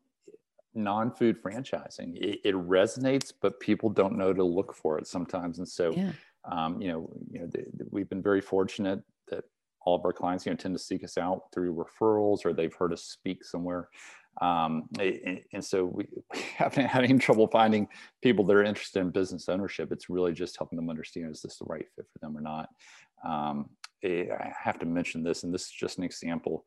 non-food 0.75 1.43
franchising. 1.43 2.17
It, 2.17 2.41
it, 2.45 2.55
resonates 2.55 3.33
but 3.41 3.61
people 3.61 3.91
don't 3.91 4.17
know 4.17 4.33
to 4.33 4.45
look 4.45 4.75
for 4.75 4.99
it 4.99 5.07
sometimes. 5.07 5.59
And 5.59 5.69
so 5.69 5.93
yeah. 5.93 6.13
um, 6.51 6.81
you 6.81 6.89
know 6.89 7.11
you 7.31 7.41
know 7.41 7.51
we've 7.91 8.09
been 8.09 8.23
very 8.23 8.41
fortunate 8.41 9.01
that 9.29 9.45
all 9.85 9.97
of 9.97 10.05
our 10.05 10.13
clients 10.13 10.47
you 10.47 10.53
know 10.53 10.57
tend 10.57 10.75
to 10.75 10.83
seek 10.83 11.05
us 11.05 11.19
out 11.19 11.45
through 11.53 11.75
referrals 11.75 12.45
or 12.45 12.53
they've 12.53 12.75
heard 12.75 12.93
us 12.93 13.03
speak 13.03 13.45
somewhere. 13.45 13.89
Um, 14.41 14.85
and, 14.99 15.41
and, 15.53 15.63
so 15.63 15.85
we, 15.85 16.07
we, 16.33 16.41
haven't 16.57 16.87
had 16.87 17.05
any 17.05 17.19
trouble 17.19 17.49
finding 17.49 17.87
people 18.23 18.47
that 18.47 18.57
are 18.57 18.65
interested 18.65 19.01
in 19.01 19.11
business 19.11 19.51
ownership. 19.51 19.93
It's 19.93 20.09
really 20.09 20.33
just 20.33 20.57
helping 20.57 20.77
them 20.77 20.89
understand 20.89 21.33
is 21.33 21.43
this 21.43 21.59
the 21.59 21.67
right 21.67 21.85
fit 21.95 22.07
for 22.11 22.19
them 22.21 22.37
or 22.37 22.41
not? 22.41 22.71
Um, 23.27 23.69
i 24.05 24.53
have 24.61 24.79
to 24.81 24.87
mention 24.87 25.23
this 25.23 25.45
and 25.45 25.55
this 25.55 25.67
is 25.67 25.71
just 25.71 25.99
an 25.99 26.05
example 26.05 26.65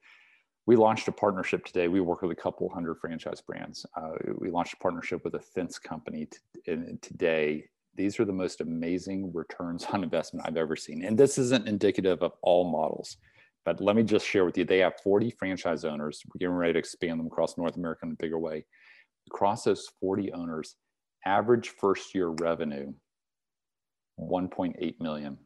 we 0.65 0.75
launched 0.75 1.07
a 1.07 1.11
partnership 1.11 1.65
today. 1.65 1.87
We 1.87 2.01
work 2.01 2.21
with 2.21 2.31
a 2.31 2.35
couple 2.35 2.67
hundred 2.69 2.95
franchise 2.95 3.41
brands. 3.41 3.85
Uh, 3.95 4.11
we 4.37 4.49
launched 4.49 4.73
a 4.73 4.77
partnership 4.77 5.23
with 5.23 5.35
a 5.35 5.39
fence 5.39 5.77
company 5.77 6.27
t- 6.65 6.75
today. 7.01 7.65
These 7.95 8.19
are 8.19 8.25
the 8.25 8.33
most 8.33 8.61
amazing 8.61 9.31
returns 9.33 9.85
on 9.85 10.03
investment 10.03 10.45
I've 10.47 10.57
ever 10.57 10.75
seen. 10.75 11.03
And 11.03 11.17
this 11.17 11.37
isn't 11.37 11.67
indicative 11.67 12.23
of 12.23 12.33
all 12.41 12.69
models, 12.69 13.17
but 13.63 13.79
let 13.79 13.95
me 13.95 14.03
just 14.03 14.25
share 14.25 14.43
with 14.43 14.57
you. 14.57 14.65
They 14.65 14.79
have 14.79 14.99
40 15.03 15.31
franchise 15.31 15.85
owners. 15.85 16.23
We're 16.25 16.39
getting 16.39 16.55
ready 16.55 16.73
to 16.73 16.79
expand 16.79 17.19
them 17.19 17.27
across 17.27 17.57
North 17.57 17.77
America 17.77 18.05
in 18.05 18.11
a 18.11 18.15
bigger 18.15 18.39
way. 18.39 18.65
Across 19.27 19.65
those 19.65 19.89
40 19.99 20.33
owners, 20.33 20.75
average 21.25 21.69
first 21.69 22.15
year 22.15 22.29
revenue 22.29 22.93
1.8 24.19 24.99
million. 24.99 25.37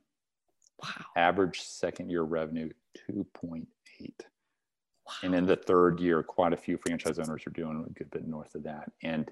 Wow. 0.82 1.05
Average 1.17 1.60
second 1.60 2.10
year 2.10 2.21
revenue 2.21 2.69
2.8. 3.10 3.65
And 5.24 5.36
in 5.36 5.45
the 5.45 5.56
third 5.56 6.00
year, 6.00 6.24
quite 6.24 6.54
a 6.54 6.58
few 6.58 6.78
franchise 6.78 7.19
owners 7.19 7.45
are 7.45 7.52
doing 7.52 7.86
a 7.88 7.93
good 7.93 8.12
bit 8.12 8.28
north 8.28 8.56
of 8.56 8.63
that. 8.63 8.91
And 9.04 9.30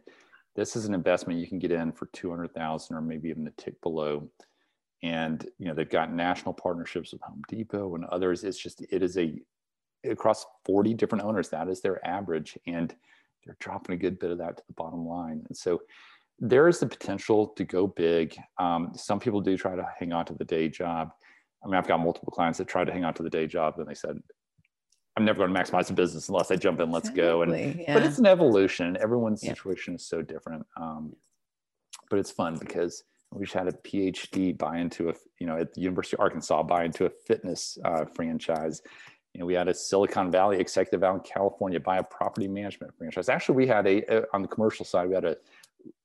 this 0.56 0.76
is 0.76 0.86
an 0.86 0.94
investment 0.94 1.40
you 1.40 1.48
can 1.48 1.60
get 1.60 1.72
in 1.72 1.92
for 1.92 2.08
200,000 2.08 2.96
or 2.96 3.02
maybe 3.02 3.30
even 3.30 3.48
a 3.48 3.52
tick 3.52 3.80
below. 3.82 4.30
And, 5.04 5.46
you 5.60 5.68
know, 5.68 5.74
they've 5.74 5.90
got 5.90 6.12
national 6.12 6.54
partnerships 6.54 7.13
with 7.13 7.22
Home 7.22 7.44
Depot 7.48 7.96
and 7.96 8.06
others. 8.06 8.44
It's 8.44 8.58
just, 8.58 8.82
it 8.90 9.04
is 9.04 9.18
a, 9.18 9.40
across 10.04 10.46
40 10.66 10.96
different 10.96 11.24
owners, 11.24 11.50
that 11.50 11.70
is 11.70 11.82
their 11.82 12.06
average. 12.06 12.58
And 12.66 12.94
they're 13.46 13.58
dropping 13.60 13.96
a 13.96 14.00
good 14.00 14.20
bit 14.20 14.32
of 14.32 14.40
that 14.40 14.58
to 14.58 14.63
the 14.68 14.74
bottom 14.74 15.08
line. 15.08 15.44
And 15.48 15.56
so 15.56 15.82
there 16.40 16.68
is 16.68 16.80
the 16.80 16.88
potential 16.88 17.48
to 17.50 17.63
go 17.63 17.88
big. 17.88 18.36
Um, 18.58 18.92
some 18.96 19.20
people 19.20 19.42
do 19.42 19.58
try 19.58 19.76
to 19.76 19.88
hang 20.00 20.13
on 20.13 20.26
to 20.26 20.34
the 20.34 20.46
day 20.46 20.70
job. 20.70 21.12
I 21.63 21.68
mean, 21.68 21.76
I've 21.76 21.88
got 21.88 22.00
multiple 22.00 22.32
clients 22.32 22.58
that 22.60 22.68
tried 22.68 22.86
to 22.86 22.94
hang 22.94 23.04
on 23.04 23.13
to 23.16 23.24
the 23.24 23.30
day 23.30 23.48
job 23.48 23.76
and 23.78 23.88
they 23.88 23.96
said, 23.96 24.22
I'm 25.17 25.25
never 25.25 25.39
going 25.39 25.51
to 25.51 25.60
maximize 25.60 25.88
the 25.88 25.93
business 25.93 26.30
unless 26.30 26.51
I 26.51 26.58
jump 26.58 26.80
in, 26.80 26.91
let's 26.91 27.10
go. 27.10 27.41
And 27.41 27.80
yeah. 27.80 27.95
but 27.95 28.03
it's 28.03 28.19
an 28.19 28.27
evolution. 28.27 28.95
Everyone's 29.01 29.43
yeah. 29.43 29.49
situation 29.49 29.95
is 29.95 30.06
so 30.06 30.21
different. 30.21 30.65
Um, 30.80 31.15
but 32.12 32.19
it's 32.19 32.30
fun 32.30 32.58
because 32.58 33.03
we 33.34 33.45
just 33.45 33.56
had 33.56 33.67
a 33.67 33.71
PhD 33.71 34.56
buy 34.56 34.77
into 34.77 35.10
a, 35.10 35.13
you 35.39 35.47
know, 35.47 35.58
at 35.58 35.73
the 35.73 35.82
University 35.82 36.15
of 36.17 36.19
Arkansas 36.19 36.62
buy 36.63 36.86
into 36.86 37.06
a 37.06 37.10
fitness 37.10 37.80
uh, 37.84 38.06
franchise. 38.13 38.84
You 39.34 39.39
know, 39.39 39.47
we 39.47 39.56
had 39.56 39.67
a 39.67 39.73
Silicon 39.73 40.30
Valley 40.32 40.60
executive 40.60 41.03
out 41.03 41.15
in 41.15 41.21
California 41.21 41.80
buy 41.80 41.97
a 41.97 42.03
property 42.03 42.47
management 42.47 42.95
franchise. 42.95 43.27
Actually, 43.27 43.56
we 43.56 43.67
had 43.67 43.88
a, 43.88 44.03
a 44.15 44.23
on 44.34 44.43
the 44.43 44.47
commercial 44.47 44.86
side, 44.86 45.10
we 45.10 45.15
had 45.15 45.25
a 45.25 45.36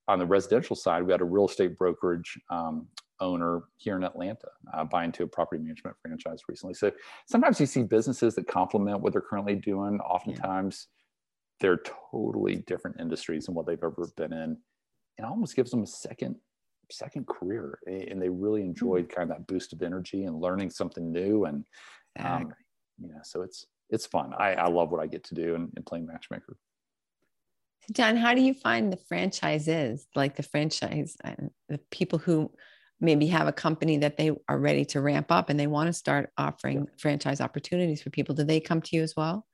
on 0.08 0.18
the 0.18 0.26
residential 0.26 0.74
side, 0.74 1.02
we 1.02 1.12
had 1.12 1.20
a 1.20 1.24
real 1.24 1.46
estate 1.46 1.76
brokerage 1.76 2.40
um, 2.48 2.86
owner 3.22 3.62
here 3.76 3.96
in 3.96 4.04
Atlanta 4.04 4.48
uh, 4.74 4.84
buy 4.84 5.04
into 5.04 5.22
a 5.22 5.26
property 5.26 5.62
management 5.62 5.96
franchise 6.02 6.40
recently. 6.48 6.74
So 6.74 6.90
sometimes 7.26 7.60
you 7.60 7.66
see 7.66 7.82
businesses 7.82 8.34
that 8.34 8.46
complement 8.48 9.00
what 9.00 9.12
they're 9.12 9.22
currently 9.22 9.54
doing. 9.54 10.00
Oftentimes 10.00 10.88
yeah. 10.88 11.02
they're 11.60 11.82
totally 12.10 12.56
different 12.66 13.00
industries 13.00 13.46
than 13.46 13.54
what 13.54 13.66
they've 13.66 13.78
ever 13.82 14.08
been 14.16 14.32
in. 14.32 14.56
and 15.18 15.26
almost 15.26 15.56
gives 15.56 15.70
them 15.70 15.82
a 15.82 15.86
second 15.86 16.36
second 16.90 17.26
career 17.26 17.78
and 17.86 18.20
they 18.20 18.28
really 18.28 18.60
hmm. 18.60 18.68
enjoyed 18.68 19.08
kind 19.08 19.30
of 19.30 19.38
that 19.38 19.46
boost 19.46 19.72
of 19.72 19.80
energy 19.80 20.24
and 20.24 20.42
learning 20.42 20.68
something 20.68 21.10
new 21.10 21.46
and 21.46 21.64
um, 22.18 22.42
exactly. 22.42 22.54
yeah 22.98 23.22
so 23.22 23.40
it's 23.40 23.64
it's 23.88 24.04
fun 24.04 24.34
I, 24.36 24.54
I 24.54 24.68
love 24.68 24.90
what 24.90 25.00
i 25.00 25.06
get 25.06 25.24
to 25.24 25.34
do 25.34 25.54
and, 25.54 25.70
and 25.74 25.86
playing 25.86 26.04
matchmaker 26.04 26.58
John, 27.90 28.16
how 28.16 28.34
do 28.34 28.40
you 28.40 28.54
find 28.54 28.92
the 28.92 28.96
franchises, 28.96 30.06
like 30.14 30.36
the 30.36 30.42
franchise, 30.44 31.16
uh, 31.24 31.34
the 31.68 31.78
people 31.90 32.18
who 32.18 32.52
maybe 33.02 33.26
have 33.26 33.48
a 33.48 33.52
company 33.52 33.98
that 33.98 34.16
they 34.16 34.30
are 34.48 34.58
ready 34.58 34.84
to 34.86 35.00
ramp 35.00 35.30
up 35.30 35.50
and 35.50 35.58
they 35.58 35.66
want 35.66 35.88
to 35.88 35.92
start 35.92 36.30
offering 36.38 36.78
yeah. 36.78 36.84
franchise 36.96 37.40
opportunities 37.40 38.00
for 38.00 38.10
people 38.10 38.34
do 38.34 38.44
they 38.44 38.60
come 38.60 38.80
to 38.80 38.96
you 38.96 39.02
as 39.02 39.14
well 39.16 39.46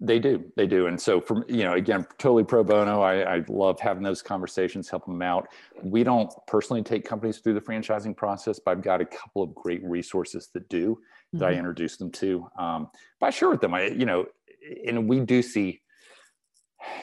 they 0.00 0.18
do 0.18 0.44
they 0.56 0.66
do 0.66 0.86
and 0.86 1.00
so 1.00 1.20
from 1.20 1.44
you 1.48 1.64
know 1.64 1.74
again 1.74 2.06
totally 2.18 2.44
pro 2.44 2.64
bono 2.64 3.02
I, 3.02 3.36
I 3.36 3.44
love 3.48 3.80
having 3.80 4.02
those 4.02 4.22
conversations 4.22 4.88
help 4.88 5.04
them 5.04 5.22
out 5.22 5.48
we 5.82 6.04
don't 6.04 6.32
personally 6.46 6.82
take 6.82 7.04
companies 7.04 7.38
through 7.38 7.54
the 7.54 7.60
franchising 7.60 8.16
process 8.16 8.58
but 8.58 8.72
i've 8.72 8.82
got 8.82 9.00
a 9.00 9.06
couple 9.06 9.42
of 9.42 9.54
great 9.54 9.82
resources 9.84 10.48
that 10.54 10.68
do 10.68 10.98
that 11.32 11.38
mm-hmm. 11.38 11.54
i 11.54 11.58
introduce 11.58 11.96
them 11.96 12.10
to 12.12 12.48
um, 12.58 12.88
but 13.20 13.26
i 13.26 13.30
share 13.30 13.50
with 13.50 13.60
them 13.60 13.74
i 13.74 13.86
you 13.86 14.06
know 14.06 14.24
and 14.86 15.08
we 15.08 15.20
do 15.20 15.42
see 15.42 15.80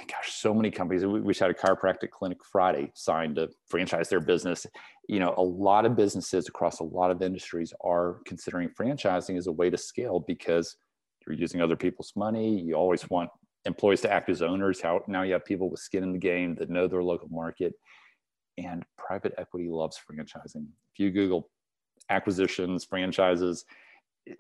gosh, 0.08 0.34
so 0.34 0.54
many 0.54 0.72
companies. 0.72 1.06
We, 1.06 1.22
we 1.22 1.34
just 1.34 1.42
had 1.42 1.52
a 1.52 1.54
chiropractic 1.54 2.12
clinic 2.12 2.38
Friday 2.52 2.92
signed 2.94 3.36
to 3.36 3.50
franchise 3.68 4.10
their 4.10 4.20
business. 4.20 4.66
You 5.08 5.20
know, 5.20 5.34
a 5.38 5.44
lot 5.44 5.86
of 5.86 5.96
businesses 5.96 6.48
across 6.48 6.80
a 6.80 6.84
lot 6.84 7.12
of 7.12 7.22
industries 7.22 7.74
are 7.82 8.20
considering 8.26 8.70
franchising 8.70 9.38
as 9.38 9.48
a 9.48 9.52
way 9.52 9.70
to 9.70 9.78
scale 9.78 10.20
because 10.20 10.78
you're 11.26 11.36
using 11.36 11.62
other 11.62 11.76
people's 11.76 12.14
money. 12.16 12.60
You 12.60 12.76
always 12.76 13.10
want 13.10 13.30
employees 13.66 14.02
to 14.02 14.12
act 14.12 14.30
as 14.30 14.42
owners. 14.42 14.82
How 14.82 15.02
now 15.08 15.24
you 15.24 15.34
have 15.34 15.46
people 15.46 15.70
with 15.70 15.80
skin 15.80 16.04
in 16.04 16.12
the 16.12 16.20
game 16.20 16.56
that 16.56 16.70
know 16.70 16.88
their 16.88 17.04
local 17.04 17.28
market. 17.30 17.74
And 18.58 18.84
private 18.98 19.34
equity 19.38 19.68
loves 19.70 20.00
franchising. 20.00 20.66
If 20.94 21.00
you 21.00 21.12
Google 21.12 21.50
acquisitions, 22.10 22.86
franchises, 22.86 23.66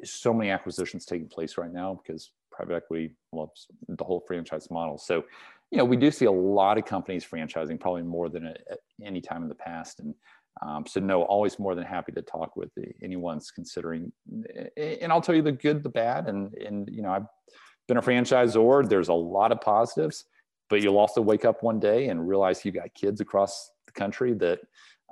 so 0.04 0.34
many 0.34 0.49
acquisitions 0.49 1.06
taking 1.06 1.28
place 1.28 1.58
right 1.58 1.71
now 1.71 1.99
because 2.01 2.32
private 2.51 2.75
equity 2.75 3.15
loves 3.34 3.67
the 3.88 4.04
whole 4.04 4.23
franchise 4.25 4.71
model. 4.71 4.97
So, 4.97 5.25
you 5.71 5.78
know, 5.78 5.86
we 5.86 5.97
do 5.97 6.12
see 6.12 6.25
a 6.25 6.32
lot 6.32 6.78
of 6.78 6.86
companies 6.86 7.25
franchising, 7.25 7.80
probably 7.80 8.04
more 8.04 8.30
than 8.30 8.45
at 8.45 8.80
any 9.04 9.21
time 9.21 9.43
in 9.43 9.49
the 9.49 9.56
past. 9.56 9.99
And 9.99 10.15
um, 10.61 10.85
so, 10.85 10.99
no, 10.99 11.23
always 11.23 11.59
more 11.59 11.75
than 11.75 11.83
happy 11.83 12.11
to 12.13 12.21
talk 12.21 12.55
with 12.55 12.69
anyone's 13.01 13.51
considering. 13.51 14.11
And 14.77 15.11
I'll 15.11 15.21
tell 15.21 15.35
you 15.35 15.41
the 15.41 15.51
good, 15.51 15.83
the 15.83 15.89
bad, 15.89 16.27
and 16.27 16.53
and 16.53 16.89
you 16.89 17.01
know, 17.01 17.11
I've 17.11 17.25
been 17.87 17.97
a 17.97 18.01
franchisor. 18.01 18.87
There's 18.87 19.09
a 19.09 19.13
lot 19.13 19.51
of 19.51 19.61
positives, 19.61 20.25
but 20.69 20.81
you'll 20.81 20.97
also 20.97 21.21
wake 21.21 21.45
up 21.45 21.61
one 21.61 21.79
day 21.79 22.07
and 22.07 22.27
realize 22.27 22.63
you 22.63 22.71
got 22.71 22.93
kids 22.93 23.21
across 23.21 23.71
the 23.85 23.93
country 23.93 24.33
that 24.33 24.59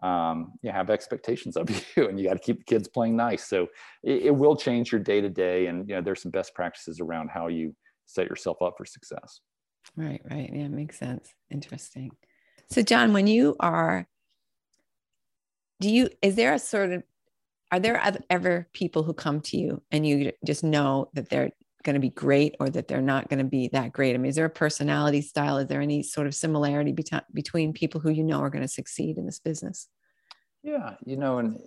um, 0.03 0.51
you 0.61 0.71
have 0.71 0.89
expectations 0.89 1.55
of 1.55 1.69
you 1.95 2.07
and 2.07 2.19
you 2.19 2.27
got 2.27 2.33
to 2.33 2.39
keep 2.39 2.59
the 2.59 2.65
kids 2.65 2.87
playing 2.87 3.15
nice. 3.15 3.47
So 3.47 3.67
it, 4.03 4.23
it 4.23 4.35
will 4.35 4.55
change 4.55 4.91
your 4.91 5.01
day 5.01 5.21
to 5.21 5.29
day. 5.29 5.67
And, 5.67 5.87
you 5.87 5.95
know, 5.95 6.01
there's 6.01 6.21
some 6.21 6.31
best 6.31 6.53
practices 6.53 6.99
around 6.99 7.29
how 7.29 7.47
you 7.47 7.73
set 8.05 8.27
yourself 8.27 8.61
up 8.61 8.75
for 8.77 8.85
success. 8.85 9.39
Right, 9.95 10.21
right. 10.29 10.49
Yeah, 10.53 10.67
makes 10.67 10.99
sense. 10.99 11.33
Interesting. 11.49 12.11
So, 12.69 12.81
John, 12.81 13.13
when 13.13 13.27
you 13.27 13.55
are, 13.59 14.07
do 15.83 15.89
you, 15.93 16.09
is 16.21 16.35
there 16.35 16.53
a 16.53 16.59
sort 16.59 16.93
of, 16.93 17.03
are 17.71 17.79
there 17.79 18.01
ever 18.29 18.69
people 18.71 19.03
who 19.03 19.13
come 19.13 19.41
to 19.41 19.57
you 19.57 19.81
and 19.91 20.07
you 20.07 20.31
just 20.45 20.63
know 20.63 21.09
that 21.13 21.29
they're 21.29 21.51
going 21.83 21.95
to 21.95 21.99
be 21.99 22.09
great 22.09 22.55
or 22.61 22.69
that 22.69 22.87
they're 22.87 23.01
not 23.01 23.27
going 23.27 23.39
to 23.39 23.43
be 23.45 23.67
that 23.73 23.91
great? 23.91 24.15
I 24.15 24.17
mean, 24.17 24.29
is 24.29 24.35
there 24.35 24.45
a 24.45 24.49
personality 24.49 25.21
style? 25.21 25.57
Is 25.57 25.67
there 25.67 25.81
any 25.81 26.01
sort 26.01 26.27
of 26.27 26.33
similarity 26.33 26.93
be- 26.93 27.03
between 27.33 27.73
people 27.73 27.99
who 27.99 28.11
you 28.11 28.23
know 28.23 28.39
are 28.39 28.49
going 28.49 28.61
to 28.61 28.67
succeed 28.69 29.17
in 29.17 29.25
this 29.25 29.39
business? 29.39 29.89
Yeah, 30.63 30.95
you 31.05 31.17
know, 31.17 31.39
and, 31.39 31.59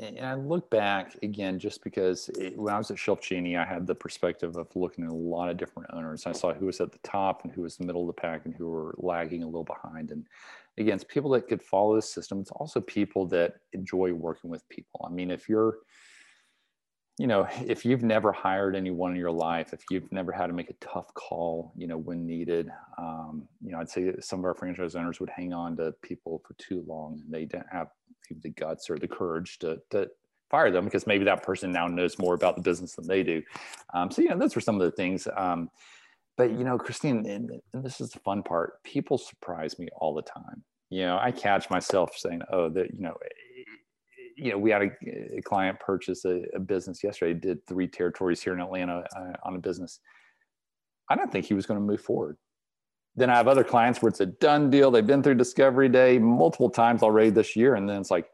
and 0.00 0.18
I 0.18 0.34
look 0.34 0.70
back 0.70 1.16
again 1.22 1.60
just 1.60 1.84
because 1.84 2.28
it, 2.30 2.58
when 2.58 2.74
I 2.74 2.78
was 2.78 2.90
at 2.90 2.96
ShelfGenie, 2.96 3.56
I 3.56 3.64
had 3.64 3.86
the 3.86 3.94
perspective 3.94 4.56
of 4.56 4.74
looking 4.74 5.04
at 5.04 5.10
a 5.10 5.14
lot 5.14 5.48
of 5.50 5.56
different 5.56 5.90
owners. 5.92 6.26
I 6.26 6.32
saw 6.32 6.52
who 6.52 6.66
was 6.66 6.80
at 6.80 6.90
the 6.90 6.98
top 7.04 7.44
and 7.44 7.52
who 7.52 7.62
was 7.62 7.76
the 7.76 7.84
middle 7.84 8.02
of 8.02 8.08
the 8.08 8.20
pack 8.20 8.46
and 8.46 8.54
who 8.54 8.68
were 8.68 8.94
lagging 8.98 9.44
a 9.44 9.46
little 9.46 9.62
behind. 9.62 10.10
And 10.10 10.26
again, 10.78 10.96
it's 10.96 11.04
people 11.04 11.30
that 11.30 11.46
could 11.46 11.62
follow 11.62 11.94
the 11.94 12.02
system. 12.02 12.40
It's 12.40 12.50
also 12.50 12.80
people 12.80 13.24
that 13.28 13.54
enjoy 13.72 14.12
working 14.14 14.50
with 14.50 14.68
people. 14.68 15.06
I 15.08 15.10
mean, 15.12 15.30
if 15.30 15.48
you're 15.48 15.78
you 17.18 17.26
know, 17.26 17.46
if 17.66 17.84
you've 17.84 18.02
never 18.02 18.32
hired 18.32 18.74
anyone 18.74 19.10
in 19.10 19.16
your 19.18 19.30
life, 19.30 19.74
if 19.74 19.82
you've 19.90 20.10
never 20.10 20.32
had 20.32 20.46
to 20.46 20.54
make 20.54 20.70
a 20.70 20.74
tough 20.74 21.12
call, 21.12 21.72
you 21.76 21.86
know, 21.86 21.98
when 21.98 22.26
needed, 22.26 22.70
um, 22.96 23.46
you 23.62 23.72
know, 23.72 23.78
I'd 23.78 23.90
say 23.90 24.14
some 24.20 24.38
of 24.38 24.46
our 24.46 24.54
franchise 24.54 24.94
owners 24.94 25.20
would 25.20 25.28
hang 25.28 25.52
on 25.52 25.76
to 25.76 25.92
people 26.02 26.42
for 26.46 26.54
too 26.54 26.82
long 26.86 27.20
and 27.22 27.32
they 27.32 27.44
didn't 27.44 27.66
have 27.70 27.88
the 28.42 28.50
guts 28.50 28.90
or 28.90 28.98
the 28.98 29.08
courage 29.08 29.58
to, 29.60 29.78
to 29.90 30.08
fire 30.50 30.70
them 30.70 30.84
because 30.84 31.06
maybe 31.06 31.24
that 31.24 31.42
person 31.42 31.72
now 31.72 31.86
knows 31.86 32.18
more 32.18 32.34
about 32.34 32.56
the 32.56 32.62
business 32.62 32.94
than 32.94 33.06
they 33.06 33.22
do. 33.22 33.42
Um, 33.94 34.10
so, 34.10 34.22
you 34.22 34.28
know, 34.28 34.38
those 34.38 34.54
were 34.54 34.60
some 34.60 34.74
of 34.74 34.82
the 34.82 34.90
things. 34.90 35.28
Um, 35.36 35.70
but, 36.36 36.50
you 36.50 36.64
know, 36.64 36.78
Christine, 36.78 37.26
and, 37.26 37.50
and 37.72 37.84
this 37.84 38.00
is 38.00 38.10
the 38.10 38.20
fun 38.20 38.42
part, 38.42 38.82
people 38.82 39.18
surprise 39.18 39.78
me 39.78 39.88
all 39.96 40.14
the 40.14 40.22
time. 40.22 40.64
You 40.88 41.02
know, 41.02 41.18
I 41.20 41.30
catch 41.30 41.70
myself 41.70 42.16
saying, 42.16 42.42
oh, 42.52 42.68
that, 42.70 42.92
you 42.94 43.02
know, 43.02 43.14
you 44.36 44.52
know, 44.52 44.58
we 44.58 44.70
had 44.70 44.82
a, 44.82 45.36
a 45.36 45.42
client 45.42 45.78
purchase 45.78 46.24
a, 46.24 46.42
a, 46.54 46.58
business 46.58 47.04
yesterday, 47.04 47.38
did 47.38 47.64
three 47.66 47.86
territories 47.86 48.40
here 48.42 48.54
in 48.54 48.60
Atlanta 48.60 49.04
uh, 49.14 49.32
on 49.44 49.54
a 49.54 49.58
business. 49.58 50.00
I 51.10 51.16
don't 51.16 51.30
think 51.30 51.44
he 51.44 51.54
was 51.54 51.66
going 51.66 51.78
to 51.78 51.84
move 51.84 52.00
forward. 52.00 52.38
Then 53.16 53.30
I 53.30 53.36
have 53.36 53.48
other 53.48 53.64
clients 53.64 54.00
where 54.00 54.08
it's 54.08 54.20
a 54.20 54.26
done 54.26 54.70
deal. 54.70 54.90
They've 54.90 55.06
been 55.06 55.22
through 55.22 55.34
discovery 55.34 55.88
day 55.88 56.18
multiple 56.18 56.70
times 56.70 57.02
already 57.02 57.30
this 57.30 57.56
year. 57.56 57.74
And 57.74 57.88
then 57.88 58.00
it's 58.00 58.10
like, 58.10 58.26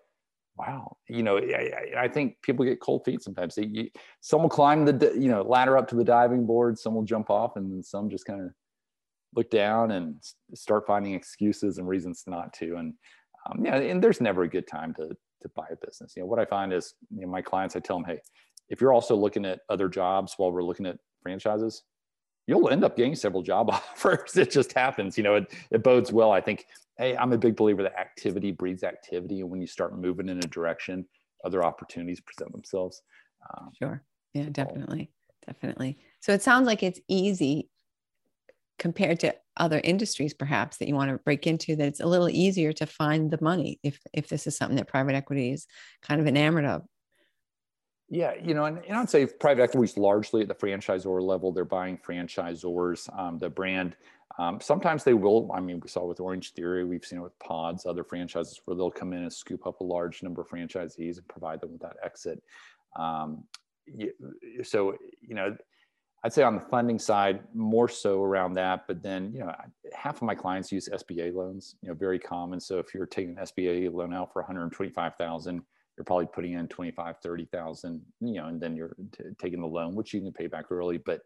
wow, 0.56 0.96
you 1.08 1.22
know, 1.22 1.38
I, 1.38 2.04
I 2.04 2.08
think 2.08 2.36
people 2.42 2.64
get 2.64 2.80
cold 2.80 3.04
feet 3.04 3.22
sometimes. 3.22 3.56
You, 3.58 3.88
some 4.20 4.42
will 4.42 4.48
climb 4.48 4.84
the, 4.84 5.12
you 5.14 5.28
know, 5.28 5.42
ladder 5.42 5.76
up 5.76 5.88
to 5.88 5.96
the 5.96 6.04
diving 6.04 6.46
board. 6.46 6.78
Some 6.78 6.94
will 6.94 7.04
jump 7.04 7.30
off 7.30 7.56
and 7.56 7.70
then 7.70 7.82
some 7.82 8.10
just 8.10 8.26
kind 8.26 8.42
of 8.42 8.50
look 9.34 9.50
down 9.50 9.92
and 9.92 10.16
start 10.54 10.86
finding 10.86 11.14
excuses 11.14 11.78
and 11.78 11.88
reasons 11.88 12.24
not 12.26 12.52
to. 12.54 12.76
And 12.76 12.94
um, 13.48 13.64
yeah, 13.64 13.76
and 13.76 14.02
there's 14.02 14.20
never 14.20 14.42
a 14.42 14.48
good 14.48 14.66
time 14.66 14.94
to 14.94 15.08
to 15.42 15.48
buy 15.54 15.66
a 15.70 15.86
business. 15.86 16.14
You 16.16 16.22
know, 16.22 16.26
what 16.26 16.38
I 16.38 16.44
find 16.44 16.72
is, 16.72 16.94
you 17.14 17.22
know, 17.22 17.28
my 17.28 17.42
clients, 17.42 17.76
I 17.76 17.80
tell 17.80 17.96
them, 17.96 18.06
hey, 18.06 18.20
if 18.68 18.80
you're 18.80 18.92
also 18.92 19.14
looking 19.14 19.44
at 19.44 19.60
other 19.68 19.88
jobs 19.88 20.34
while 20.36 20.50
we're 20.50 20.62
looking 20.62 20.86
at 20.86 20.96
franchises, 21.22 21.82
you'll 22.46 22.68
end 22.68 22.84
up 22.84 22.96
getting 22.96 23.14
several 23.14 23.42
job 23.42 23.70
offers. 23.70 24.36
it 24.36 24.50
just 24.50 24.72
happens. 24.72 25.16
You 25.16 25.24
know, 25.24 25.34
it, 25.36 25.52
it 25.70 25.82
bodes 25.82 26.12
well. 26.12 26.30
I 26.30 26.40
think, 26.40 26.66
hey, 26.98 27.16
I'm 27.16 27.32
a 27.32 27.38
big 27.38 27.56
believer 27.56 27.82
that 27.82 27.98
activity 27.98 28.52
breeds 28.52 28.82
activity. 28.82 29.40
And 29.40 29.50
when 29.50 29.60
you 29.60 29.66
start 29.66 29.98
moving 29.98 30.28
in 30.28 30.38
a 30.38 30.48
direction, 30.48 31.06
other 31.44 31.64
opportunities 31.64 32.20
present 32.20 32.52
themselves. 32.52 33.02
Um, 33.50 33.70
sure. 33.78 34.02
Yeah, 34.34 34.48
definitely. 34.50 35.10
Definitely. 35.46 35.98
So 36.20 36.32
it 36.32 36.42
sounds 36.42 36.66
like 36.66 36.82
it's 36.82 37.00
easy 37.08 37.68
compared 38.78 39.20
to 39.20 39.34
other 39.56 39.80
industries 39.82 40.34
perhaps 40.34 40.76
that 40.76 40.88
you 40.88 40.94
want 40.94 41.10
to 41.10 41.18
break 41.18 41.46
into 41.46 41.76
that 41.76 41.88
it's 41.88 42.00
a 42.00 42.06
little 42.06 42.28
easier 42.28 42.74
to 42.74 42.84
find 42.84 43.30
the 43.30 43.38
money 43.40 43.80
if 43.82 43.98
if 44.12 44.28
this 44.28 44.46
is 44.46 44.54
something 44.54 44.76
that 44.76 44.86
private 44.86 45.14
equity 45.14 45.50
is 45.50 45.66
kind 46.02 46.20
of 46.20 46.26
enamored 46.26 46.66
of 46.66 46.82
yeah 48.08 48.34
you 48.42 48.54
know 48.54 48.64
and, 48.64 48.78
and 48.86 48.96
i'd 48.96 49.10
say 49.10 49.26
private 49.26 49.62
equity 49.62 49.84
is 49.90 49.96
largely 49.96 50.42
at 50.42 50.48
the 50.48 50.54
franchisor 50.54 51.20
level 51.20 51.52
they're 51.52 51.64
buying 51.64 51.98
franchisors 51.98 53.08
um, 53.18 53.38
the 53.38 53.48
brand 53.48 53.96
um, 54.38 54.60
sometimes 54.60 55.02
they 55.04 55.14
will 55.14 55.50
i 55.52 55.60
mean 55.60 55.80
we 55.80 55.88
saw 55.88 56.04
with 56.04 56.18
Orangetheory 56.18 56.86
we've 56.86 57.04
seen 57.04 57.18
it 57.18 57.22
with 57.22 57.38
pods 57.38 57.86
other 57.86 58.04
franchises 58.04 58.60
where 58.64 58.76
they'll 58.76 58.90
come 58.90 59.12
in 59.12 59.22
and 59.22 59.32
scoop 59.32 59.66
up 59.66 59.80
a 59.80 59.84
large 59.84 60.22
number 60.22 60.42
of 60.42 60.48
franchisees 60.48 61.18
and 61.18 61.26
provide 61.28 61.60
them 61.60 61.72
with 61.72 61.82
that 61.82 61.96
exit 62.04 62.42
um, 62.96 63.44
so 64.62 64.94
you 65.20 65.34
know 65.34 65.56
I'd 66.26 66.32
say 66.32 66.42
on 66.42 66.56
the 66.56 66.60
funding 66.60 66.98
side, 66.98 67.38
more 67.54 67.88
so 67.88 68.20
around 68.20 68.54
that. 68.54 68.88
But 68.88 69.00
then, 69.00 69.32
you 69.32 69.38
know, 69.38 69.54
half 69.94 70.16
of 70.16 70.22
my 70.22 70.34
clients 70.34 70.72
use 70.72 70.88
SBA 70.88 71.32
loans, 71.32 71.76
you 71.82 71.88
know, 71.88 71.94
very 71.94 72.18
common. 72.18 72.58
So 72.58 72.80
if 72.80 72.92
you're 72.92 73.06
taking 73.06 73.38
an 73.38 73.44
SBA 73.44 73.92
loan 73.92 74.12
out 74.12 74.32
for 74.32 74.42
125,000, 74.42 75.62
you're 75.96 76.04
probably 76.04 76.26
putting 76.26 76.52
in 76.52 76.68
25, 76.68 77.16
30,000, 77.22 78.00
you 78.20 78.34
know, 78.34 78.46
and 78.46 78.60
then 78.60 78.76
you're 78.76 78.94
t- 79.12 79.24
taking 79.38 79.60
the 79.60 79.66
loan, 79.66 79.94
which 79.94 80.12
you 80.12 80.20
can 80.20 80.32
pay 80.32 80.46
back 80.46 80.66
early. 80.70 80.98
But, 80.98 81.22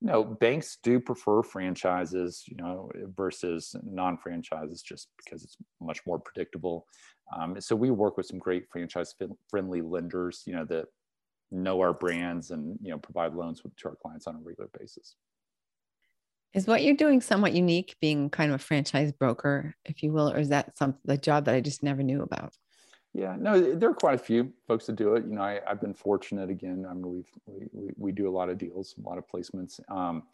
you 0.00 0.08
know, 0.08 0.24
banks 0.24 0.78
do 0.82 0.98
prefer 0.98 1.42
franchises, 1.42 2.42
you 2.46 2.56
know, 2.56 2.90
versus 3.16 3.76
non-franchises 3.84 4.82
just 4.82 5.08
because 5.16 5.44
it's 5.44 5.56
much 5.80 6.00
more 6.06 6.18
predictable. 6.18 6.86
Um, 7.36 7.60
so 7.60 7.76
we 7.76 7.90
work 7.90 8.16
with 8.16 8.26
some 8.26 8.38
great 8.38 8.64
franchise 8.70 9.14
friendly 9.48 9.82
lenders, 9.82 10.42
you 10.46 10.54
know, 10.54 10.64
that 10.64 10.86
know 11.50 11.80
our 11.80 11.92
brands 11.92 12.50
and 12.50 12.78
you 12.80 12.90
know 12.90 12.98
provide 12.98 13.34
loans 13.34 13.62
with, 13.62 13.74
to 13.76 13.88
our 13.88 13.96
clients 13.96 14.26
on 14.26 14.36
a 14.36 14.38
regular 14.38 14.70
basis 14.78 15.16
is 16.54 16.66
what 16.66 16.82
you're 16.82 16.96
doing 16.96 17.20
somewhat 17.20 17.52
unique 17.52 17.96
being 18.00 18.30
kind 18.30 18.52
of 18.52 18.60
a 18.60 18.64
franchise 18.64 19.12
broker 19.12 19.74
if 19.84 20.02
you 20.02 20.12
will 20.12 20.30
or 20.30 20.38
is 20.38 20.48
that 20.48 20.76
some 20.78 20.94
the 21.04 21.16
job 21.16 21.44
that 21.44 21.54
i 21.54 21.60
just 21.60 21.82
never 21.82 22.02
knew 22.02 22.22
about 22.22 22.54
yeah 23.12 23.36
no 23.38 23.74
there 23.74 23.90
are 23.90 23.94
quite 23.94 24.14
a 24.14 24.18
few 24.18 24.52
folks 24.66 24.86
that 24.86 24.96
do 24.96 25.14
it 25.14 25.24
you 25.24 25.34
know 25.34 25.42
I, 25.42 25.60
have 25.66 25.80
been 25.80 25.94
fortunate 25.94 26.50
again 26.50 26.86
i 26.88 26.94
mean 26.94 27.12
we've 27.12 27.70
we, 27.72 27.90
we 27.96 28.12
do 28.12 28.28
a 28.28 28.30
lot 28.30 28.48
of 28.48 28.58
deals 28.58 28.94
a 29.04 29.08
lot 29.08 29.18
of 29.18 29.24
placements 29.28 29.80
um, 29.90 30.24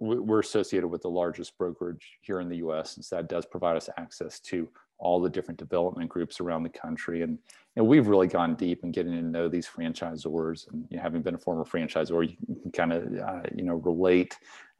we're 0.00 0.40
associated 0.40 0.88
with 0.88 1.02
the 1.02 1.10
largest 1.10 1.56
brokerage 1.56 2.18
here 2.20 2.40
in 2.40 2.48
the 2.48 2.56
us 2.56 2.96
and 2.96 3.04
so 3.04 3.16
that 3.16 3.28
does 3.28 3.46
provide 3.46 3.76
us 3.76 3.88
access 3.96 4.40
to 4.40 4.68
all 4.98 5.20
the 5.20 5.30
different 5.30 5.58
development 5.58 6.08
groups 6.08 6.40
around 6.40 6.62
the 6.62 6.68
country. 6.68 7.22
And 7.22 7.38
know, 7.76 7.84
we've 7.84 8.06
really 8.06 8.26
gone 8.26 8.54
deep 8.54 8.84
in 8.84 8.92
getting 8.92 9.12
to 9.12 9.22
know 9.22 9.48
these 9.48 9.68
franchisors. 9.68 10.70
And 10.72 10.86
you 10.90 10.96
know, 10.96 11.02
having 11.02 11.22
been 11.22 11.34
a 11.34 11.38
former 11.38 11.64
franchisor, 11.64 12.28
you 12.28 12.56
can 12.62 12.72
kind 12.72 12.92
of 12.92 13.18
uh, 13.18 13.42
you 13.54 13.64
know 13.64 13.74
relate. 13.74 14.36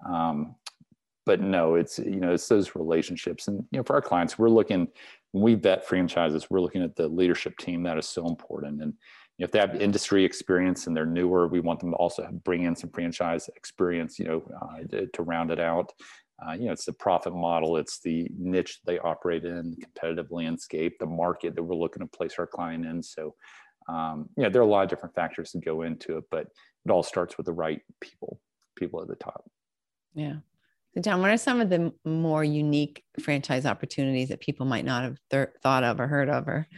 Um, 0.06 0.54
but 1.26 1.40
no, 1.40 1.74
it's 1.74 1.98
you 1.98 2.20
know 2.20 2.32
it's 2.32 2.48
those 2.48 2.74
relationships, 2.74 3.48
and 3.48 3.64
you 3.70 3.78
know 3.78 3.82
for 3.82 3.94
our 3.94 4.02
clients, 4.02 4.38
we're 4.38 4.50
looking 4.50 4.88
when 5.34 5.42
we 5.42 5.54
vet 5.56 5.84
franchises, 5.84 6.46
we're 6.48 6.60
looking 6.60 6.84
at 6.84 6.94
the 6.94 7.08
leadership 7.08 7.58
team. 7.58 7.82
That 7.82 7.98
is 7.98 8.06
so 8.06 8.28
important. 8.28 8.80
And 8.80 8.94
if 9.40 9.50
they 9.50 9.58
have 9.58 9.74
industry 9.74 10.24
experience 10.24 10.86
and 10.86 10.96
they're 10.96 11.04
newer, 11.04 11.48
we 11.48 11.58
want 11.58 11.80
them 11.80 11.90
to 11.90 11.96
also 11.96 12.28
bring 12.44 12.62
in 12.62 12.76
some 12.76 12.90
franchise 12.90 13.50
experience, 13.56 14.16
you 14.16 14.26
know, 14.26 14.42
uh, 14.62 15.06
to, 15.12 15.22
round 15.24 15.50
it 15.50 15.58
out. 15.58 15.92
Uh, 16.40 16.52
you 16.52 16.66
know, 16.66 16.72
it's 16.72 16.84
the 16.84 16.92
profit 16.92 17.34
model, 17.34 17.76
it's 17.76 17.98
the 17.98 18.28
niche 18.38 18.78
they 18.86 19.00
operate 19.00 19.44
in, 19.44 19.72
the 19.72 19.76
competitive 19.76 20.30
landscape, 20.30 21.00
the 21.00 21.06
market 21.06 21.56
that 21.56 21.64
we're 21.64 21.74
looking 21.74 22.02
to 22.02 22.16
place 22.16 22.34
our 22.38 22.46
client 22.46 22.86
in. 22.86 23.02
So, 23.02 23.34
um, 23.88 24.28
yeah, 24.36 24.48
there 24.48 24.62
are 24.62 24.64
a 24.64 24.68
lot 24.68 24.84
of 24.84 24.88
different 24.88 25.16
factors 25.16 25.50
that 25.50 25.64
go 25.64 25.82
into 25.82 26.16
it, 26.16 26.24
but 26.30 26.46
it 26.86 26.92
all 26.92 27.02
starts 27.02 27.36
with 27.36 27.46
the 27.46 27.52
right 27.52 27.80
people, 28.00 28.38
people 28.76 29.02
at 29.02 29.08
the 29.08 29.16
top. 29.16 29.50
Yeah. 30.14 30.36
So, 30.94 31.00
John, 31.00 31.20
what 31.20 31.30
are 31.30 31.36
some 31.36 31.60
of 31.60 31.70
the 31.70 31.92
more 32.04 32.44
unique 32.44 33.02
franchise 33.20 33.66
opportunities 33.66 34.28
that 34.28 34.38
people 34.38 34.64
might 34.64 34.84
not 34.84 35.02
have 35.02 35.18
th- 35.28 35.48
thought 35.60 35.82
of 35.82 35.98
or 35.98 36.06
heard 36.06 36.28
of 36.28 36.46
or 36.46 36.68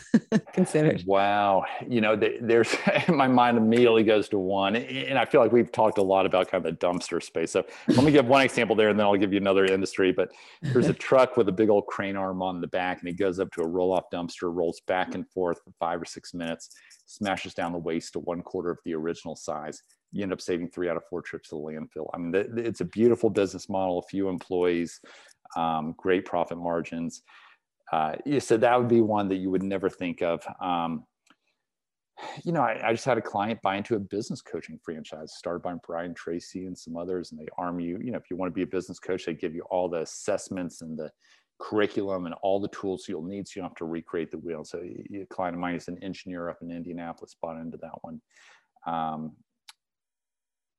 considered? 0.54 1.04
Wow. 1.06 1.64
You 1.86 2.00
know, 2.00 2.16
there's 2.16 2.74
my 3.08 3.28
mind 3.28 3.58
immediately 3.58 4.02
goes 4.02 4.30
to 4.30 4.38
one. 4.38 4.76
And 4.76 5.18
I 5.18 5.26
feel 5.26 5.42
like 5.42 5.52
we've 5.52 5.70
talked 5.70 5.98
a 5.98 6.02
lot 6.02 6.24
about 6.24 6.50
kind 6.50 6.64
of 6.64 6.72
the 6.72 6.86
dumpster 6.86 7.22
space. 7.22 7.50
So 7.50 7.66
let 7.88 8.02
me 8.02 8.12
give 8.12 8.26
one 8.26 8.40
example 8.40 8.74
there 8.74 8.88
and 8.88 8.98
then 8.98 9.04
I'll 9.06 9.14
give 9.16 9.34
you 9.34 9.40
another 9.40 9.66
industry. 9.66 10.10
But 10.10 10.32
there's 10.62 10.88
a 10.88 10.94
truck 10.94 11.36
with 11.36 11.50
a 11.50 11.52
big 11.52 11.68
old 11.68 11.86
crane 11.86 12.16
arm 12.16 12.40
on 12.40 12.62
the 12.62 12.68
back 12.68 13.00
and 13.00 13.10
it 13.10 13.18
goes 13.18 13.38
up 13.38 13.52
to 13.52 13.60
a 13.60 13.68
roll 13.68 13.92
off 13.92 14.04
dumpster, 14.10 14.54
rolls 14.54 14.80
back 14.86 15.14
and 15.14 15.28
forth 15.28 15.60
for 15.62 15.72
five 15.78 16.00
or 16.00 16.06
six 16.06 16.32
minutes, 16.32 16.70
smashes 17.04 17.52
down 17.52 17.72
the 17.72 17.78
waste 17.78 18.14
to 18.14 18.20
one 18.20 18.40
quarter 18.40 18.70
of 18.70 18.78
the 18.86 18.94
original 18.94 19.36
size 19.36 19.82
you 20.16 20.22
end 20.22 20.32
up 20.32 20.40
saving 20.40 20.70
three 20.70 20.88
out 20.88 20.96
of 20.96 21.04
four 21.08 21.22
trips 21.22 21.50
to 21.50 21.56
the 21.56 21.60
landfill. 21.60 22.08
I 22.14 22.18
mean, 22.18 22.34
it's 22.56 22.80
a 22.80 22.84
beautiful 22.84 23.30
business 23.30 23.68
model, 23.68 23.98
a 23.98 24.02
few 24.02 24.28
employees, 24.28 25.00
um, 25.56 25.94
great 25.96 26.24
profit 26.24 26.58
margins. 26.58 27.22
Uh, 27.92 28.14
so 28.40 28.56
that 28.56 28.78
would 28.78 28.88
be 28.88 29.00
one 29.00 29.28
that 29.28 29.36
you 29.36 29.50
would 29.50 29.62
never 29.62 29.88
think 29.88 30.22
of. 30.22 30.42
Um, 30.60 31.04
you 32.44 32.52
know, 32.52 32.62
I, 32.62 32.80
I, 32.88 32.92
just 32.92 33.04
had 33.04 33.18
a 33.18 33.22
client 33.22 33.60
buy 33.62 33.76
into 33.76 33.94
a 33.94 33.98
business 33.98 34.40
coaching 34.40 34.78
franchise 34.82 35.34
started 35.36 35.62
by 35.62 35.74
Brian 35.86 36.14
Tracy 36.14 36.64
and 36.64 36.76
some 36.76 36.96
others, 36.96 37.30
and 37.30 37.38
they 37.38 37.46
arm 37.58 37.78
you. 37.78 37.98
You 38.02 38.10
know, 38.10 38.18
if 38.18 38.30
you 38.30 38.36
want 38.36 38.50
to 38.50 38.54
be 38.54 38.62
a 38.62 38.66
business 38.66 38.98
coach, 38.98 39.26
they 39.26 39.34
give 39.34 39.54
you 39.54 39.62
all 39.70 39.88
the 39.88 40.00
assessments 40.00 40.80
and 40.80 40.98
the 40.98 41.10
curriculum 41.58 42.26
and 42.26 42.34
all 42.42 42.58
the 42.58 42.68
tools 42.68 43.06
you'll 43.06 43.22
need, 43.22 43.46
so 43.46 43.52
you 43.56 43.62
don't 43.62 43.70
have 43.70 43.76
to 43.76 43.84
recreate 43.84 44.30
the 44.30 44.38
wheel. 44.38 44.64
So, 44.64 44.78
a 44.78 45.26
client 45.26 45.54
of 45.54 45.60
mine 45.60 45.74
is 45.74 45.88
an 45.88 46.02
engineer 46.02 46.48
up 46.48 46.58
in 46.62 46.70
Indianapolis, 46.70 47.36
bought 47.40 47.60
into 47.60 47.76
that 47.78 48.02
one. 48.02 48.20
Um, 48.86 49.32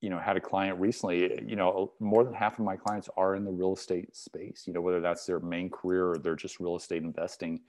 you 0.02 0.10
know 0.10 0.20
had 0.20 0.38
a 0.38 0.42
client 0.42 0.80
recently 0.80 1.42
you 1.46 1.56
know 1.56 1.92
more 2.00 2.24
than 2.24 2.34
half 2.34 2.60
of 2.60 2.66
my 2.66 2.76
clients 2.76 3.10
are 3.18 3.36
in 3.36 3.44
the 3.44 3.52
real 3.52 3.74
estate 3.74 4.16
space 4.16 4.64
you 4.68 4.74
know 4.74 4.82
whether 4.82 5.02
that's 5.02 5.26
their 5.26 5.40
main 5.40 5.70
career 5.70 6.12
or 6.12 6.18
they're 6.18 6.36
just 6.36 6.60
real 6.60 6.76
estate 6.76 7.04
investing. 7.04 7.60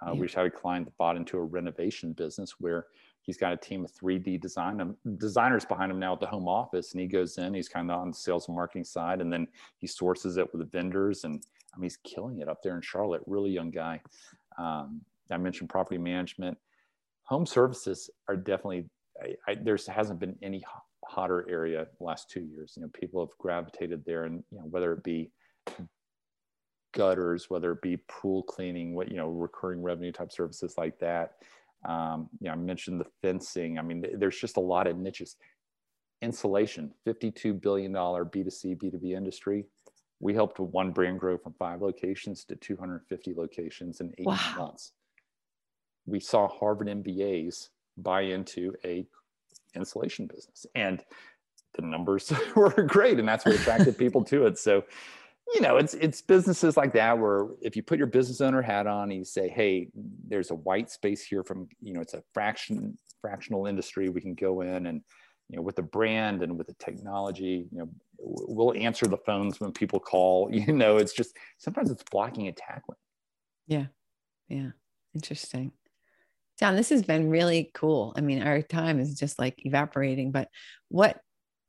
Uh, 0.00 0.12
yeah. 0.12 0.20
we 0.20 0.26
just 0.26 0.36
had 0.36 0.46
a 0.46 0.50
client 0.50 0.84
that 0.86 0.96
bought 0.98 1.16
into 1.16 1.36
a 1.36 1.42
renovation 1.42 2.12
business 2.12 2.54
where 2.60 2.86
he's 3.22 3.36
got 3.36 3.52
a 3.52 3.56
team 3.56 3.84
of 3.84 3.92
3d 3.92 4.40
design 4.40 4.80
um, 4.80 4.96
designers 5.16 5.64
behind 5.64 5.90
him 5.90 5.98
now 5.98 6.12
at 6.12 6.20
the 6.20 6.26
home 6.26 6.46
office 6.46 6.92
and 6.92 7.00
he 7.00 7.08
goes 7.08 7.38
in 7.38 7.52
he's 7.54 7.68
kind 7.68 7.90
of 7.90 7.98
on 7.98 8.10
the 8.10 8.16
sales 8.16 8.46
and 8.46 8.54
marketing 8.54 8.84
side 8.84 9.20
and 9.20 9.32
then 9.32 9.48
he 9.78 9.86
sources 9.88 10.36
it 10.36 10.52
with 10.52 10.60
the 10.60 10.78
vendors 10.78 11.24
and 11.24 11.42
I 11.74 11.78
mean, 11.78 11.84
he's 11.84 11.98
killing 12.04 12.38
it 12.38 12.48
up 12.48 12.62
there 12.62 12.76
in 12.76 12.82
charlotte 12.82 13.22
really 13.26 13.50
young 13.50 13.70
guy. 13.70 14.00
Um, 14.58 15.00
i 15.32 15.36
mentioned 15.36 15.70
property 15.70 15.98
management. 15.98 16.58
Home 17.24 17.46
services 17.46 18.10
are 18.28 18.36
definitely 18.36 18.86
I, 19.20 19.34
I, 19.48 19.54
there 19.54 19.78
hasn't 19.88 20.18
been 20.18 20.36
any 20.42 20.62
hotter 21.10 21.44
area 21.50 21.86
last 21.98 22.30
two 22.30 22.40
years. 22.40 22.74
You 22.76 22.82
know, 22.82 22.90
people 22.92 23.24
have 23.24 23.36
gravitated 23.38 24.04
there, 24.06 24.24
and 24.24 24.44
you 24.50 24.58
know, 24.58 24.64
whether 24.70 24.92
it 24.92 25.02
be 25.02 25.30
gutters, 26.94 27.48
whether 27.48 27.72
it 27.72 27.82
be 27.82 27.98
pool 28.08 28.42
cleaning, 28.44 28.94
what 28.94 29.10
you 29.10 29.16
know, 29.16 29.28
recurring 29.28 29.82
revenue 29.82 30.12
type 30.12 30.32
services 30.32 30.74
like 30.78 30.98
that. 31.00 31.32
Um, 31.88 32.28
you 32.40 32.46
know, 32.46 32.52
I 32.52 32.56
mentioned 32.56 33.00
the 33.00 33.06
fencing. 33.22 33.78
I 33.78 33.82
mean, 33.82 34.04
there's 34.18 34.38
just 34.38 34.56
a 34.56 34.60
lot 34.60 34.86
of 34.86 34.96
niches. 34.96 35.36
Insulation, 36.22 36.92
$52 37.06 37.60
billion 37.60 37.92
B2C, 37.92 38.76
B2B 38.76 39.16
industry. 39.16 39.64
We 40.20 40.34
helped 40.34 40.60
one 40.60 40.92
brand 40.92 41.18
grow 41.18 41.38
from 41.38 41.54
five 41.58 41.80
locations 41.80 42.44
to 42.44 42.56
250 42.56 43.34
locations 43.34 44.00
in 44.00 44.12
eight 44.18 44.26
wow. 44.26 44.54
months. 44.58 44.92
We 46.04 46.20
saw 46.20 46.46
Harvard 46.46 46.88
MBAs 46.88 47.70
buy 47.96 48.22
into 48.22 48.74
a 48.84 49.06
insulation 49.74 50.26
business. 50.26 50.66
And 50.74 51.02
the 51.74 51.82
numbers 51.82 52.32
were 52.56 52.70
great 52.70 53.18
and 53.18 53.28
that's 53.28 53.44
what 53.44 53.54
attracted 53.54 53.96
people 53.96 54.24
to 54.24 54.46
it. 54.46 54.58
So 54.58 54.84
you 55.54 55.60
know 55.60 55.78
it's 55.78 55.94
it's 55.94 56.22
businesses 56.22 56.76
like 56.76 56.92
that 56.92 57.18
where 57.18 57.48
if 57.60 57.74
you 57.74 57.82
put 57.82 57.98
your 57.98 58.06
business 58.06 58.40
owner 58.40 58.62
hat 58.62 58.86
on 58.86 59.10
and 59.10 59.18
you 59.18 59.24
say 59.24 59.48
hey 59.48 59.88
there's 60.28 60.52
a 60.52 60.54
white 60.54 60.90
space 60.90 61.24
here 61.24 61.42
from 61.42 61.68
you 61.80 61.92
know 61.92 62.00
it's 62.00 62.14
a 62.14 62.22
fraction 62.32 62.96
fractional 63.20 63.66
industry. 63.66 64.08
We 64.08 64.20
can 64.20 64.34
go 64.34 64.60
in 64.62 64.86
and 64.86 65.02
you 65.48 65.56
know 65.56 65.62
with 65.62 65.76
the 65.76 65.82
brand 65.82 66.42
and 66.42 66.56
with 66.56 66.68
the 66.68 66.74
technology 66.74 67.68
you 67.70 67.78
know 67.78 67.88
we'll 68.18 68.74
answer 68.74 69.06
the 69.06 69.16
phones 69.18 69.60
when 69.60 69.72
people 69.72 70.00
call. 70.00 70.48
You 70.52 70.72
know 70.72 70.98
it's 70.98 71.12
just 71.12 71.36
sometimes 71.58 71.90
it's 71.90 72.04
blocking 72.10 72.46
and 72.46 72.56
tackling. 72.56 72.98
Yeah. 73.66 73.86
Yeah. 74.48 74.70
Interesting 75.14 75.72
John, 76.60 76.76
this 76.76 76.90
has 76.90 77.02
been 77.02 77.30
really 77.30 77.70
cool. 77.72 78.12
I 78.16 78.20
mean, 78.20 78.42
our 78.42 78.60
time 78.60 79.00
is 79.00 79.18
just 79.18 79.38
like 79.38 79.64
evaporating, 79.64 80.30
but 80.30 80.48
what 80.88 81.20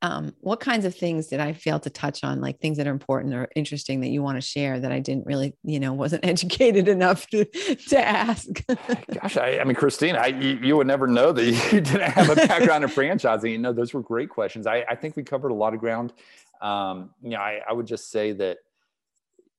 um, 0.02 0.34
what 0.40 0.58
kinds 0.58 0.84
of 0.84 0.96
things 0.96 1.28
did 1.28 1.38
I 1.38 1.52
fail 1.52 1.78
to 1.78 1.88
touch 1.88 2.24
on, 2.24 2.40
like 2.40 2.58
things 2.58 2.76
that 2.78 2.88
are 2.88 2.92
important 2.92 3.34
or 3.34 3.48
interesting 3.54 4.00
that 4.00 4.08
you 4.08 4.20
want 4.20 4.36
to 4.36 4.40
share 4.40 4.80
that 4.80 4.90
I 4.90 4.98
didn't 4.98 5.26
really, 5.26 5.54
you 5.62 5.78
know, 5.78 5.92
wasn't 5.92 6.24
educated 6.26 6.88
enough 6.88 7.28
to, 7.28 7.44
to 7.44 7.98
ask? 7.98 8.48
Gosh, 8.66 9.36
I, 9.36 9.60
I 9.60 9.64
mean, 9.64 9.76
Christine, 9.76 10.16
I, 10.16 10.26
you, 10.26 10.58
you, 10.60 10.76
would 10.76 10.88
never 10.88 11.06
know 11.06 11.30
that 11.30 11.44
you 11.72 11.80
didn't 11.80 12.02
have 12.02 12.30
a 12.30 12.34
background 12.34 12.82
in 12.82 12.90
franchising. 12.90 13.52
You 13.52 13.58
know, 13.58 13.72
those 13.72 13.94
were 13.94 14.02
great 14.02 14.28
questions. 14.28 14.66
I, 14.66 14.84
I 14.88 14.96
think 14.96 15.14
we 15.14 15.22
covered 15.22 15.52
a 15.52 15.54
lot 15.54 15.72
of 15.72 15.78
ground. 15.78 16.12
Um, 16.60 17.10
you 17.22 17.30
know, 17.30 17.38
I, 17.38 17.60
I 17.68 17.72
would 17.72 17.86
just 17.86 18.10
say 18.10 18.32
that 18.32 18.58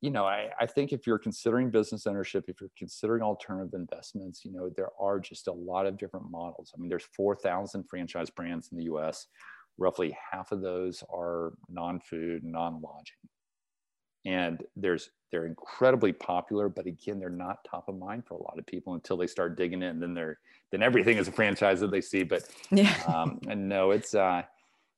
you 0.04 0.10
know, 0.10 0.26
I, 0.26 0.50
I 0.60 0.66
think 0.66 0.92
if 0.92 1.08
you're 1.08 1.18
considering 1.18 1.70
business 1.70 2.06
ownership, 2.06 2.44
if 2.50 2.60
you're 2.60 2.70
considering 2.78 3.22
alternative 3.22 3.74
investments, 3.74 4.44
you 4.44 4.52
know, 4.52 4.70
there 4.76 4.90
are 5.00 5.18
just 5.18 5.48
a 5.48 5.54
lot 5.54 5.86
of 5.86 5.98
different 5.98 6.30
models. 6.30 6.74
I 6.76 6.78
mean, 6.78 6.90
there's 6.90 7.08
4,000 7.16 7.86
franchise 7.90 8.30
brands 8.30 8.68
in 8.74 8.78
the 8.78 8.84
US. 8.96 9.28
Roughly 9.78 10.14
half 10.30 10.52
of 10.52 10.60
those 10.60 11.06
are 11.10 11.54
non-food, 11.70 12.44
non-lodging. 12.44 13.16
And 14.26 14.62
there's 14.76 15.10
they're 15.32 15.46
incredibly 15.46 16.12
popular, 16.12 16.68
but 16.68 16.86
again, 16.86 17.18
they're 17.18 17.30
not 17.30 17.60
top 17.64 17.88
of 17.88 17.98
mind 17.98 18.26
for 18.28 18.34
a 18.34 18.44
lot 18.44 18.60
of 18.60 18.66
people 18.66 18.96
until 18.96 19.16
they 19.16 19.28
start 19.28 19.58
digging 19.58 19.82
in. 19.82 20.02
Then 20.02 20.14
they're 20.14 20.38
then 20.72 20.84
everything 20.84 21.18
is 21.18 21.30
a 21.30 21.32
franchise 21.32 21.80
that 21.80 21.92
they 21.92 22.02
see. 22.02 22.24
But 22.24 22.44
yeah, 22.72 22.94
um, 23.08 23.40
and 23.48 23.70
no, 23.70 23.92
it's 23.92 24.14
uh, 24.14 24.44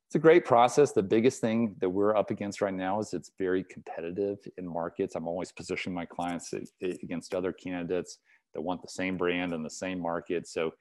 it's 0.07 0.15
a 0.15 0.19
great 0.19 0.45
process. 0.45 0.91
The 0.91 1.01
biggest 1.01 1.41
thing 1.41 1.75
that 1.79 1.89
we're 1.89 2.15
up 2.15 2.29
against 2.29 2.61
right 2.61 2.73
now 2.73 2.99
is 2.99 3.13
it's 3.13 3.31
very 3.39 3.63
competitive 3.63 4.37
in 4.57 4.67
markets. 4.67 5.15
I'm 5.15 5.27
always 5.27 5.51
positioning 5.51 5.95
my 5.95 6.05
clients 6.05 6.53
against 6.81 7.33
other 7.33 7.51
candidates 7.51 8.19
that 8.53 8.61
want 8.61 8.81
the 8.81 8.87
same 8.87 9.17
brand 9.17 9.53
and 9.53 9.65
the 9.65 9.69
same 9.69 9.99
market. 9.99 10.47
So 10.47 10.71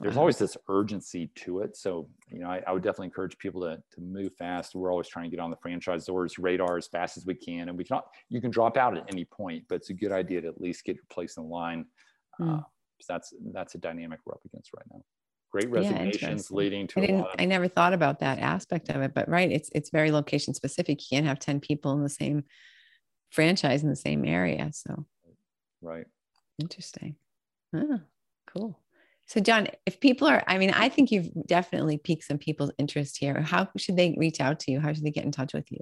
there's 0.00 0.16
always 0.16 0.38
this 0.38 0.56
urgency 0.68 1.30
to 1.36 1.60
it. 1.60 1.76
So, 1.76 2.08
you 2.30 2.38
know, 2.38 2.48
I, 2.48 2.62
I, 2.66 2.72
would 2.72 2.82
definitely 2.82 3.06
encourage 3.06 3.36
people 3.38 3.60
to, 3.62 3.76
to 3.76 4.00
move 4.00 4.32
fast. 4.38 4.74
We're 4.74 4.90
always 4.90 5.08
trying 5.08 5.30
to 5.30 5.36
get 5.36 5.40
on 5.40 5.50
the 5.50 5.56
franchisors 5.56 6.32
radar 6.38 6.78
as 6.78 6.86
fast 6.86 7.18
as 7.18 7.26
we 7.26 7.34
can. 7.34 7.68
And 7.68 7.76
we 7.76 7.84
can, 7.84 8.00
you 8.30 8.40
can 8.40 8.50
drop 8.50 8.76
out 8.76 8.96
at 8.96 9.04
any 9.12 9.24
point, 9.26 9.64
but 9.68 9.76
it's 9.76 9.90
a 9.90 9.94
good 9.94 10.12
idea 10.12 10.40
to 10.40 10.48
at 10.48 10.60
least 10.60 10.84
get 10.84 10.96
your 10.96 11.04
place 11.12 11.36
in 11.36 11.48
line. 11.48 11.84
Mm. 12.40 12.60
Uh, 12.60 12.62
that's, 13.08 13.34
that's 13.52 13.74
a 13.74 13.78
dynamic 13.78 14.20
we're 14.24 14.34
up 14.34 14.44
against 14.46 14.70
right 14.74 14.86
now 14.90 15.02
great 15.52 15.70
resignations 15.70 16.48
yeah, 16.50 16.56
leading 16.56 16.86
to 16.86 16.98
I, 16.98 17.06
didn't, 17.06 17.26
I 17.38 17.44
never 17.44 17.68
thought 17.68 17.92
about 17.92 18.20
that 18.20 18.38
aspect 18.38 18.88
of 18.88 19.02
it 19.02 19.12
but 19.14 19.28
right 19.28 19.50
it's 19.50 19.70
it's 19.74 19.90
very 19.90 20.10
location 20.10 20.54
specific. 20.54 21.00
You 21.00 21.16
can't 21.16 21.26
have 21.26 21.38
10 21.38 21.60
people 21.60 21.92
in 21.92 22.02
the 22.02 22.08
same 22.08 22.44
franchise 23.30 23.82
in 23.82 23.90
the 23.90 23.96
same 23.96 24.24
area 24.24 24.70
so 24.72 25.06
right. 25.80 26.06
Interesting. 26.58 27.16
Oh, 27.74 28.00
cool. 28.46 28.78
So 29.26 29.40
john 29.40 29.68
if 29.86 30.00
people 30.00 30.26
are 30.26 30.42
i 30.46 30.58
mean 30.58 30.70
i 30.70 30.88
think 30.88 31.10
you've 31.10 31.30
definitely 31.46 31.98
piqued 31.98 32.24
some 32.24 32.38
people's 32.38 32.72
interest 32.78 33.18
here. 33.18 33.40
How 33.40 33.68
should 33.76 33.96
they 33.96 34.14
reach 34.18 34.40
out 34.40 34.60
to 34.60 34.72
you? 34.72 34.80
How 34.80 34.92
should 34.92 35.04
they 35.04 35.10
get 35.10 35.24
in 35.24 35.32
touch 35.32 35.54
with 35.54 35.70
you 35.70 35.80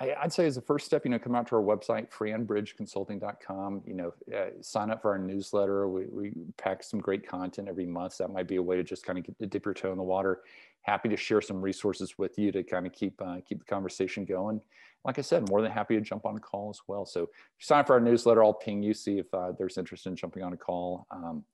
I'd 0.00 0.32
say 0.32 0.46
as 0.46 0.56
a 0.56 0.60
first 0.60 0.86
step, 0.86 1.04
you 1.04 1.10
know, 1.10 1.18
come 1.18 1.34
out 1.34 1.46
to 1.48 1.56
our 1.56 1.62
website, 1.62 2.10
franbridgeconsulting.com, 2.10 3.82
you 3.86 3.94
know, 3.94 4.14
uh, 4.34 4.50
sign 4.60 4.90
up 4.90 5.02
for 5.02 5.12
our 5.12 5.18
newsletter. 5.18 5.88
We, 5.88 6.06
we 6.06 6.32
pack 6.56 6.82
some 6.82 7.00
great 7.00 7.26
content 7.26 7.68
every 7.68 7.86
month. 7.86 8.14
So 8.14 8.24
that 8.24 8.32
might 8.32 8.48
be 8.48 8.56
a 8.56 8.62
way 8.62 8.76
to 8.76 8.82
just 8.82 9.04
kind 9.04 9.18
of 9.18 9.24
get, 9.24 9.50
dip 9.50 9.64
your 9.64 9.74
toe 9.74 9.92
in 9.92 9.98
the 9.98 10.04
water. 10.04 10.40
Happy 10.82 11.08
to 11.08 11.16
share 11.16 11.40
some 11.40 11.60
resources 11.60 12.18
with 12.18 12.38
you 12.38 12.52
to 12.52 12.62
kind 12.62 12.86
of 12.86 12.92
keep, 12.92 13.20
uh, 13.22 13.36
keep 13.46 13.58
the 13.58 13.64
conversation 13.64 14.24
going. 14.24 14.60
Like 15.04 15.18
I 15.18 15.22
said, 15.22 15.48
more 15.48 15.60
than 15.60 15.70
happy 15.70 15.96
to 15.96 16.00
jump 16.00 16.24
on 16.26 16.36
a 16.36 16.40
call 16.40 16.70
as 16.70 16.80
well. 16.86 17.04
So 17.04 17.30
sign 17.58 17.80
up 17.80 17.86
for 17.86 17.94
our 17.94 18.00
newsletter, 18.00 18.42
I'll 18.42 18.54
ping 18.54 18.82
you, 18.82 18.94
see 18.94 19.18
if 19.18 19.32
uh, 19.34 19.52
there's 19.58 19.76
interest 19.76 20.06
in 20.06 20.16
jumping 20.16 20.42
on 20.42 20.52
a 20.52 20.56
call. 20.56 21.06
Um, 21.10 21.44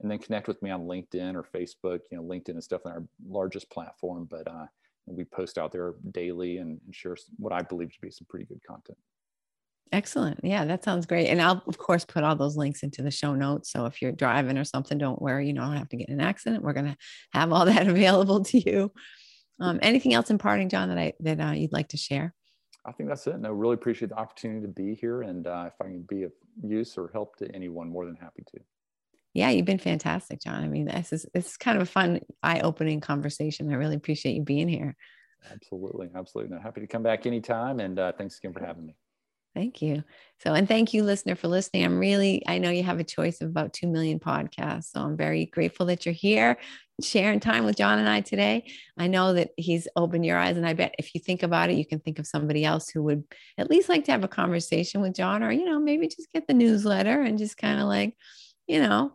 and 0.00 0.10
then 0.10 0.18
connect 0.18 0.48
with 0.48 0.62
me 0.62 0.70
on 0.70 0.82
LinkedIn 0.82 1.34
or 1.34 1.42
Facebook. 1.42 2.00
You 2.10 2.18
know, 2.18 2.22
LinkedIn 2.22 2.56
is 2.56 2.66
definitely 2.66 2.92
our 2.92 3.04
largest 3.28 3.70
platform, 3.70 4.26
but 4.30 4.46
uh, 4.48 4.66
we 5.06 5.24
post 5.24 5.58
out 5.58 5.72
there 5.72 5.94
daily 6.10 6.58
and, 6.58 6.80
and 6.84 6.94
share 6.94 7.16
what 7.38 7.52
I 7.52 7.62
believe 7.62 7.92
to 7.92 8.00
be 8.00 8.10
some 8.10 8.26
pretty 8.28 8.46
good 8.46 8.60
content. 8.66 8.98
Excellent. 9.92 10.38
Yeah, 10.44 10.64
that 10.66 10.84
sounds 10.84 11.04
great. 11.04 11.26
And 11.26 11.42
I'll, 11.42 11.62
of 11.66 11.78
course, 11.78 12.04
put 12.04 12.22
all 12.22 12.36
those 12.36 12.56
links 12.56 12.84
into 12.84 13.02
the 13.02 13.10
show 13.10 13.34
notes. 13.34 13.72
So 13.72 13.86
if 13.86 14.00
you're 14.00 14.12
driving 14.12 14.56
or 14.56 14.64
something, 14.64 14.98
don't 14.98 15.20
worry, 15.20 15.48
you 15.48 15.52
know, 15.52 15.62
I 15.62 15.66
don't 15.66 15.76
have 15.78 15.88
to 15.88 15.96
get 15.96 16.08
in 16.08 16.14
an 16.14 16.20
accident. 16.20 16.62
We're 16.62 16.74
going 16.74 16.86
to 16.86 16.96
have 17.32 17.52
all 17.52 17.64
that 17.66 17.88
available 17.88 18.44
to 18.44 18.58
you. 18.58 18.92
Um, 19.58 19.78
anything 19.82 20.14
else 20.14 20.30
imparting, 20.30 20.68
John, 20.68 20.88
that 20.88 20.98
I 20.98 21.12
that 21.20 21.40
uh, 21.40 21.50
you'd 21.52 21.72
like 21.72 21.88
to 21.88 21.96
share? 21.96 22.34
I 22.86 22.92
think 22.92 23.10
that's 23.10 23.26
it. 23.26 23.38
No, 23.38 23.52
really 23.52 23.74
appreciate 23.74 24.08
the 24.08 24.18
opportunity 24.18 24.62
to 24.62 24.72
be 24.72 24.94
here, 24.94 25.20
and 25.20 25.46
uh, 25.46 25.64
if 25.66 25.74
I 25.82 25.84
can 25.84 26.02
be 26.08 26.22
of 26.22 26.32
use 26.62 26.96
or 26.96 27.10
help 27.12 27.36
to 27.36 27.54
anyone, 27.54 27.90
more 27.90 28.06
than 28.06 28.16
happy 28.16 28.42
to. 28.54 28.60
Yeah, 29.32 29.50
you've 29.50 29.66
been 29.66 29.78
fantastic, 29.78 30.40
John. 30.40 30.64
I 30.64 30.68
mean, 30.68 30.86
this 30.86 31.12
is 31.12 31.26
this 31.32 31.46
is 31.50 31.56
kind 31.56 31.76
of 31.76 31.82
a 31.82 31.90
fun, 31.90 32.20
eye-opening 32.42 33.00
conversation. 33.00 33.70
I 33.70 33.76
really 33.76 33.96
appreciate 33.96 34.34
you 34.34 34.42
being 34.42 34.68
here. 34.68 34.96
Absolutely, 35.52 36.08
absolutely. 36.14 36.54
No, 36.54 36.62
happy 36.62 36.80
to 36.80 36.86
come 36.86 37.02
back 37.02 37.26
anytime, 37.26 37.80
and 37.80 37.98
uh, 37.98 38.12
thanks 38.16 38.38
again 38.38 38.52
for 38.52 38.64
having 38.64 38.86
me. 38.86 38.96
Thank 39.54 39.82
you. 39.82 40.04
So, 40.38 40.54
and 40.54 40.68
thank 40.68 40.94
you, 40.94 41.02
listener, 41.02 41.34
for 41.34 41.48
listening. 41.48 41.84
I'm 41.84 41.98
really, 41.98 42.42
I 42.46 42.58
know 42.58 42.70
you 42.70 42.84
have 42.84 43.00
a 43.00 43.04
choice 43.04 43.40
of 43.40 43.48
about 43.48 43.72
2 43.72 43.88
million 43.88 44.20
podcasts. 44.20 44.92
So 44.92 45.00
I'm 45.00 45.16
very 45.16 45.46
grateful 45.46 45.86
that 45.86 46.06
you're 46.06 46.12
here 46.12 46.56
sharing 47.02 47.40
time 47.40 47.64
with 47.64 47.76
John 47.76 47.98
and 47.98 48.08
I 48.08 48.20
today. 48.20 48.70
I 48.96 49.08
know 49.08 49.32
that 49.32 49.50
he's 49.56 49.88
opened 49.96 50.24
your 50.24 50.38
eyes. 50.38 50.56
And 50.56 50.66
I 50.66 50.74
bet 50.74 50.94
if 50.98 51.14
you 51.14 51.20
think 51.20 51.42
about 51.42 51.68
it, 51.68 51.78
you 51.78 51.84
can 51.84 51.98
think 51.98 52.20
of 52.20 52.28
somebody 52.28 52.64
else 52.64 52.90
who 52.90 53.02
would 53.02 53.24
at 53.58 53.68
least 53.68 53.88
like 53.88 54.04
to 54.04 54.12
have 54.12 54.22
a 54.22 54.28
conversation 54.28 55.00
with 55.00 55.14
John, 55.16 55.42
or, 55.42 55.50
you 55.50 55.64
know, 55.64 55.80
maybe 55.80 56.06
just 56.06 56.32
get 56.32 56.46
the 56.46 56.54
newsletter 56.54 57.20
and 57.20 57.36
just 57.36 57.56
kind 57.56 57.80
of 57.80 57.88
like, 57.88 58.14
you 58.70 58.80
know, 58.80 59.12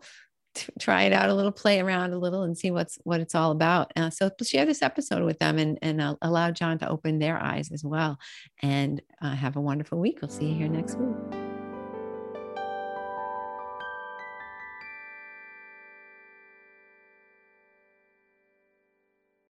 t- 0.55 0.71
try 0.79 1.03
it 1.03 1.13
out 1.13 1.29
a 1.29 1.33
little, 1.33 1.51
play 1.51 1.79
around 1.79 2.13
a 2.13 2.17
little, 2.17 2.43
and 2.43 2.57
see 2.57 2.71
what's 2.71 2.97
what 3.03 3.19
it's 3.19 3.35
all 3.35 3.51
about. 3.51 3.91
Uh, 3.95 4.09
so 4.09 4.29
share 4.43 4.65
this 4.65 4.81
episode 4.81 5.23
with 5.23 5.39
them 5.39 5.57
and 5.57 5.79
and 5.81 6.01
uh, 6.01 6.15
allow 6.21 6.51
John 6.51 6.77
to 6.79 6.89
open 6.89 7.19
their 7.19 7.41
eyes 7.41 7.71
as 7.71 7.83
well. 7.83 8.17
And 8.61 9.01
uh, 9.21 9.35
have 9.35 9.55
a 9.55 9.61
wonderful 9.61 9.99
week. 9.99 10.19
We'll 10.21 10.29
see 10.29 10.47
you 10.47 10.55
here 10.55 10.69
next 10.69 10.97
week. 10.97 11.44